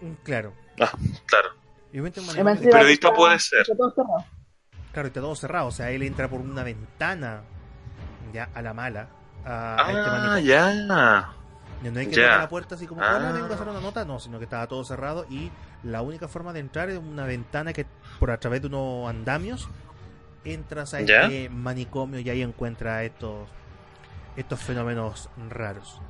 [0.00, 0.52] Mm, claro.
[0.80, 0.90] Ah,
[1.26, 1.50] claro.
[1.92, 3.64] El periodista puede ser.
[4.92, 5.68] Claro, está todo cerrado.
[5.68, 7.42] O sea, él entra por una ventana,
[8.32, 9.08] ya, a la mala.
[9.44, 11.34] A, ah, este ya.
[11.90, 12.38] No hay que yeah.
[12.38, 14.04] la puerta así como, hola, vengo a hacer una nota.
[14.04, 15.50] No, sino que estaba todo cerrado y
[15.82, 17.86] la única forma de entrar es una ventana que
[18.18, 19.68] por a través de unos andamios
[20.44, 23.48] entras a este manicomio y ahí encuentras estos
[24.36, 26.00] estos fenómenos raros.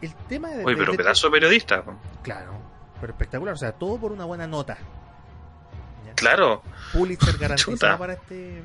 [0.00, 0.64] El tema de...
[0.64, 1.84] Uy, pero pedazo de periodista.
[2.22, 2.54] Claro,
[3.00, 3.54] pero espectacular.
[3.54, 4.76] O sea, todo por una buena nota.
[6.16, 6.62] Claro.
[6.92, 8.62] Pulitzer garantizado para este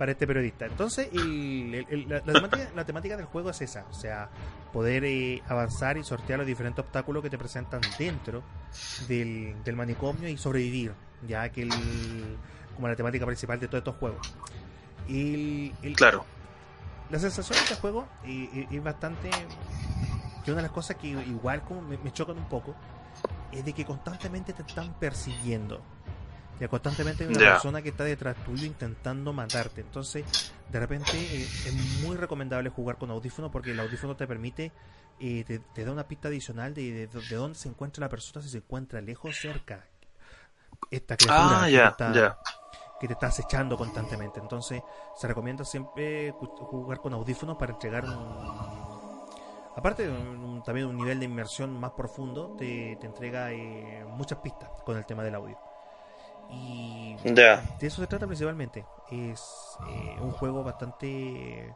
[0.00, 0.64] para este periodista.
[0.64, 4.30] Entonces, la, temática, del juego es esa, o sea,
[4.72, 8.42] poder eh, avanzar y sortear los diferentes obstáculos que te presentan dentro
[9.08, 10.94] del, manicomio y sobrevivir,
[11.28, 11.70] ya que el,
[12.74, 14.34] como la temática principal de todos estos juegos.
[15.96, 16.24] Claro.
[17.10, 19.28] La sensación de este juego eh, eh, es bastante...
[20.46, 22.74] Que una de las cosas que igual como me, me chocan un poco
[23.52, 25.82] es de que constantemente te están persiguiendo
[26.68, 29.80] constantemente hay una persona que está detrás tuyo intentando matarte.
[29.80, 34.72] Entonces, de repente eh, es muy recomendable jugar con audífono porque el audífono te permite,
[35.18, 38.58] eh, te, da una pista adicional de, de, dónde se encuentra la persona, si se
[38.58, 39.86] encuentra lejos, cerca.
[40.90, 42.38] Esta criatura ah,
[43.00, 44.40] que, te está acechando constantemente.
[44.40, 44.82] Entonces,
[45.16, 49.24] se recomienda siempre jugar con audífonos para entregar un,
[49.76, 50.10] aparte
[50.64, 55.06] también un nivel de inmersión más profundo te, te entrega eh, muchas pistas con el
[55.06, 55.69] tema del audio
[56.50, 56.80] y
[57.22, 58.86] de eso se trata principalmente.
[59.10, 61.68] Es eh, un juego bastante...
[61.68, 61.74] Eh,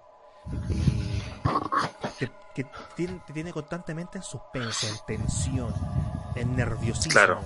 [2.55, 5.75] que, tiene, te tiene constantemente en suspenso, en tensión,
[6.35, 7.41] en nerviosismo.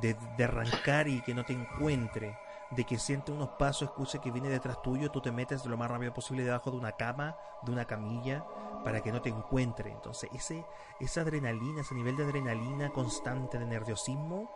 [0.00, 2.36] De, de, arrancar y que no te encuentre.
[2.70, 5.90] De que siente unos pasos, escuche que viene detrás tuyo, tú te metes lo más
[5.90, 8.44] rápido posible debajo de una cama, de una camilla,
[8.84, 9.90] para que no te encuentre.
[9.90, 10.64] Entonces, ese,
[11.00, 14.50] esa adrenalina, ese nivel de adrenalina constante, de nerviosismo,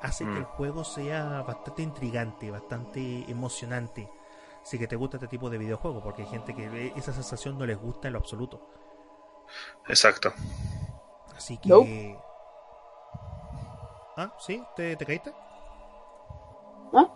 [0.00, 0.56] hace que el mm.
[0.56, 4.10] juego sea bastante intrigante, bastante emocionante.
[4.62, 7.66] Si que te gusta este tipo de videojuego, porque hay gente que esa sensación no
[7.66, 8.68] les gusta en lo absoluto.
[9.86, 10.32] Exacto.
[11.36, 12.18] Así que.
[14.16, 14.34] ¿Ah?
[14.38, 14.62] ¿Sí?
[14.74, 15.32] ¿Te, te caíste?
[16.92, 17.06] ¿Ah?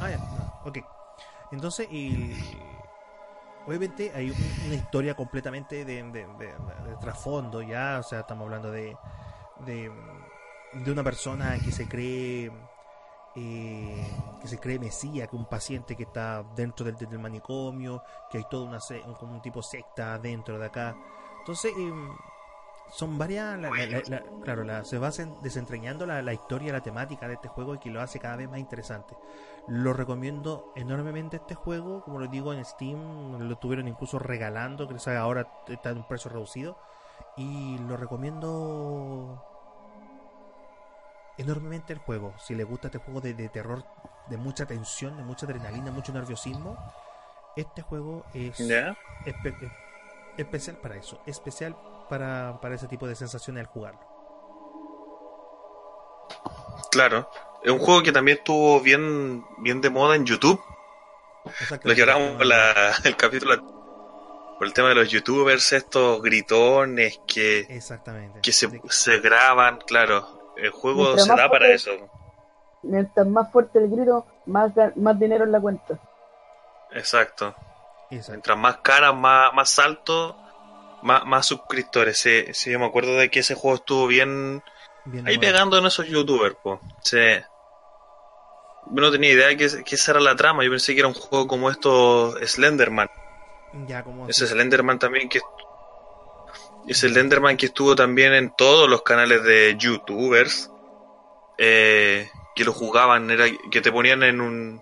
[0.00, 0.60] Ah, ya.
[0.64, 0.78] ok.
[1.52, 2.38] Entonces, y...
[3.66, 4.30] obviamente hay
[4.66, 7.98] una historia completamente de, de, de, trasfondo, ya.
[8.00, 8.96] O sea, estamos hablando de,
[9.66, 9.92] de
[10.72, 12.50] de una persona que se cree
[13.36, 14.06] eh,
[14.40, 18.44] que se cree mesía, que un paciente que está dentro del, del manicomio, que hay
[18.50, 20.96] todo una un, como un tipo secta dentro de acá.
[21.38, 22.10] Entonces, em,
[22.90, 23.56] son varias,
[24.42, 25.10] claro, se va
[25.42, 28.50] desentrañando la, la, historia, la temática de este juego y que lo hace cada vez
[28.50, 29.16] más interesante.
[29.68, 34.96] Lo recomiendo enormemente este juego, como lo digo en Steam, lo tuvieron incluso regalando, que
[35.16, 36.76] ahora está en un precio reducido
[37.36, 39.49] y lo recomiendo
[41.40, 42.34] enormemente el juego.
[42.38, 43.84] Si le gusta este juego de, terror,
[44.28, 46.76] de mucha tensión, de mucha adrenalina, mucho nerviosismo,
[47.56, 48.60] este juego es
[50.36, 51.76] especial para eso, especial
[52.08, 54.00] para, para ese tipo de sensaciones al jugarlo.
[56.90, 57.30] Claro,
[57.62, 60.60] es un juego que también estuvo bien, bien de moda en YouTube.
[61.84, 62.40] Lo que hablamos
[63.04, 63.80] el capítulo
[64.58, 68.40] por el tema de los youtubers, estos gritones que, Exactamente.
[68.42, 71.90] que se, se graban, claro, el juego se da para eso.
[72.82, 75.98] mientras más fuerte el grito, más, más dinero en la cuenta.
[76.92, 77.54] Exacto.
[78.10, 80.36] Mientras más caras, más, más alto,
[81.02, 82.18] más, más suscriptores.
[82.18, 84.62] Sí, sí, me acuerdo de que ese juego estuvo bien,
[85.24, 86.80] ahí pegando en esos youtubers, pues.
[87.02, 87.18] Sí.
[88.86, 90.64] Yo no tenía idea de que, esa era la trama.
[90.64, 93.08] Yo pensé que era un juego como estos Slenderman.
[93.86, 95.40] Ya, como ese Slenderman también que
[96.86, 100.70] ese Slenderman que estuvo también en todos los canales de youtubers
[101.58, 104.80] eh, que lo jugaban era que te ponían en un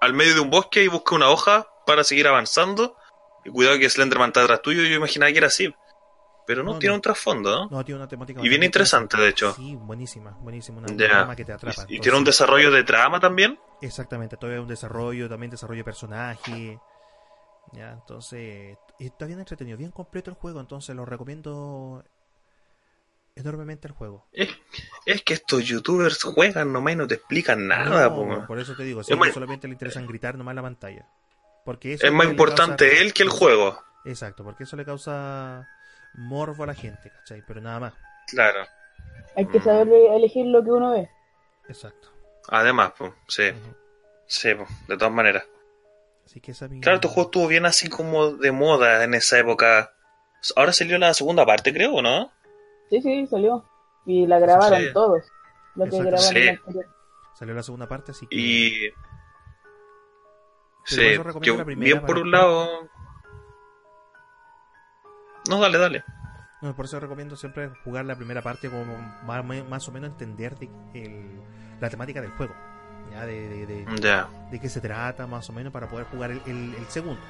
[0.00, 2.96] al medio de un bosque y busca una hoja para seguir avanzando
[3.44, 5.72] y cuidado que Slenderman está atrás tuyo yo imaginaba que era así
[6.46, 7.68] pero no, tiene un trasfondo, ¿no?
[7.68, 8.40] No, tiene una temática.
[8.40, 9.52] Y bien interesante, de hecho.
[9.54, 10.78] Sí, buenísima, buenísima.
[10.78, 11.84] Una trama que te atrapa.
[11.88, 13.58] ¿Y, tiene un desarrollo de trama también?
[13.82, 16.78] Exactamente, todavía un desarrollo, también desarrollo de personaje.
[17.72, 22.02] Ya, entonces, está bien entretenido, bien completo el juego, entonces lo recomiendo
[23.34, 24.26] enormemente el juego.
[24.32, 24.48] Es,
[25.04, 28.14] es que estos youtubers juegan nomás y no te explican nada.
[28.46, 31.08] por eso te digo, si solamente le interesan gritar nomás en la pantalla.
[31.64, 33.78] Porque es más importante él que el juego.
[34.04, 35.68] Exacto, porque eso le causa
[36.14, 37.42] morbo a la gente, ¿cachai?
[37.46, 37.94] Pero nada más.
[38.28, 38.66] Claro.
[39.36, 41.10] Hay que saber elegir lo que uno ve.
[41.68, 42.08] Exacto.
[42.48, 43.50] Además, pues, sí.
[44.26, 45.44] Sí, pues, de todas maneras.
[46.26, 49.92] Así que esa Claro, tu juego estuvo bien así como de moda en esa época.
[50.56, 52.30] Ahora salió la segunda parte, creo, ¿no?
[52.90, 53.64] Sí, sí, salió.
[54.04, 55.24] Y la grabaron todos.
[55.74, 56.60] Lo que grabaron
[57.34, 58.36] Salió la segunda parte, así que...
[58.36, 58.90] Y...
[60.84, 62.88] sí, que bien por un lado
[65.48, 66.04] no, dale, dale.
[66.74, 70.56] por eso recomiendo siempre jugar la primera parte como más, o menos entender
[71.80, 72.54] la temática del juego.
[73.16, 73.26] ¿Ya?
[73.26, 73.66] De,
[74.50, 77.20] de, qué se trata más o menos para poder jugar el, segundo.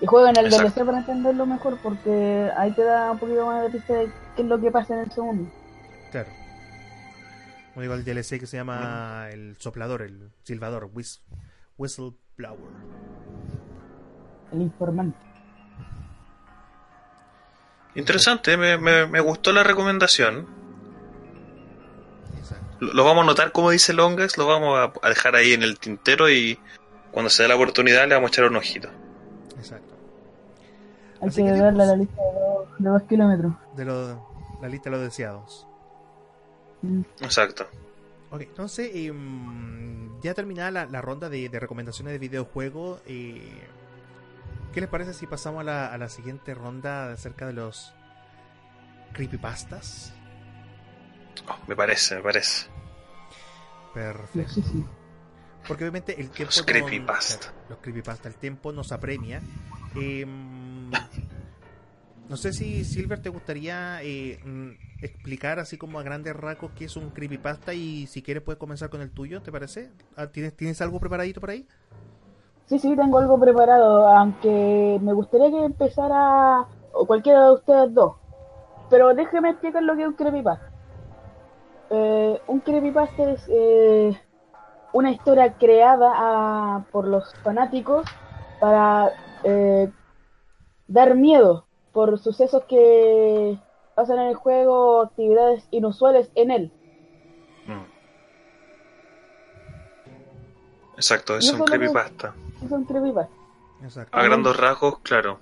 [0.00, 3.70] Y juegan el DLC para entenderlo mejor porque ahí te da un poquito más de
[3.70, 5.50] pista de qué es lo que pasa en el segundo.
[6.10, 6.28] Claro.
[7.72, 10.90] Como digo, el DLC que se llama el soplador, el silbador,
[11.78, 12.72] whistleblower.
[14.52, 15.32] El informante.
[17.94, 20.61] Interesante, me, me, gustó la recomendación.
[22.82, 26.28] Lo, vamos a notar como dice Longas, lo vamos a, dejar ahí en el tintero
[26.28, 26.58] y
[27.12, 28.88] cuando se dé la oportunidad le vamos a echar un ojito.
[29.56, 29.94] Exacto.
[31.20, 32.20] Hay que, darle la lista
[32.80, 33.52] de dos, kilómetros.
[33.76, 35.68] De la lista de los deseados.
[36.82, 37.02] Mm.
[37.20, 37.68] Exacto.
[38.32, 43.00] Ok, entonces, em, ya terminada la, ronda de, recomendaciones de videojuegos.
[43.06, 43.62] Eh,
[44.72, 47.94] ¿Qué les parece si pasamos a la, a la siguiente ronda acerca de los
[49.12, 50.12] creepypastas?
[51.46, 52.71] Oh, me parece, me parece.
[53.94, 54.60] Perfecto.
[55.66, 56.52] Porque obviamente el tiempo.
[56.56, 57.52] Los creepypasta.
[57.68, 59.40] los creepypasta, el tiempo nos apremia.
[59.94, 60.90] Em,
[62.28, 64.70] no sé si Silver te gustaría eh, mm,
[65.02, 68.90] explicar así como a grandes rasgos qué es un creepypasta y si quieres puedes comenzar
[68.90, 69.90] con el tuyo, ¿te parece?
[70.16, 71.66] Ah, ¿Tienes, ¿tienes algo preparadito por ahí?
[72.66, 78.14] Sí, sí, tengo algo preparado, aunque me gustaría que empezara o cualquiera de ustedes dos.
[78.88, 80.71] Pero déjeme explicar lo que es un creepypasta.
[81.92, 84.18] Eh, un creepypasta es eh,
[84.92, 88.06] una historia creada ah, por los fanáticos
[88.60, 89.12] para
[89.44, 89.90] eh,
[90.88, 93.58] dar miedo por sucesos que
[93.94, 96.72] pasan en el juego o actividades inusuales en él.
[97.66, 97.84] Mm.
[100.96, 102.34] Exacto, es un creepypasta
[102.68, 103.32] son creepypasta.
[104.12, 105.38] A grandes rasgos, claro.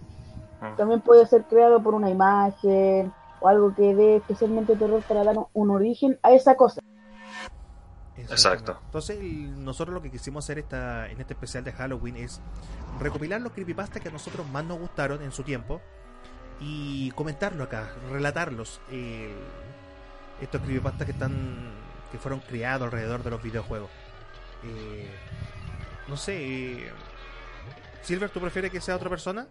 [0.60, 0.74] Ah.
[0.76, 5.36] También puede ser creado por una imagen o algo que dé especialmente terror para dar
[5.52, 6.80] un origen a esa cosa.
[8.16, 8.78] Exacto.
[8.84, 12.40] Entonces, nosotros lo que quisimos hacer esta, en este especial de Halloween es
[13.00, 15.80] recopilar los creepypastas que a nosotros más nos gustaron en su tiempo
[16.60, 18.80] y comentarlo acá, relatarlos.
[18.90, 19.34] Eh,
[20.40, 21.72] estos creepypastas que están
[22.10, 23.90] que fueron creados alrededor de los videojuegos.
[24.64, 25.08] Eh,
[26.08, 26.92] no sé, eh,
[28.02, 29.46] Silver, ¿tú prefieres que sea otra persona?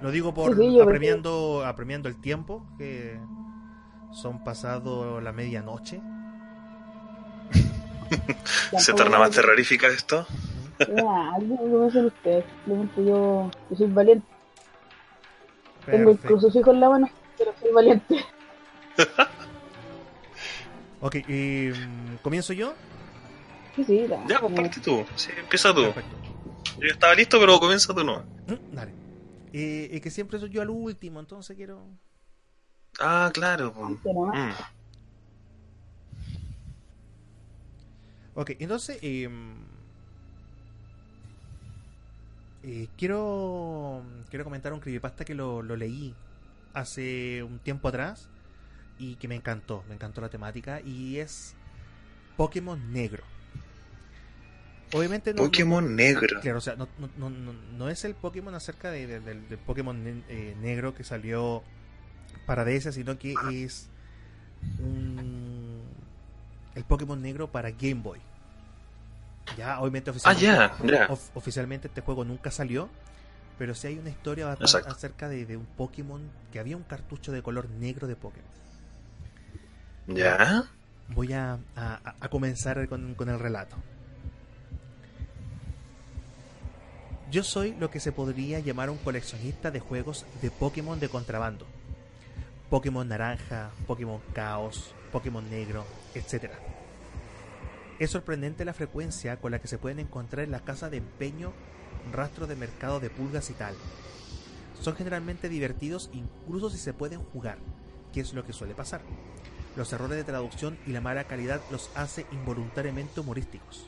[0.00, 3.18] Lo digo por apremiando, apremiando el tiempo, que
[4.12, 6.00] son pasado la medianoche.
[8.78, 10.26] ¿Se torna más terrorífica esto?
[10.78, 12.44] Ya, algo hacen ustedes.
[12.66, 14.26] Yo, yo soy valiente.
[15.86, 18.24] Tengo el crucifijo en la mano, pero soy valiente.
[21.00, 22.74] ok, mm, ¿comienzo yo?
[23.76, 25.04] Sí, sí, ya, pues tú.
[25.16, 25.82] Sí, empieza tú.
[25.82, 26.16] Perfecto.
[26.80, 28.24] Yo estaba listo, pero comienza tú no.
[28.46, 29.03] Mm, dale.
[29.56, 31.86] Eh, que siempre soy yo al último, entonces quiero.
[32.98, 33.72] Ah, claro.
[33.72, 34.50] Mm.
[38.34, 38.98] Ok, entonces.
[39.00, 39.54] Em,
[42.64, 44.02] eh, quiero.
[44.28, 46.16] Quiero comentar un creepypasta que lo, lo leí
[46.72, 48.28] hace un tiempo atrás
[48.98, 49.84] y que me encantó.
[49.88, 51.54] Me encantó la temática y es
[52.36, 53.33] Pokémon Negro.
[54.94, 55.42] Obviamente no.
[55.42, 56.40] Pokémon Negro.
[56.40, 61.64] Claro, o sea, no, es el Pokémon acerca de, del Pokémon eh, Negro que salió
[62.46, 63.34] para DS, sino que
[63.64, 63.88] es
[64.78, 65.82] un,
[66.76, 68.20] el Pokémon Negro para Game Boy.
[69.58, 72.88] Ya, obviamente oficialmente, ah, oficialmente este juego nunca salió,
[73.58, 76.22] pero sí hay una historia bastante acerca de, un Pokémon
[76.52, 78.48] que había un cartucho de color negro de Pokémon.
[80.06, 80.64] Ya.
[81.08, 83.76] Voy a, a, comenzar con, con el relato.
[87.34, 91.66] Yo soy lo que se podría llamar un coleccionista de juegos de Pokémon de contrabando.
[92.70, 95.84] Pokémon naranja, Pokémon caos, Pokémon negro,
[96.14, 96.52] etc.
[97.98, 101.52] Es sorprendente la frecuencia con la que se pueden encontrar en la casa de empeño
[102.12, 103.74] rastros de mercado de pulgas y tal.
[104.80, 107.58] Son generalmente divertidos incluso si se pueden jugar,
[108.12, 109.00] que es lo que suele pasar.
[109.74, 113.86] Los errores de traducción y la mala calidad los hace involuntariamente humorísticos.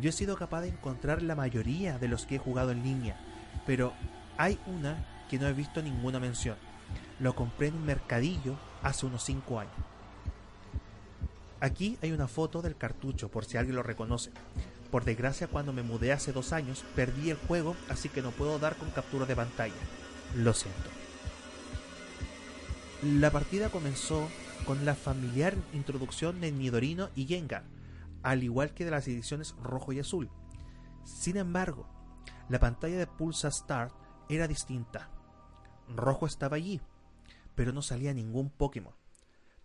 [0.00, 3.16] Yo he sido capaz de encontrar la mayoría de los que he jugado en línea,
[3.66, 3.92] pero
[4.38, 6.56] hay una que no he visto ninguna mención.
[7.20, 9.74] Lo compré en un mercadillo hace unos 5 años.
[11.60, 14.30] Aquí hay una foto del cartucho por si alguien lo reconoce.
[14.90, 18.58] Por desgracia cuando me mudé hace dos años perdí el juego así que no puedo
[18.58, 19.74] dar con captura de pantalla.
[20.34, 20.90] Lo siento.
[23.02, 24.28] La partida comenzó
[24.64, 27.64] con la familiar introducción de Nidorino y Gengar,
[28.22, 30.30] al igual que de las ediciones rojo y azul.
[31.04, 31.88] Sin embargo,
[32.48, 33.94] la pantalla de Pulsa Start
[34.28, 35.10] era distinta.
[35.88, 36.80] Rojo estaba allí,
[37.54, 38.94] pero no salía ningún Pokémon.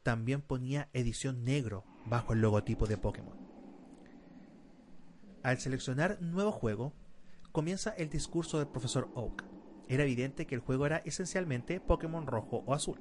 [0.03, 3.37] También ponía edición negro bajo el logotipo de Pokémon.
[5.43, 6.93] Al seleccionar nuevo juego,
[7.51, 9.43] comienza el discurso del profesor Oak.
[9.87, 12.99] Era evidente que el juego era esencialmente Pokémon rojo o azul.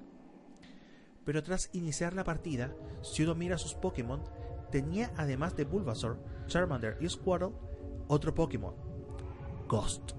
[1.24, 2.72] Pero tras iniciar la partida,
[3.02, 4.22] si uno mira sus Pokémon,
[4.70, 7.52] tenía además de Bulbasaur, Charmander y Squirtle,
[8.08, 8.74] otro Pokémon,
[9.68, 10.12] Ghost.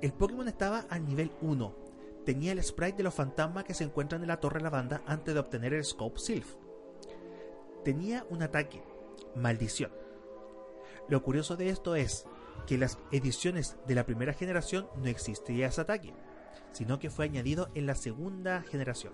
[0.00, 1.74] El Pokémon estaba al nivel 1.
[2.24, 5.40] Tenía el sprite de los fantasmas que se encuentran en la Torre Lavanda antes de
[5.40, 6.54] obtener el Scope Sylph.
[7.84, 8.82] Tenía un ataque,
[9.34, 9.90] Maldición.
[11.08, 12.26] Lo curioso de esto es
[12.66, 16.12] que en las ediciones de la primera generación no existía ese ataque,
[16.72, 19.12] sino que fue añadido en la segunda generación.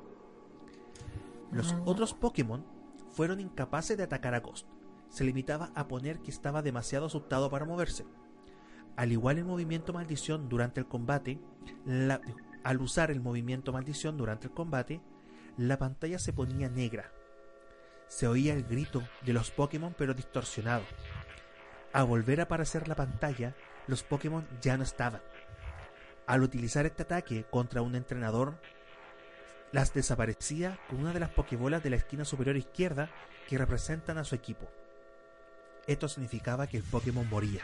[1.51, 2.65] Los otros Pokémon
[3.13, 4.67] fueron incapaces de atacar a Ghost.
[5.09, 8.05] Se limitaba a poner que estaba demasiado asustado para moverse.
[8.97, 11.39] Al igual el movimiento maldición durante el combate,
[12.65, 15.01] al usar el movimiento maldición durante el combate,
[15.57, 17.13] la pantalla se ponía negra.
[18.07, 20.85] Se oía el grito de los Pokémon pero distorsionado.
[21.93, 23.55] A volver a aparecer la pantalla,
[23.87, 25.23] los Pokémon ya no estaban.
[26.27, 28.61] Al utilizar este ataque contra un entrenador,
[29.73, 33.11] las desaparecía con una de las pokebolas de la esquina superior izquierda
[33.49, 34.70] que representan a su equipo.
[35.86, 37.62] Esto significaba que el Pokémon moría.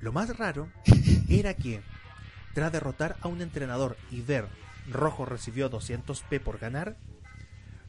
[0.00, 0.68] Lo más raro
[1.28, 1.82] era que,
[2.54, 4.48] tras derrotar a un entrenador y ver
[4.90, 6.96] Rojo recibió 200p por ganar,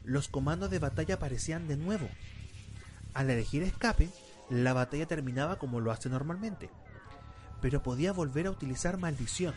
[0.04, 2.08] los comandos de batalla aparecían de nuevo.
[3.14, 4.08] Al elegir escape,
[4.48, 6.70] la batalla terminaba como lo hace normalmente,
[7.60, 9.54] pero podía volver a utilizar maldición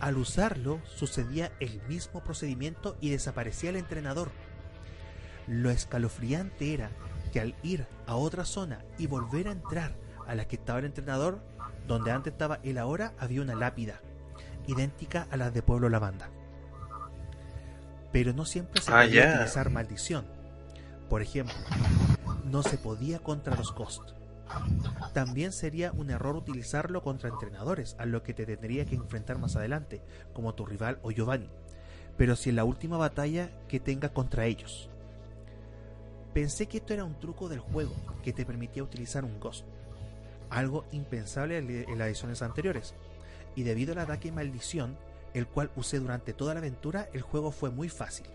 [0.00, 4.30] al usarlo sucedía el mismo procedimiento y desaparecía el entrenador.
[5.46, 6.90] Lo escalofriante era
[7.32, 9.94] que al ir a otra zona y volver a entrar
[10.26, 11.40] a la que estaba el entrenador,
[11.86, 14.00] donde antes estaba él ahora, había una lápida,
[14.66, 16.30] idéntica a la de Pueblo Lavanda.
[18.12, 20.26] Pero no siempre se ah, podía utilizar maldición.
[21.08, 21.54] Por ejemplo,
[22.44, 24.16] no se podía contra los Ghost.
[25.12, 29.56] También sería un error utilizarlo contra entrenadores, a lo que te tendría que enfrentar más
[29.56, 30.02] adelante,
[30.32, 31.48] como tu rival o Giovanni,
[32.16, 34.90] pero si en la última batalla que tenga contra ellos.
[36.34, 39.64] Pensé que esto era un truco del juego que te permitía utilizar un Ghost,
[40.50, 42.94] algo impensable en las ediciones anteriores,
[43.54, 44.96] y debido al ataque maldición,
[45.32, 48.26] el cual usé durante toda la aventura, el juego fue muy fácil.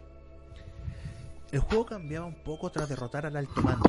[1.51, 3.85] El juego cambiaba un poco tras derrotar al alto mando,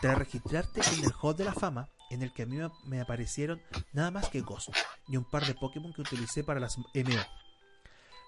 [0.00, 3.60] tras registrarte en el Hall de la Fama, en el que a mí me aparecieron
[3.92, 4.70] nada más que Ghost
[5.08, 6.84] y un par de Pokémon que utilicé para las MO.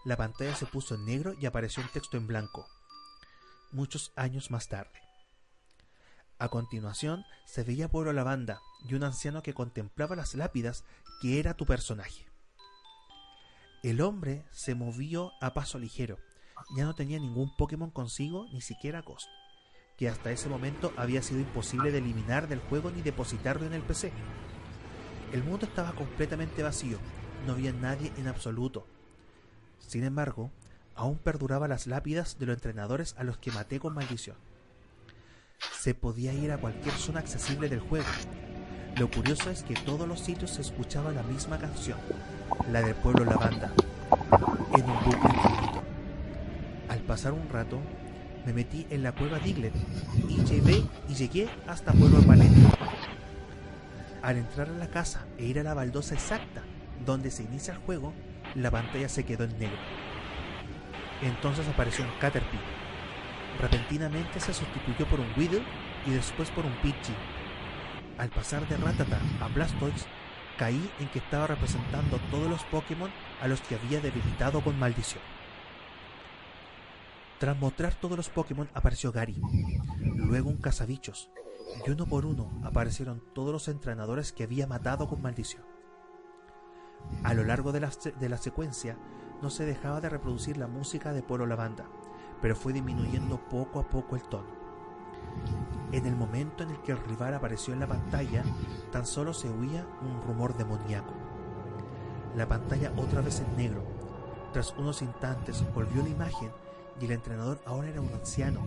[0.05, 2.67] La pantalla se puso en negro y apareció un texto en blanco.
[3.73, 4.99] Muchos años más tarde.
[6.39, 10.85] A continuación se veía Pueblo Lavanda y un anciano que contemplaba las lápidas
[11.21, 12.27] que era tu personaje.
[13.83, 16.19] El hombre se movió a paso ligero.
[16.77, 19.29] Ya no tenía ningún Pokémon consigo, ni siquiera Ghost
[19.99, 23.83] que hasta ese momento había sido imposible de eliminar del juego ni depositarlo en el
[23.83, 24.13] PC.
[25.33, 26.99] El mundo estaba completamente vacío,
[27.47, 28.87] no había nadie en absoluto.
[29.81, 30.53] Sin embargo,
[30.95, 34.37] aún perduraba las lápidas de los entrenadores a los que maté con maldición.
[35.73, 38.07] Se podía ir a cualquier zona accesible del juego.
[38.97, 41.99] Lo curioso es que todos los sitios se escuchaba la misma canción,
[42.71, 43.73] la del pueblo Lavanda,
[44.77, 45.83] en un bucle infinito.
[46.89, 47.81] Al pasar un rato,
[48.47, 49.75] me metí en la cueva Diglett
[50.29, 52.61] y llegué, y llegué hasta Pueblo Valente.
[54.23, 56.63] Al entrar a la casa e ir a la baldosa exacta
[57.05, 58.13] donde se inicia el juego,
[58.55, 59.79] la pantalla se quedó en negro.
[61.23, 62.61] Entonces apareció un Caterpie.
[63.61, 65.63] Repentinamente se sustituyó por un Weedle
[66.07, 67.17] y después por un Pidgey.
[68.19, 70.07] Al pasar de Ratata a Blastoise,
[70.59, 73.11] caí en que estaba representando todos los Pokémon
[73.41, 75.23] a los que había debilitado con maldición.
[77.39, 79.41] Tras mostrar todos los Pokémon apareció Gary,
[80.01, 81.31] luego un cazabichos,
[81.87, 85.63] y uno por uno aparecieron todos los entrenadores que había matado con maldición.
[87.23, 88.99] A lo largo de la, de la secuencia
[89.41, 91.87] no se dejaba de reproducir la música de Polo Lavanda,
[92.43, 94.59] pero fue disminuyendo poco a poco el tono.
[95.93, 98.43] En el momento en el que el rival apareció en la pantalla,
[98.91, 101.15] tan solo se oía un rumor demoníaco.
[102.37, 103.85] La pantalla otra vez en negro.
[104.53, 106.51] Tras unos instantes volvió la imagen
[107.01, 108.67] y el entrenador ahora era un anciano,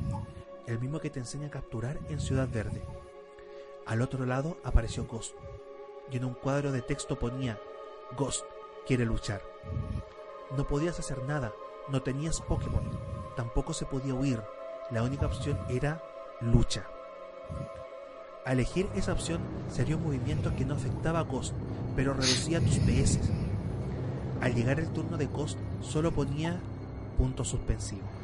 [0.67, 2.81] el mismo que te enseña a capturar en Ciudad Verde.
[3.85, 5.35] Al otro lado apareció Ghost,
[6.11, 7.59] y en un cuadro de texto ponía
[8.17, 8.45] Ghost
[8.85, 9.41] quiere luchar.
[10.55, 11.51] No podías hacer nada,
[11.89, 12.83] no tenías Pokémon,
[13.35, 14.41] tampoco se podía huir,
[14.91, 16.03] la única opción era
[16.41, 16.85] lucha.
[18.45, 19.39] Al elegir esa opción
[19.69, 21.53] sería un movimiento que no afectaba a Ghost,
[21.95, 23.19] pero reducía tus PS.
[24.41, 26.59] Al llegar el turno de Ghost solo ponía
[27.17, 28.20] punto suspensivo.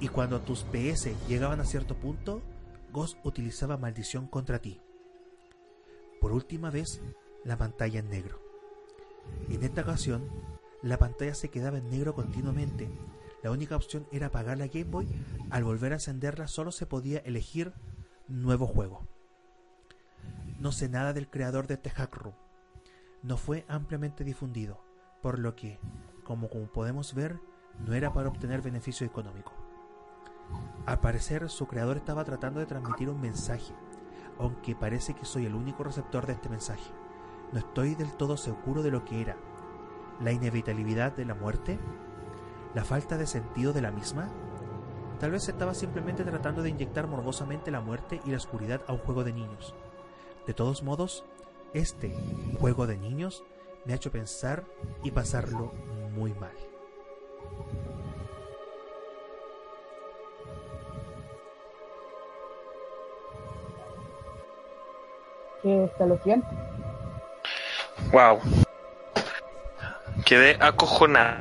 [0.00, 2.42] Y cuando tus PS llegaban a cierto punto,
[2.92, 4.80] Ghost utilizaba maldición contra ti.
[6.20, 7.00] Por última vez,
[7.44, 8.40] la pantalla en negro.
[9.48, 10.28] En esta ocasión,
[10.82, 12.88] la pantalla se quedaba en negro continuamente.
[13.42, 15.08] La única opción era apagar la Game Boy.
[15.50, 17.72] Al volver a encenderla solo se podía elegir
[18.28, 19.06] nuevo juego.
[20.58, 22.32] No sé nada del creador de este hack.
[23.22, 24.82] No fue ampliamente difundido,
[25.22, 25.78] por lo que,
[26.24, 27.38] como, como podemos ver,
[27.86, 29.63] no era para obtener beneficio económico.
[30.86, 33.74] Al parecer, su creador estaba tratando de transmitir un mensaje,
[34.38, 36.90] aunque parece que soy el único receptor de este mensaje.
[37.52, 39.36] No estoy del todo seguro de lo que era.
[40.20, 41.78] ¿La inevitabilidad de la muerte?
[42.74, 44.28] ¿La falta de sentido de la misma?
[45.20, 48.98] Tal vez estaba simplemente tratando de inyectar morbosamente la muerte y la oscuridad a un
[48.98, 49.74] juego de niños.
[50.46, 51.24] De todos modos,
[51.72, 52.14] este
[52.60, 53.44] juego de niños
[53.84, 54.64] me ha hecho pensar
[55.02, 55.72] y pasarlo
[56.14, 56.52] muy mal.
[65.64, 66.46] ¿Qué escalofriante?
[68.12, 68.38] Wow.
[70.26, 71.40] Quedé acojonada.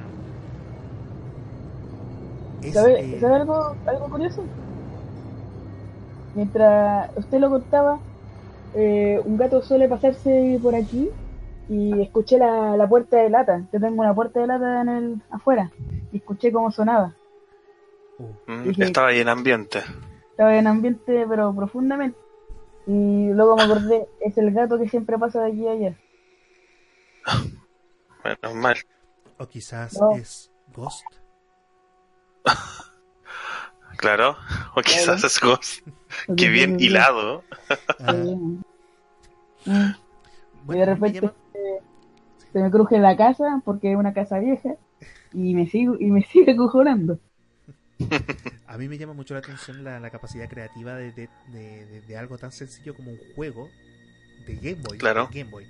[2.72, 4.46] ¿Sabe, ¿sabe algo, algo curioso?
[6.36, 8.00] Mientras usted lo contaba,
[8.76, 11.10] eh, un gato suele pasarse por aquí
[11.68, 13.64] y escuché la, la, puerta de lata.
[13.74, 15.70] Yo tengo una puerta de lata en el afuera
[16.14, 17.14] y escuché cómo sonaba.
[18.48, 19.80] Mm, dije, estaba ahí en ambiente.
[20.32, 22.23] Estaba en ambiente, pero profundamente.
[22.86, 25.98] Y luego me acordé, es el gato que siempre pasa de aquí a allá.
[28.24, 28.78] Menos mal.
[29.38, 30.12] O quizás no.
[30.12, 31.06] es Ghost.
[33.98, 34.36] claro,
[34.76, 35.28] o quizás claro.
[35.28, 35.88] es Ghost.
[36.36, 37.44] Qué bien hilado.
[38.00, 39.96] Ah.
[40.68, 41.32] y de repente
[42.52, 44.76] se me cruje la casa porque es una casa vieja
[45.34, 47.20] y me sigo y me sigue cojonando.
[48.68, 52.18] A mí me llama mucho la atención la, la capacidad creativa de, de, de, de,
[52.18, 53.70] algo tan sencillo como un juego
[54.48, 54.98] de Game Boy.
[54.98, 55.30] Claro.
[55.32, 55.66] Game Boy.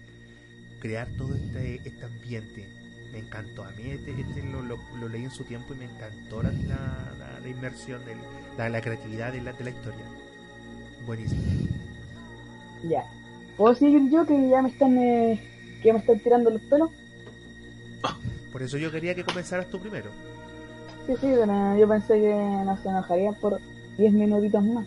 [0.79, 2.67] Crear todo este, este ambiente.
[3.11, 3.63] Me encantó.
[3.63, 6.51] A mí este, este lo, lo, lo, leí en su tiempo y me encantó la,
[6.51, 8.15] la, la inmersión, de
[8.57, 10.05] la, la, creatividad de la, de la historia.
[11.05, 11.41] Buenísimo.
[12.83, 13.03] Ya.
[13.57, 15.39] ¿Puedo seguir yo que ya me están, eh,
[15.81, 16.89] que ya me están tirando los pelos?
[18.53, 20.11] Por eso yo quería que comenzaras tú primero.
[21.05, 22.33] Sí, sí, pero yo pensé que
[22.65, 23.59] no se enojarían por
[23.97, 24.85] 10 minutitos más.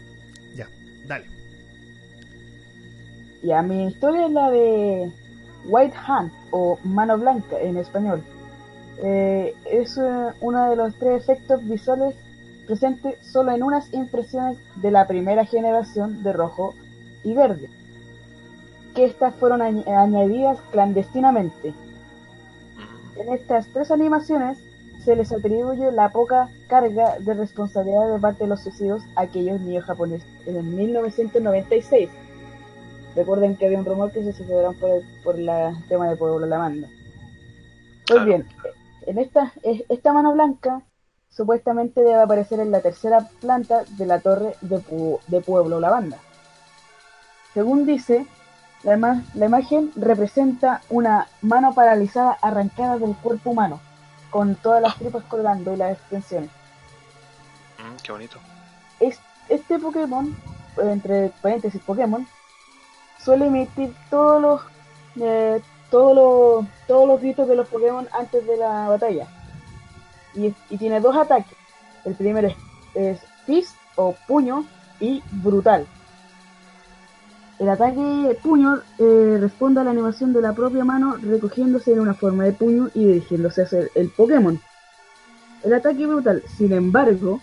[0.55, 0.66] Ya,
[1.06, 1.26] dale.
[3.43, 5.10] Ya, mi historia es la de
[5.66, 8.22] White Hand o Mano Blanca en español.
[9.02, 12.14] Eh, es uh, uno de los tres efectos visuales
[12.66, 16.74] presentes solo en unas impresiones de la primera generación de rojo
[17.24, 17.68] y verde,
[18.94, 21.74] que estas fueron añ añadidas clandestinamente.
[23.18, 24.59] En estas tres animaciones
[25.07, 29.61] se les atribuye la poca carga de responsabilidad de parte de los suicidios a aquellos
[29.61, 32.11] niños japoneses en el 1996.
[33.15, 36.45] Recuerden que había un rumor que se suicidaron por el por la tema de Pueblo
[36.45, 36.89] la Manda.
[38.09, 38.49] Pues bien,
[39.07, 40.83] en esta, esta mano blanca
[41.31, 44.83] supuestamente debe aparecer en la tercera planta de la torre de,
[45.28, 46.19] de Pueblo Lavanda.
[47.55, 48.27] Según dice,
[48.83, 53.81] la, la, imagen representa una mano paralizada arrancada del cuerpo humano,
[54.31, 56.51] con todas las tripas colgando y las extensiones.
[57.78, 58.39] Mm, qué bonito.
[59.48, 60.36] este Pokémon,
[60.78, 62.27] entre paréntesis Pokémon,
[63.23, 64.61] suele emitir todos los,
[65.20, 69.27] eh, todos los, todos los gritos de los Pokémon antes de la batalla
[70.36, 71.57] y, tiene dos ataques.
[72.05, 72.48] El primero
[72.94, 74.65] es, Fist o puño
[75.01, 75.86] y brutal.
[77.59, 82.15] El ataque puño eh, responde a la animación de la propia mano recogiéndose en una
[82.15, 84.61] forma de puño y dirigiéndose hacia el, Pokémon.
[85.65, 87.41] El ataque brutal, sin embargo,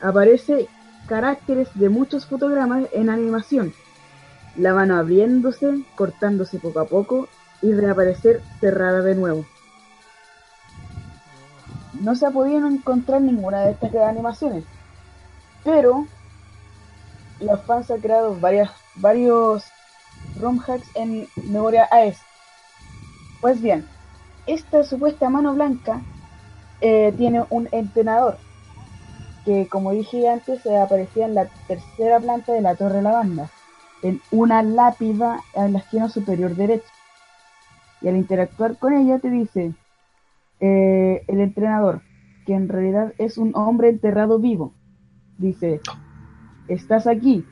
[0.00, 0.68] aparece
[1.06, 3.74] caracteres de muchos fotogramas en animación.
[4.56, 7.28] La mano abriéndose, cortándose poco a poco
[7.60, 9.44] y reaparecer cerrada de nuevo
[12.00, 14.64] no se ha podido encontrar ninguna de estas animaciones.
[15.64, 16.06] Pero
[17.40, 19.64] los fans han creado varias, varios
[20.40, 22.18] ROM hacks en memoria AES.
[23.40, 23.86] Pues bien,
[24.46, 26.00] esta supuesta mano blanca
[26.80, 28.38] eh, tiene un entrenador
[29.44, 33.48] que, como dije antes, se aparecía en la tercera planta de la Torre Lavanda,
[34.02, 36.88] en una lápida en la esquina superior derecha.
[38.02, 39.72] Y al interactuar con ella te dice,
[40.58, 42.02] eh, el entrenador,
[42.44, 44.72] que en realidad es un hombre enterrado vivo.
[45.38, 45.80] Dice,
[46.66, 47.46] estás aquí,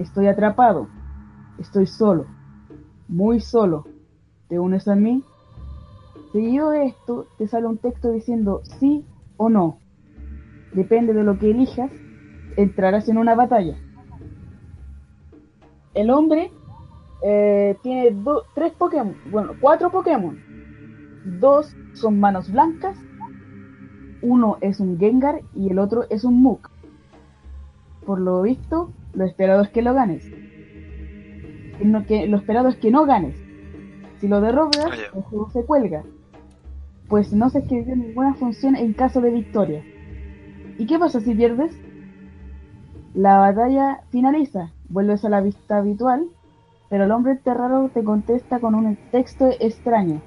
[0.00, 0.88] estoy atrapado,
[1.58, 2.26] estoy solo,
[3.08, 3.86] muy solo,
[4.48, 5.22] ¿te unes a mí?
[6.32, 9.04] Seguido de esto, te sale un texto diciendo sí
[9.36, 9.78] o no.
[10.72, 11.90] Depende de lo que elijas,
[12.56, 13.76] entrarás en una batalla.
[15.94, 16.52] El hombre
[17.24, 18.16] eh, tiene
[18.54, 20.38] tres Pokémon, bueno, cuatro Pokémon.
[21.40, 22.96] Dos son manos blancas
[24.22, 26.70] uno es un Gengar y el otro es un Muk.
[28.04, 30.24] Por lo visto, lo esperado es que lo ganes.
[31.80, 33.36] Lo, que, lo esperado es que no ganes.
[34.20, 36.02] Si lo derrobas, ah, el juego se cuelga.
[37.08, 39.82] Pues no se escribió ninguna función en caso de victoria.
[40.78, 41.72] ¿Y qué pasa si pierdes?
[43.14, 46.26] La batalla finaliza, vuelves a la vista habitual,
[46.88, 50.20] pero el hombre enterrado te contesta con un texto extraño.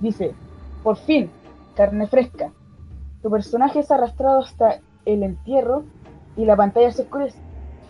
[0.00, 0.34] Dice,
[0.82, 1.30] por fin,
[1.76, 2.50] carne fresca.
[3.22, 5.84] Tu personaje es arrastrado hasta el entierro
[6.36, 7.38] y la pantalla se oscurece.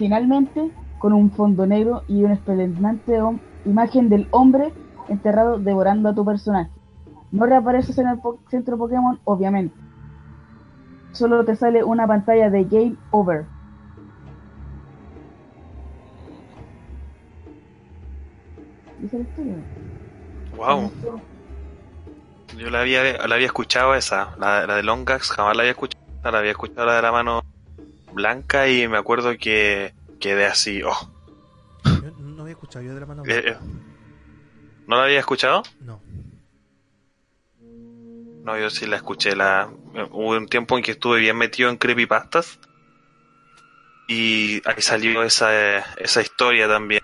[0.01, 3.20] Finalmente, con un fondo negro y una espeluznante
[3.66, 4.72] imagen del hombre
[5.10, 6.70] enterrado devorando a tu personaje.
[7.31, 8.18] No reapareces en el
[8.48, 9.77] centro Pokémon, obviamente.
[11.12, 13.44] Solo te sale una pantalla de Game Over.
[20.56, 20.90] Wow.
[22.56, 26.01] Yo la había, la había escuchado esa, la, de Longax, jamás la había escuchado.
[26.24, 27.49] La había escuchado la de la mano
[28.12, 31.11] blanca y me acuerdo que quedé así, oh.
[31.85, 33.49] Yo no había escuchado yo de la mano blanca.
[33.49, 33.57] Eh, eh.
[34.87, 35.62] ¿No la había escuchado?
[35.81, 36.01] No.
[38.45, 39.37] No, yo sí la escuché.
[39.37, 39.69] La...
[40.11, 42.59] Hubo un tiempo en que estuve bien metido en creepypastas.
[44.09, 47.03] Y ahí salió esa, esa historia también.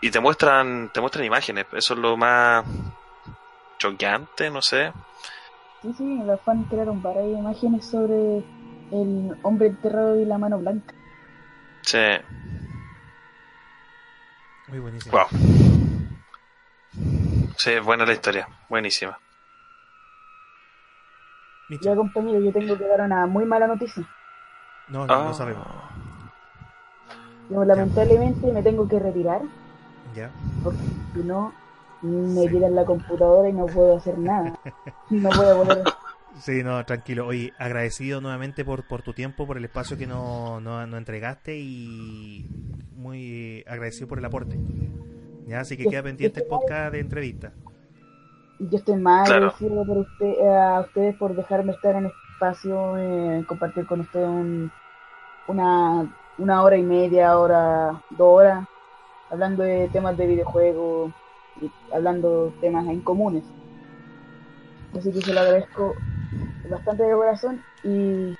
[0.00, 1.66] Y te muestran, te muestran imágenes.
[1.72, 2.64] Eso es lo más
[3.78, 4.92] choqueante, no sé.
[5.82, 8.44] Sí, sí, los fans crearon varias imágenes sobre
[8.90, 10.94] el hombre enterrado y la mano blanca.
[11.82, 11.98] Sí.
[14.68, 15.16] Muy buenísimo.
[15.16, 15.26] Wow.
[17.56, 19.18] Sí, buena la historia, buenísima.
[21.82, 24.08] Ya compañero, yo tengo que dar una muy mala noticia.
[24.88, 25.34] No, no, no ah.
[25.34, 25.66] sabemos.
[27.50, 29.42] Yo, lamentablemente me tengo que retirar.
[30.14, 30.30] Ya.
[30.62, 30.78] Porque
[31.14, 31.52] si no,
[32.02, 32.56] me sí.
[32.56, 34.58] en la computadora y no puedo hacer nada.
[35.10, 35.84] No puedo poner...
[36.40, 37.26] Sí, no, tranquilo.
[37.26, 41.56] Oye, agradecido nuevamente por, por tu tiempo, por el espacio que nos no, no entregaste
[41.58, 42.48] y
[42.94, 44.58] muy agradecido por el aporte.
[45.46, 47.52] Ya, así que queda pendiente el podcast de entrevista.
[48.58, 53.44] Yo estoy más agradecido por usted, a ustedes por dejarme estar en este espacio, eh,
[53.46, 54.70] compartir con ustedes un,
[55.46, 58.68] una, una hora y media, hora, dos horas,
[59.30, 61.12] hablando de temas de videojuegos,
[61.92, 63.44] hablando temas en comunes.
[64.96, 65.94] Así que se lo agradezco
[66.70, 68.36] bastante de corazón y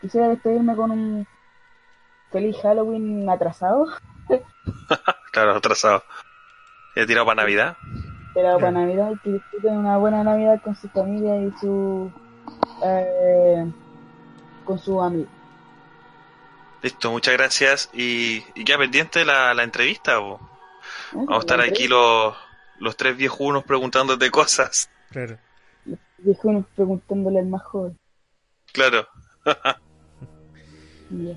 [0.00, 1.26] quisiera despedirme con un
[2.30, 3.86] feliz Halloween atrasado.
[5.32, 6.02] claro, atrasado.
[6.96, 7.76] ¿Ya tirado para Navidad?
[8.34, 12.10] Tirado para Navidad y que disfruten una buena Navidad con su familia y su.
[12.84, 13.70] Eh,
[14.64, 15.28] con su amigo.
[16.82, 17.90] Listo, muchas gracias.
[17.92, 20.20] ¿Y, y queda pendiente la, la entrevista?
[20.20, 20.40] ¿o?
[21.12, 22.34] Vamos a estar aquí los,
[22.78, 24.90] los tres viejunos preguntándote cosas.
[25.10, 25.38] Claro.
[26.24, 27.96] Dijo uno preguntándole al más joven.
[28.72, 29.06] Claro.
[31.10, 31.32] Ya.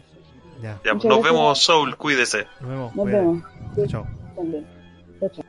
[0.61, 0.79] Ya.
[0.85, 1.23] Ya, Muchas nos gracias.
[1.33, 2.45] vemos, Soul, cuídese.
[2.61, 2.95] Nos vemos.
[2.95, 3.43] Nos vemos.
[3.87, 4.07] Chao.
[4.35, 4.67] También.
[5.19, 5.45] Chao, chao.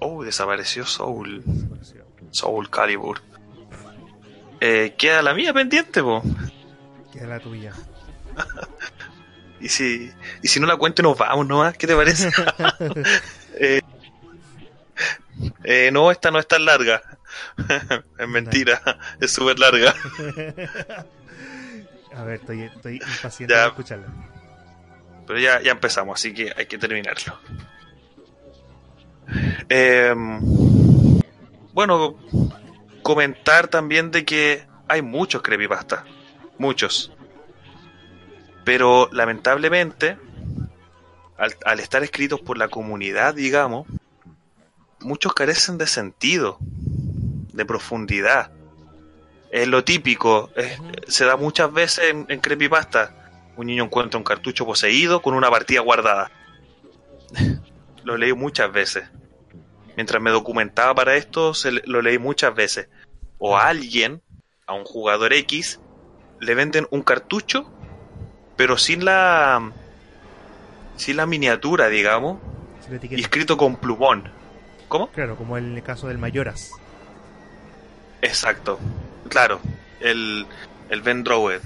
[0.00, 1.44] Oh, desapareció Soul.
[1.46, 2.04] Desapareció.
[2.32, 3.20] Soul Calibur.
[4.60, 6.20] Eh, queda la mía pendiente, po.
[7.12, 7.72] Queda la tuya.
[9.60, 10.10] Y si,
[10.42, 11.78] y si no la cuento, nos vamos nomás.
[11.78, 12.28] ¿Qué te parece?
[15.64, 17.02] Eh, no, esta no es tan larga.
[18.18, 18.80] es mentira,
[19.20, 19.94] es súper larga.
[22.14, 24.06] A ver, estoy, estoy impaciente de escucharla.
[25.26, 27.38] Pero ya, ya empezamos, así que hay que terminarlo.
[29.68, 30.38] Em,
[31.72, 32.16] bueno,
[33.02, 36.04] comentar también de que hay muchos creepypasta.
[36.58, 37.10] Muchos.
[38.64, 40.16] Pero lamentablemente,
[41.36, 43.88] al, al estar escritos por la comunidad, digamos,
[45.04, 48.50] muchos carecen de sentido, de profundidad.
[49.50, 53.14] Es lo típico, es- se da muchas veces en, en creepypasta.
[53.56, 56.30] Un niño encuentra un cartucho poseído con una partida guardada.
[58.04, 59.04] lo leí muchas veces.
[59.96, 62.88] Mientras me documentaba para esto, se lo leí muchas veces.
[63.38, 64.22] O a alguien,
[64.66, 65.78] a un jugador X,
[66.40, 67.70] le venden un cartucho,
[68.56, 69.70] pero sin la
[70.96, 72.38] sin la miniatura, digamos,
[73.16, 74.30] y escrito con plumón.
[74.94, 75.08] ¿Cómo?
[75.08, 76.70] Claro, como en el caso del Mayoras.
[78.22, 78.78] Exacto.
[79.28, 79.58] Claro,
[79.98, 80.46] el,
[80.88, 81.60] el Ben Drower.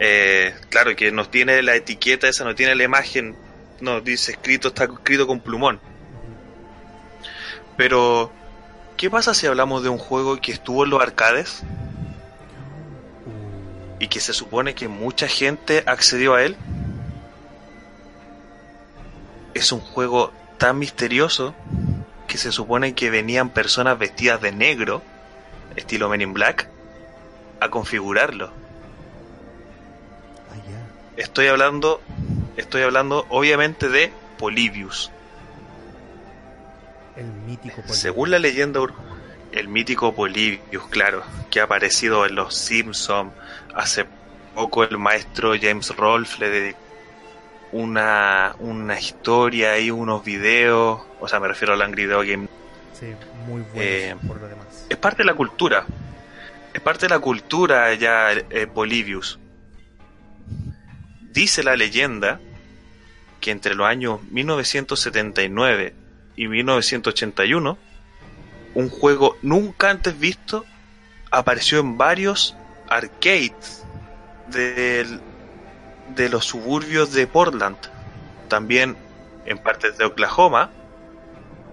[0.00, 3.36] Eh, claro, que no tiene la etiqueta esa, no tiene la imagen,
[3.80, 5.78] no dice escrito, está escrito con plumón.
[7.76, 8.32] Pero,
[8.96, 11.62] ¿qué pasa si hablamos de un juego que estuvo en los arcades
[14.00, 16.56] y que se supone que mucha gente accedió a él?
[19.54, 21.54] Es un juego tan misterioso
[22.30, 25.02] que se supone que venían personas vestidas de negro,
[25.74, 26.68] estilo Men in Black,
[27.58, 28.52] a configurarlo.
[30.50, 30.86] ah.
[31.16, 32.00] Estoy hablando,
[32.56, 35.10] estoy hablando obviamente de Polybius.
[37.16, 37.92] El mítico Poli.
[37.94, 38.94] Según la leyenda, ur-
[39.50, 43.32] el mítico Polybius, claro, que ha aparecido en Los Simpsons.
[43.74, 44.06] Hace
[44.54, 46.78] poco el maestro James Rolfe le dedicó
[47.72, 51.00] una, una historia y unos videos.
[51.20, 52.48] O sea, me refiero al Angry Video Game.
[52.98, 53.06] Sí,
[53.46, 54.86] muy bueno Eh, por lo demás.
[54.88, 55.86] Es parte de la cultura.
[56.74, 59.38] Es parte de la cultura ya eh, Polybius.
[61.32, 62.40] Dice la leyenda
[63.40, 65.94] que entre los años 1979
[66.36, 67.78] y 1981,
[68.74, 70.64] un juego nunca antes visto
[71.30, 72.56] apareció en varios
[72.88, 73.84] arcades
[74.48, 75.20] del-
[76.14, 77.76] de los suburbios de Portland,
[78.48, 78.96] también
[79.46, 80.70] en partes de Oklahoma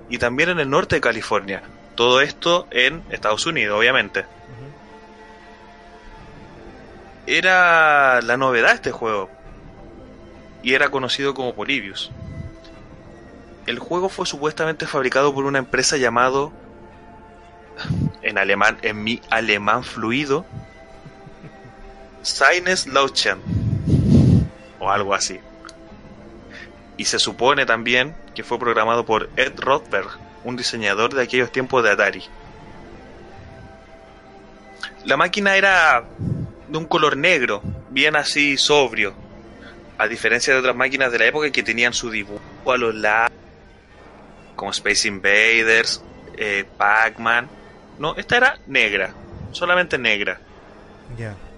[0.09, 1.63] y también en el norte de California.
[1.95, 4.25] Todo esto en Estados Unidos, obviamente.
[7.25, 9.29] Era la novedad este juego.
[10.63, 12.11] Y era conocido como Polybius.
[13.65, 16.53] El juego fue supuestamente fabricado por una empresa llamado
[18.21, 20.45] en alemán, en mi alemán fluido,
[22.21, 23.39] Seines Lauchen
[24.87, 25.39] o algo así.
[26.95, 30.07] Y se supone también que fue programado por Ed Rothberg,
[30.43, 32.23] un diseñador de aquellos tiempos de Atari.
[35.05, 36.05] La máquina era
[36.67, 39.13] de un color negro, bien así sobrio,
[39.97, 42.41] a diferencia de otras máquinas de la época que tenían su dibujo
[42.71, 43.31] a los lados,
[44.55, 46.03] como Space Invaders,
[46.37, 47.49] eh, Pac-Man.
[47.99, 49.13] No, esta era negra,
[49.51, 50.39] solamente negra.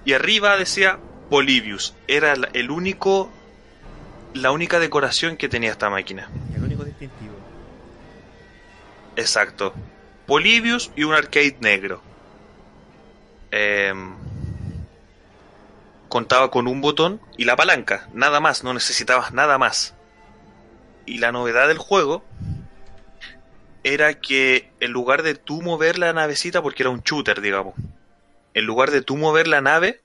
[0.06, 1.00] Y arriba decía
[1.30, 1.96] Polybius.
[2.08, 3.32] Era el único,
[4.34, 6.30] la única decoración que tenía esta máquina.
[6.56, 7.36] El único distintivo.
[9.16, 9.74] Exacto.
[10.26, 12.02] Polybius y un arcade negro.
[13.52, 14.14] Em,
[16.08, 18.10] contaba con un botón y la palanca.
[18.14, 19.96] Nada más, no necesitabas nada más.
[21.06, 22.24] Y la novedad del juego
[23.84, 27.74] era que en lugar de tú mover la navecita, porque era un shooter, digamos,
[28.54, 30.02] en lugar de tú mover la nave,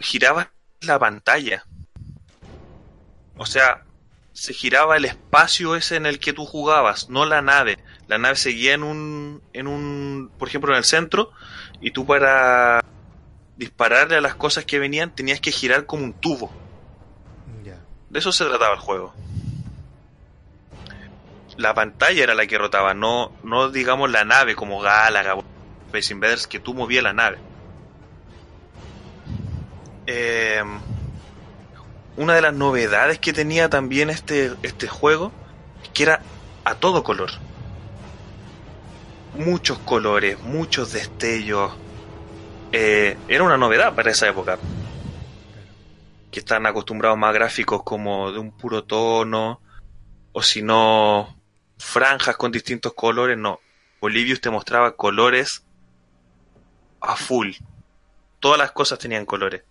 [0.00, 0.48] girabas
[0.80, 1.64] la pantalla.
[3.36, 3.84] O sea,
[4.32, 7.78] se giraba el espacio ese en el que tú jugabas, no la nave.
[8.08, 11.30] La nave seguía en un, en un, por ejemplo, en el centro,
[11.80, 12.84] y tú para
[13.56, 16.50] dispararle a las cosas que venían tenías que girar como un tubo.
[18.08, 19.14] De eso se trataba el juego.
[21.56, 25.44] La pantalla era la que rotaba, no, no digamos la nave como Galaga o
[25.86, 27.38] Space Invaders, que tú movías la nave.
[30.12, 30.60] Eh,
[32.16, 35.30] una de las novedades que tenía también este, este juego
[35.94, 36.20] que era
[36.64, 37.30] a todo color.
[39.34, 41.70] muchos colores, muchos destellos.
[42.72, 44.58] Eh, era una novedad para esa época.
[46.32, 49.60] Que están acostumbrados más gráficos como de un puro tono,
[50.32, 51.36] o si no,
[51.78, 53.38] franjas con distintos colores.
[53.38, 53.60] No,
[54.00, 55.64] Bolivius te mostraba colores
[57.00, 57.52] a full.
[58.40, 59.62] Todas las cosas tenían colores.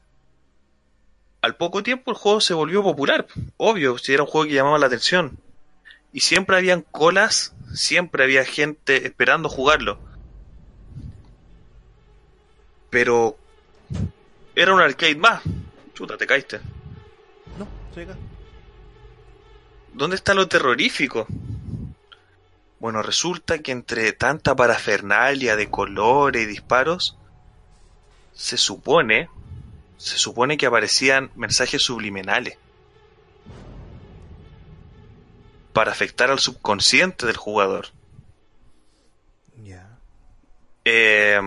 [1.41, 4.79] Al poco tiempo el juego se volvió popular, obvio, si era un juego que llamaba
[4.79, 5.39] la atención.
[6.11, 9.99] Y siempre habían colas, siempre había gente esperando jugarlo.
[12.89, 13.37] Pero
[14.55, 15.41] era un arcade más.
[15.93, 16.59] Chuta, te caíste.
[17.57, 18.17] No, estoy acá.
[19.93, 21.27] ¿Dónde está lo terrorífico?
[22.79, 27.17] Bueno, resulta que entre tanta parafernalia de colores y disparos,
[28.33, 29.29] se supone,
[29.99, 32.57] se supone que aparecían mensajes subliminales
[35.73, 37.87] para afectar al subconsciente del jugador.
[39.61, 39.99] Ya.
[40.85, 41.39] Eh,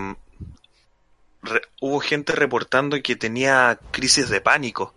[1.80, 4.92] hubo gente reportando que tenía crisis de pánico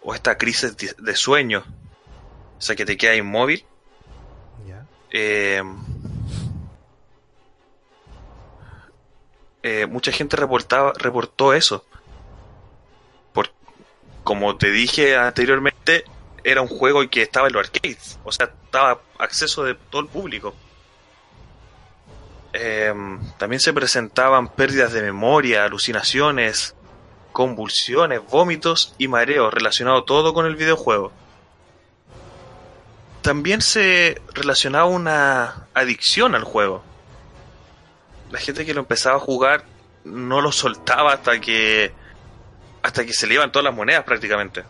[0.00, 1.64] o esta crisis de sueño,
[2.58, 3.64] o sea que te queda inmóvil.
[4.68, 4.86] Ya.
[5.10, 5.62] Eh,
[9.64, 11.84] eh, mucha gente reportaba, reportó eso.
[14.28, 16.04] Como te dije anteriormente,
[16.44, 20.08] era un juego que estaba en los arcades, o sea, estaba acceso de todo el
[20.08, 20.54] público.
[22.52, 22.92] Eh,
[23.38, 26.74] también se presentaban pérdidas de memoria, alucinaciones,
[27.32, 31.10] convulsiones, vómitos y mareos relacionado todo con el videojuego.
[33.22, 36.82] También se relacionaba una adicción al juego.
[38.30, 39.64] La gente que lo empezaba a jugar
[40.04, 41.94] no lo soltaba hasta que
[42.82, 44.64] hasta que se le iban todas las monedas prácticamente.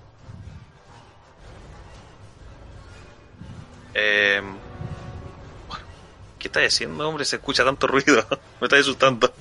[3.95, 4.43] Eh,
[6.39, 7.25] ¿Qué estás diciendo, hombre?
[7.25, 8.25] Se escucha tanto ruido.
[8.61, 9.33] Me está asustando.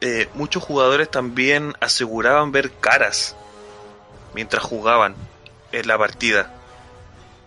[0.00, 3.36] Eh, muchos jugadores también aseguraban ver caras
[4.34, 5.14] mientras jugaban
[5.72, 6.54] en la partida.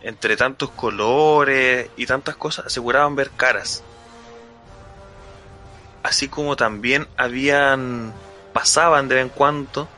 [0.01, 3.83] Entre tantos colores y tantas cosas, aseguraban ver caras.
[6.05, 8.13] Así como también habían,
[8.53, 9.89] pasaban de vez en cuando,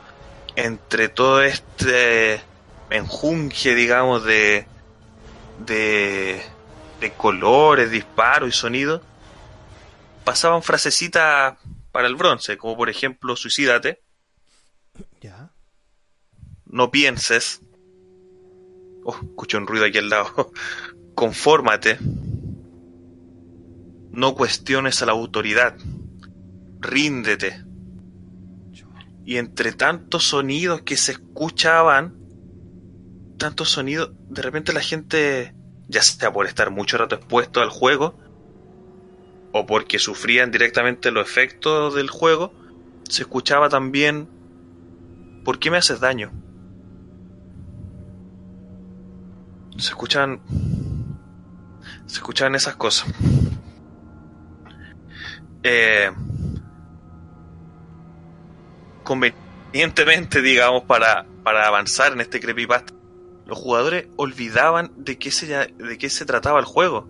[0.56, 2.40] entre todo este
[2.88, 4.66] enjunje, digamos, de,
[5.66, 6.42] de,
[6.98, 9.02] de colores, disparos y sonidos,
[10.24, 11.58] pasaban frasecitas
[11.92, 14.00] para el bronce, como por ejemplo, suicídate.
[15.20, 15.50] Ya.
[16.64, 17.60] No pienses.
[19.04, 20.52] Oh, escucho un ruido aquí al lado.
[21.14, 21.98] Confórmate.
[24.10, 25.76] No cuestiones a la autoridad.
[26.80, 27.64] Ríndete.
[29.24, 32.16] Y entre tantos sonidos que se escuchaban,
[33.36, 35.54] tantos sonidos, de repente la gente,
[35.88, 38.18] ya sea por estar mucho rato expuesto al juego,
[39.52, 42.52] o porque sufrían directamente los efectos del juego,
[43.08, 44.28] se escuchaba también,
[45.44, 46.30] ¿por qué me haces daño?
[49.78, 50.40] Se escuchaban,
[52.06, 53.12] se escuchaban esas cosas.
[55.62, 56.10] Eh,
[59.08, 62.92] convenientemente, digamos, para, para avanzar en este creepypasta,
[63.46, 67.08] los jugadores olvidaban de qué se, de qué se trataba el juego.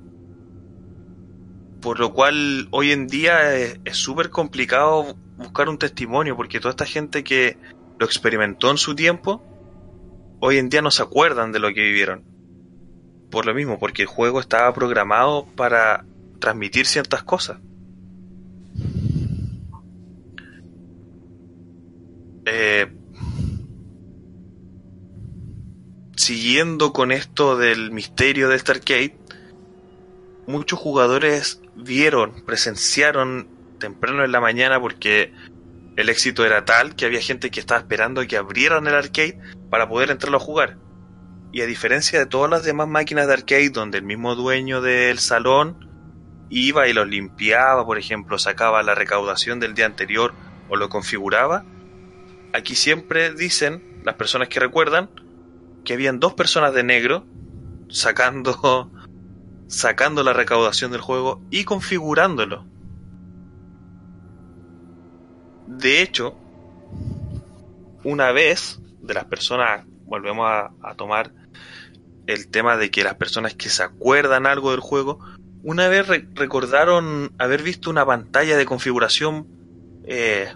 [1.80, 6.86] Por lo cual hoy en día es súper complicado buscar un testimonio porque toda esta
[6.86, 7.58] gente que
[7.98, 9.42] lo experimentó en su tiempo,
[10.38, 12.22] hoy en día no se acuerdan de lo que vivieron.
[13.28, 16.04] Por lo mismo, porque el juego estaba programado para
[16.38, 17.58] transmitir ciertas cosas.
[22.50, 22.90] Eh,
[26.16, 29.16] siguiendo con esto del misterio de este arcade,
[30.46, 33.48] muchos jugadores vieron, presenciaron
[33.78, 35.32] temprano en la mañana porque
[35.96, 39.38] el éxito era tal que había gente que estaba esperando que abrieran el arcade
[39.70, 40.78] para poder entrarlo a jugar.
[41.52, 45.18] Y a diferencia de todas las demás máquinas de arcade donde el mismo dueño del
[45.18, 45.86] salón
[46.50, 50.34] iba y los limpiaba, por ejemplo, sacaba la recaudación del día anterior
[50.68, 51.64] o lo configuraba,
[52.52, 55.10] aquí siempre dicen las personas que recuerdan
[55.84, 57.26] que habían dos personas de negro
[57.88, 58.90] sacando
[59.68, 62.66] sacando la recaudación del juego y configurándolo.
[65.66, 66.34] De hecho,
[68.02, 71.32] una vez de las personas, volvemos a, tomar
[72.26, 75.18] el tema de que las personas que se acuerdan algo del juego,
[75.62, 79.46] una vez re recordaron haber visto una pantalla de configuración
[80.04, 80.54] eh,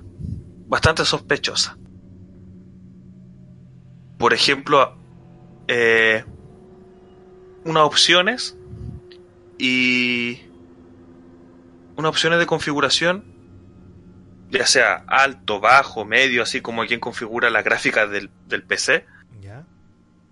[0.72, 1.76] bastante sospechosa.
[4.16, 4.96] Por ejemplo,
[5.68, 6.24] eh,
[7.66, 8.56] unas opciones
[9.58, 10.40] y
[11.96, 13.22] unas opciones de configuración,
[14.48, 19.04] ya sea alto, bajo, medio, así como quien configura la gráfica del, del PC,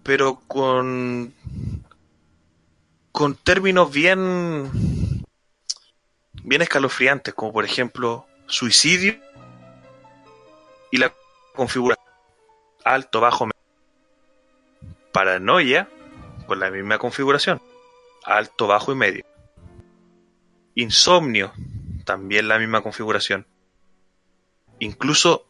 [0.03, 1.35] pero con
[3.13, 4.71] con términos bien
[6.43, 9.21] bien escalofriantes, como por ejemplo suicidio
[10.91, 11.13] y la
[11.55, 12.11] configuración
[12.85, 13.49] alto, bajo,
[15.13, 15.89] paranoia
[16.47, 17.61] con la misma configuración,
[18.25, 19.25] alto, bajo y medio.
[20.75, 21.53] Insomnio,
[22.05, 23.47] también la misma configuración.
[24.79, 25.47] Incluso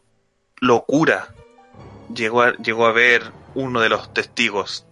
[0.57, 1.33] locura,
[2.13, 4.85] llegó a, llegó a ver uno de los testigos.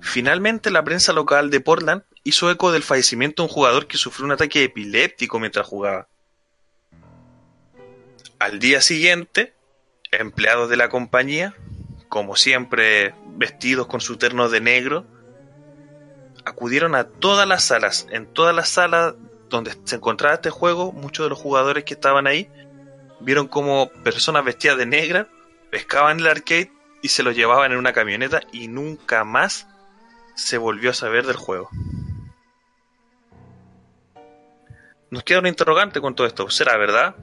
[0.00, 4.26] Finalmente, la prensa local de Portland hizo eco del fallecimiento de un jugador que sufrió
[4.26, 6.08] un ataque epiléptico mientras jugaba.
[8.42, 9.54] Al día siguiente,
[10.10, 11.54] empleados de la compañía
[12.08, 15.06] como siempre vestidos con su terno de negro,
[16.44, 18.08] acudieron a todas las salas.
[18.10, 19.14] En todas las salas
[19.48, 22.50] donde se encontraba este juego, muchos de los jugadores que estaban ahí
[23.20, 25.28] vieron como personas vestidas de negra
[25.70, 29.68] pescaban el arcade y se lo llevaban en una camioneta y nunca más
[30.34, 31.70] se volvió a saber del juego.
[35.12, 36.50] Nos queda un interrogante con todo esto.
[36.50, 37.14] ¿Será verdad?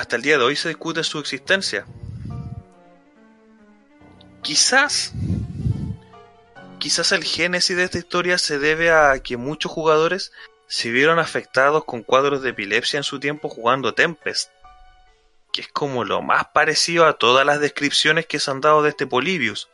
[0.00, 1.84] Hasta el día de hoy se discute su existencia.
[4.40, 5.12] Quizás,
[6.78, 10.32] quizás el génesis de esta historia se debe a que muchos jugadores
[10.68, 14.50] se vieron afectados con cuadros de epilepsia en su tiempo jugando Tempest,
[15.52, 18.88] que es como lo más parecido a todas las descripciones que se han dado de
[18.88, 19.68] este Polybius.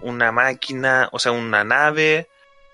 [0.00, 2.28] Una máquina, o sea, una nave,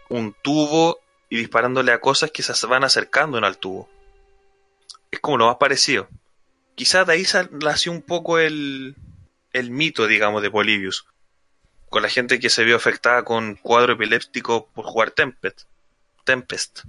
[0.08, 0.98] un tubo
[1.28, 3.86] y disparándole a cosas que se van acercando en al tubo.
[5.10, 6.08] Es como lo más parecido.
[6.78, 7.24] Quizás de ahí
[7.60, 8.94] nació un poco el,
[9.52, 11.06] el mito, digamos, de Polybius,
[11.88, 15.62] con la gente que se vio afectada con cuadro epiléptico por jugar Tempest.
[16.22, 16.84] Tempest.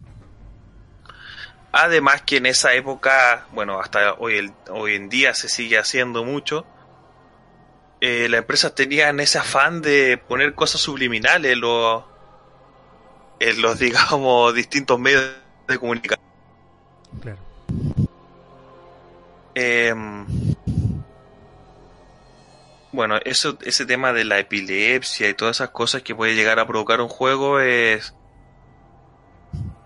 [1.71, 6.67] Además que en esa época, bueno, hasta hoy, hoy en día se sigue haciendo mucho,
[7.99, 12.03] eh, las empresas tenían ese afán de poner cosas subliminales en los,
[13.39, 15.31] en los digamos, distintos medios
[15.67, 16.18] de comunicación.
[19.61, 19.93] Eh,
[22.93, 26.65] bueno, eso, ese tema de la epilepsia y todas esas cosas que puede llegar a
[26.65, 28.15] provocar un juego es,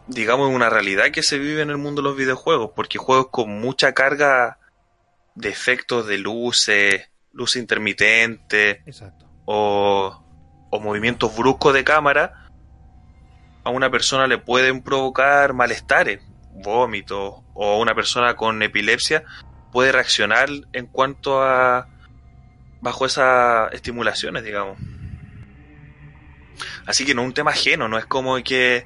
[0.06, 3.60] digamos, una realidad que se vive en el mundo de los videojuegos, porque juegos con
[3.60, 4.60] mucha carga
[5.34, 8.84] de efectos de luces, luz intermitente,
[9.46, 10.24] O,
[10.70, 12.52] o movimientos bruscos de cámara,
[13.64, 16.22] a una persona le pueden provocar malestares,
[16.54, 19.24] vómitos, o una persona con epilepsia
[19.74, 21.90] puede reaccionar en cuanto a
[22.80, 24.78] bajo esas estimulaciones, digamos.
[26.86, 28.86] Así que no es un tema ajeno, no es como que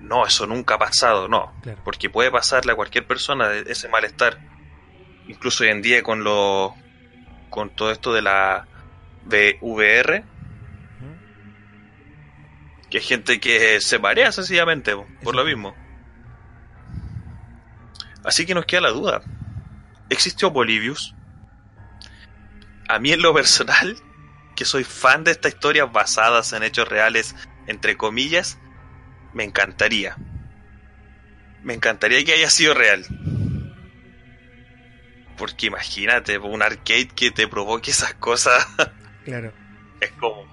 [0.00, 1.52] no, eso nunca ha pasado, no,
[1.84, 4.38] porque puede pasarle a cualquier persona ese malestar.
[5.28, 6.74] Incluso hoy en día con lo
[7.48, 8.66] con todo esto de la
[9.60, 10.24] VR,
[12.90, 15.76] que hay gente que se marea sencillamente por lo mismo.
[18.24, 19.22] Así que nos queda la duda.
[20.10, 21.14] ¿Existió Bolivius?
[22.90, 23.96] a mí en lo personal,
[24.56, 27.36] que soy fan de estas historias basadas en hechos reales,
[27.68, 28.58] entre comillas,
[29.32, 30.16] me encantaría.
[31.62, 33.06] Me encantaría que haya sido real.
[35.38, 38.66] Porque imagínate, un arcade que te provoque esas cosas.
[39.22, 39.52] Claro.
[40.00, 40.46] Es como.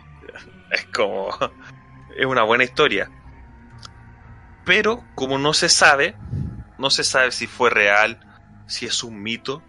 [0.71, 1.29] Es como.
[2.17, 3.09] Es una buena historia.
[4.65, 6.15] Pero, como no se sabe,
[6.77, 8.19] no se sabe si fue real,
[8.67, 9.61] si es un mito,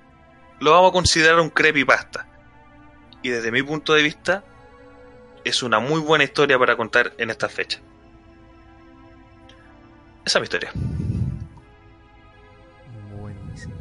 [0.61, 2.27] lo vamos a considerar un creepypasta
[3.23, 4.45] y desde mi punto de vista
[5.45, 7.81] es una muy buena historia para contar en esta fecha.
[10.25, 10.73] Esa es mi historia.
[13.19, 13.75] Buenísimo.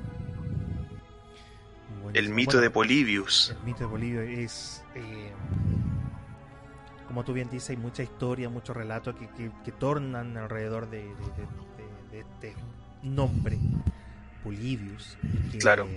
[2.14, 3.56] El mito de Polybius.
[3.58, 4.86] El mito de Polybius es...
[4.96, 5.34] Eh,
[7.08, 11.04] como tú bien dices, hay mucha historia, muchos relatos que, que, tornan alrededor de,
[12.12, 12.54] de, este
[13.02, 13.58] nombre,
[14.48, 15.18] Polybius.
[15.60, 15.88] claro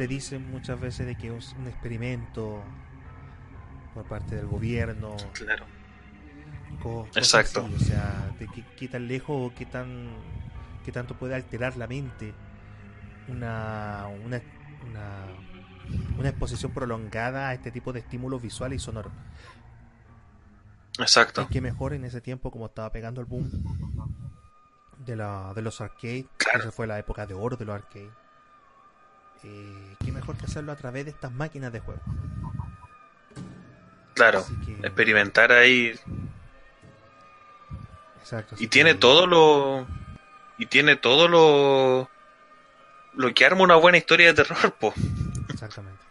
[0.00, 2.62] se dice muchas veces de que es un experimento
[3.92, 5.16] por parte del gobierno.
[5.34, 5.66] Claro.
[7.14, 7.68] Exacto.
[7.74, 8.48] o sea, de
[8.78, 10.08] qué, tan lejos o qué, tan,
[10.84, 12.32] qué tanto puede alterar la mente
[13.28, 14.40] una, una,
[16.16, 19.12] una, exposición prolongada a este tipo de estímulos visuales y sonoros.
[20.98, 21.42] Exacto.
[21.42, 23.50] Y que mejor en ese tiempo, como estaba pegando el boom
[25.04, 28.10] de, la, de los arcades, esa fue la época de oro de los arcades
[29.42, 32.00] eh, qué mejor que hacerlo a través de estas máquinas de juego.
[34.14, 34.44] Claro,
[34.82, 35.98] experimentar ahí.
[38.20, 38.56] Exacto.
[38.58, 39.86] Y tiene todo lo.
[40.58, 42.10] Y tiene todo lo.
[43.14, 44.92] Lo que arma una buena historia de terror, po.
[45.48, 46.04] Exactamente.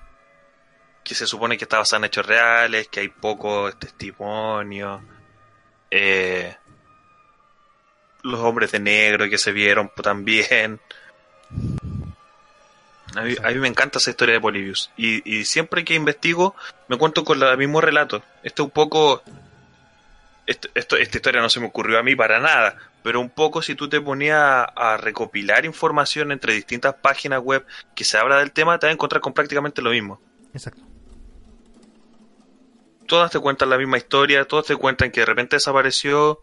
[1.04, 5.02] Que se supone que está basada en hechos reales, que hay pocos testimonios.
[5.92, 6.56] Eh,
[8.24, 10.80] los hombres de negro que se vieron también.
[13.16, 14.92] A mí, me encanta esa historia de Polybius.
[14.96, 16.56] Y, siempre que investigo,
[16.88, 18.22] me cuento con el mismo relato.
[18.44, 19.24] Esto un poco.
[20.46, 22.76] Esto, esta historia no se me ocurrió a mí para nada.
[23.02, 27.66] Pero un poco si tú te ponías a, recopilar información entre distintas páginas web
[27.96, 30.20] que se habla del tema, te vas a encontrar con prácticamente lo mismo.
[30.54, 30.82] Exacto.
[33.08, 36.42] Todas te cuentan la misma historia, todas te cuentan que de repente desapareció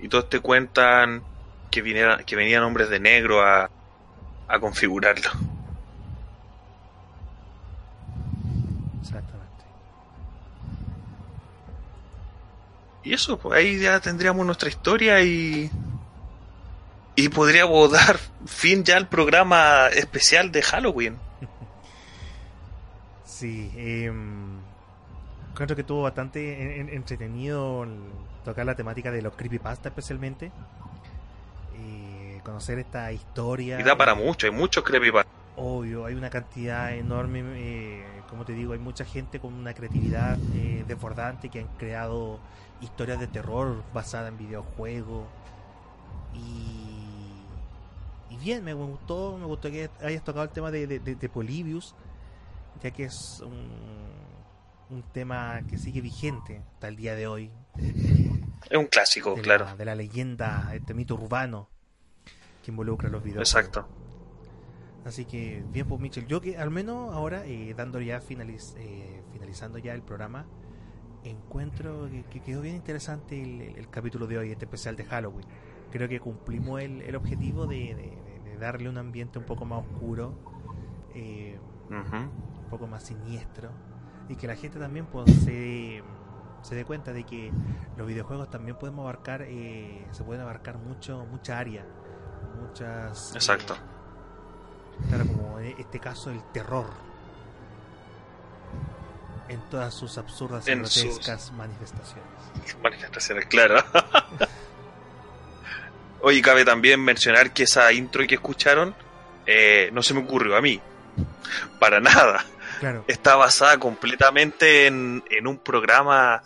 [0.00, 1.22] y todos te cuentan
[1.70, 3.70] que, viniera, que venían hombres de negro a,
[4.48, 5.30] a configurarlo.
[13.08, 15.70] Y eso, pues ahí ya tendríamos nuestra historia y.
[17.16, 21.16] Y podríamos dar fin ya al programa especial de Halloween.
[23.24, 24.12] Sí, eh,
[25.54, 27.86] creo que estuvo bastante entretenido
[28.44, 30.50] tocar la temática de los creepypasta especialmente.
[31.76, 33.80] Eh, conocer esta historia.
[33.80, 35.38] Y da para mucho, hay muchos creepypasta.
[35.60, 40.38] Obvio, hay una cantidad enorme, eh, como te digo, hay mucha gente con una creatividad
[40.54, 42.38] eh, desbordante que han creado
[42.80, 45.26] historias de terror basadas en videojuegos.
[46.32, 51.96] Y, y bien, me gustó, me gustó que hayas tocado el tema de, de, Polybius,
[52.80, 53.68] ya que es un,
[54.90, 57.50] un, tema que sigue vigente hasta el día de hoy.
[57.78, 59.74] Es un clásico, claro.
[59.76, 61.68] de la leyenda, este mito urbano
[62.62, 63.54] que involucra los videojuegos.
[63.54, 63.88] Exacto.
[65.04, 69.22] Así que bien, pues Mitchell, yo que al menos ahora, eh, dando ya finaliz eh,
[69.32, 70.46] finalizando ya el programa,
[71.24, 73.40] encuentro que, quedó bien interesante
[73.76, 75.46] el, capítulo de hoy, este especial de Halloween.
[75.90, 78.18] Creo que cumplimos el, objetivo de,
[78.60, 80.34] darle un ambiente un poco más oscuro,
[81.14, 83.70] eh, un poco más siniestro,
[84.28, 86.02] y que la gente también pues, se,
[86.68, 87.50] se dé cuenta de que
[87.96, 91.82] los videojuegos también podemos abarcar, eh, se pueden abarcar mucho, mucha área,
[92.60, 93.34] muchas...
[93.34, 93.74] Exacto.
[93.74, 96.86] Eh, claro, como en este caso el terror
[99.48, 102.28] en todas sus absurdas y grotescas manifestaciones.
[102.82, 103.82] Manifestaciones, claro.
[106.20, 108.94] Oye, cabe también mencionar que esa intro que escucharon
[109.46, 110.82] eh, no se me ocurrió a mí.
[111.78, 112.44] Para nada.
[113.06, 116.42] Está basada completamente en, un programa,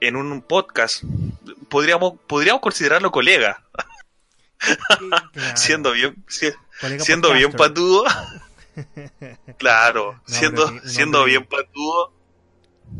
[0.00, 1.04] en un podcast.
[1.68, 3.64] Podríamos, podríamos considerarlo colega.
[5.54, 6.24] siendo bien,
[6.98, 8.04] siendo bien patudo.
[9.58, 12.12] claro, siendo, siendo bien patudo.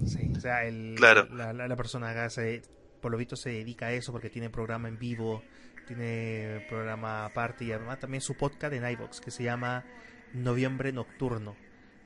[0.07, 2.63] Sí, o sea, el, la, la, persona se,
[3.01, 5.43] por lo visto se dedica a eso porque tiene programa en vivo,
[5.87, 9.85] tiene programa aparte y además también su podcast en iVox que se llama
[10.33, 11.57] Noviembre Nocturno.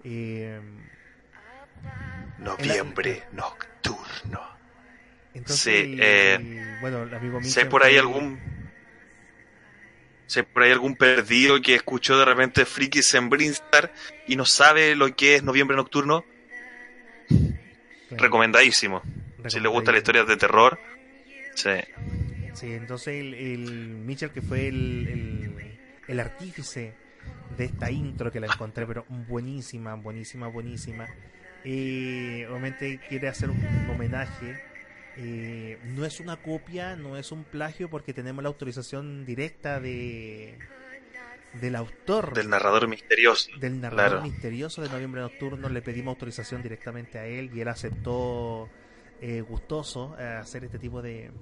[0.05, 0.60] Eh,
[2.39, 4.58] Noviembre Nocturno.
[5.35, 8.39] Entonces, eh, bueno, el amigo sé por ahí algún
[10.27, 13.93] sé por ahí algún perdido que escuchó de repente Frikis en Brinstar
[14.27, 16.25] y no sabe lo que es Noviembre Nocturno
[18.11, 19.03] Recomendadísimo.
[19.47, 20.79] Si le gusta la historia de terror.
[21.55, 21.71] Sí.
[22.55, 23.71] Sí, entonces el, el
[24.05, 25.77] Mitchell que fue el,
[26.09, 26.95] el, artífice
[27.57, 31.07] de esta intro que la encontré, pero buenísima, buenísima, buenísima.
[31.65, 34.61] Eh, obviamente quiere hacer un homenaje.
[35.20, 40.57] Eh, no es una copia, no es un plagio porque tenemos la autorización directa de,
[41.55, 42.35] del autor.
[42.35, 43.51] Del narrador misterioso.
[43.59, 45.69] Del narrador misterioso de Noviembre Nocturno.
[45.69, 48.69] Le pedimos autorización directamente a él y él aceptó
[49.20, 51.32] eh, gustoso eh, hacer este tipo de,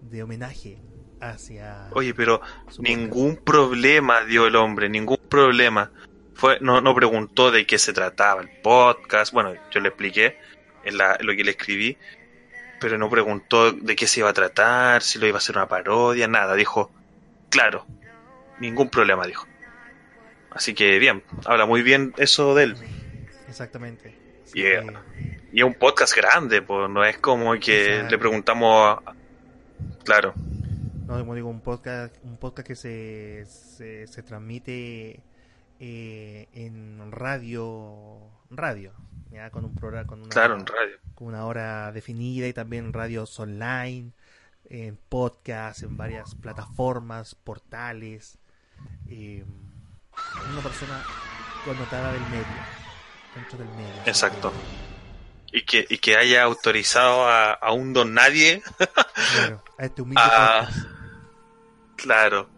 [0.00, 0.78] de homenaje
[1.20, 1.90] hacia.
[1.92, 2.40] Oye, pero
[2.80, 5.92] ningún problema dio el hombre, ningún problema.
[6.34, 9.32] Fue, no, no preguntó de qué se trataba el podcast.
[9.32, 10.38] Bueno, yo le expliqué
[10.84, 11.96] en, la, en lo que le escribí,
[12.80, 15.68] pero no preguntó de qué se iba a tratar, si lo iba a hacer una
[15.68, 16.54] parodia, nada.
[16.54, 16.90] Dijo,
[17.50, 17.86] claro,
[18.58, 19.46] ningún problema, dijo.
[20.50, 22.76] Así que bien, habla muy bien eso de él.
[23.48, 24.16] Exactamente.
[24.54, 28.98] y, es un podcast grande, pues no es como que le preguntamos,
[30.04, 30.32] claro.
[31.06, 33.44] No, como digo, un podcast, un podcast que se,
[34.06, 35.20] se, transmite
[35.80, 38.18] eh, en radio,
[38.50, 38.92] radio,
[39.32, 40.96] ya con un programa, con una, claro, en radio.
[41.20, 44.12] Con una hora definida y también radios online,
[44.70, 48.38] en podcast, en varias plataformas, portales
[49.06, 49.44] eh,
[50.50, 51.04] una persona
[51.66, 52.46] connotada del medio,
[53.34, 54.02] dentro del medio.
[54.06, 54.50] Exacto.
[55.52, 58.62] Y que, y que haya autorizado a, a un don nadie.
[59.34, 60.68] claro, a este humilde Ah,
[61.96, 62.48] claro.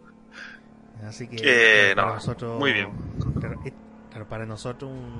[1.05, 2.89] Así que, Que para no, nosotros, muy bien.
[3.65, 3.73] Es-
[4.09, 5.19] claro, para nosotros un,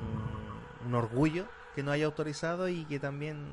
[0.86, 3.44] un orgullo que nos haya autorizado y que también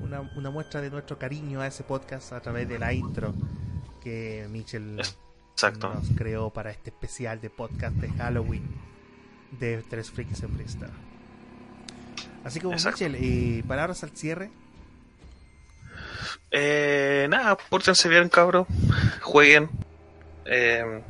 [0.00, 3.34] una, una muestra de nuestro cariño a ese podcast a través de la intro
[4.02, 5.00] que Mitchell
[5.52, 5.92] Exacto.
[5.92, 8.64] nos creó para este especial de podcast de Halloween
[9.58, 10.90] de Tres Freaks en Freestyle.
[12.44, 13.04] Así que, Exacto.
[13.04, 14.50] Mitchell, eh, palabras al cierre.
[16.50, 18.66] Eh, nada, pórtense bien, cabros.
[19.22, 19.68] Jueguen.
[20.46, 21.02] Eh,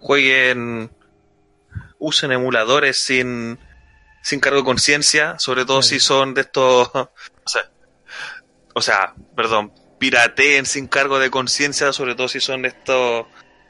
[0.00, 0.90] jueguen.
[1.98, 3.58] Usen emuladores sin,
[4.24, 6.90] sin cargo de conciencia, sobre todo si son de estos.
[6.94, 7.70] O sea,
[8.74, 13.26] o sea, perdón, pirateen sin cargo de conciencia, sobre todo si son de estos,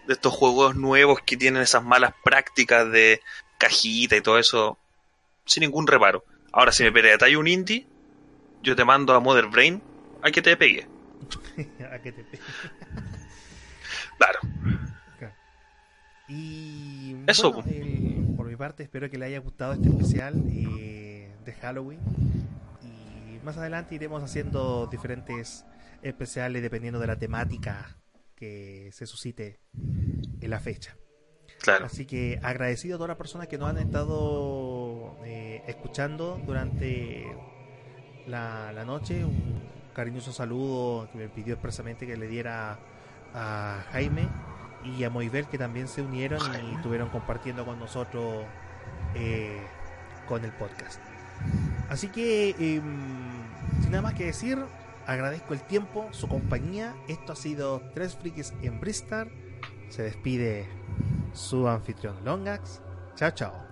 [0.06, 3.20] de estos juegos nuevos que tienen esas malas prácticas de
[3.58, 4.78] cajita y todo eso,
[5.44, 6.24] sin ningún reparo.
[6.52, 7.84] Ahora, si me pirateáis un indie,
[8.62, 9.82] yo te mando a Mother Brain
[10.22, 10.86] a que te pegue.
[11.92, 12.24] a que te
[14.18, 14.38] Claro.
[16.28, 18.13] Y Eso, bueno, el- por
[18.54, 21.98] mi parte espero que le haya gustado este especial eh, de Halloween
[22.84, 25.64] y más adelante iremos haciendo diferentes
[26.02, 27.96] especiales dependiendo de la temática
[28.36, 29.58] que se suscite
[30.40, 30.96] en la fecha.
[31.62, 31.86] Claro.
[31.86, 37.26] Así que agradecido a todas las personas que nos han estado eh, escuchando durante
[38.28, 39.24] la, la noche.
[39.24, 39.62] Un
[39.94, 42.78] cariñoso saludo que me pidió expresamente que le diera
[43.34, 44.28] a Jaime
[44.84, 46.40] y a Moibel que también se unieron
[46.70, 48.44] y estuvieron compartiendo con nosotros
[49.14, 49.60] eh,
[50.28, 51.00] con el podcast.
[51.88, 53.42] Así que, em,
[53.80, 54.58] sin nada más que decir,
[55.06, 56.94] agradezco el tiempo, su compañía.
[57.08, 59.30] Esto ha sido Tres Frikis en Bristol.
[59.88, 60.68] Se despide
[61.32, 62.80] su anfitrión Longax.
[63.16, 63.63] Chao, chao.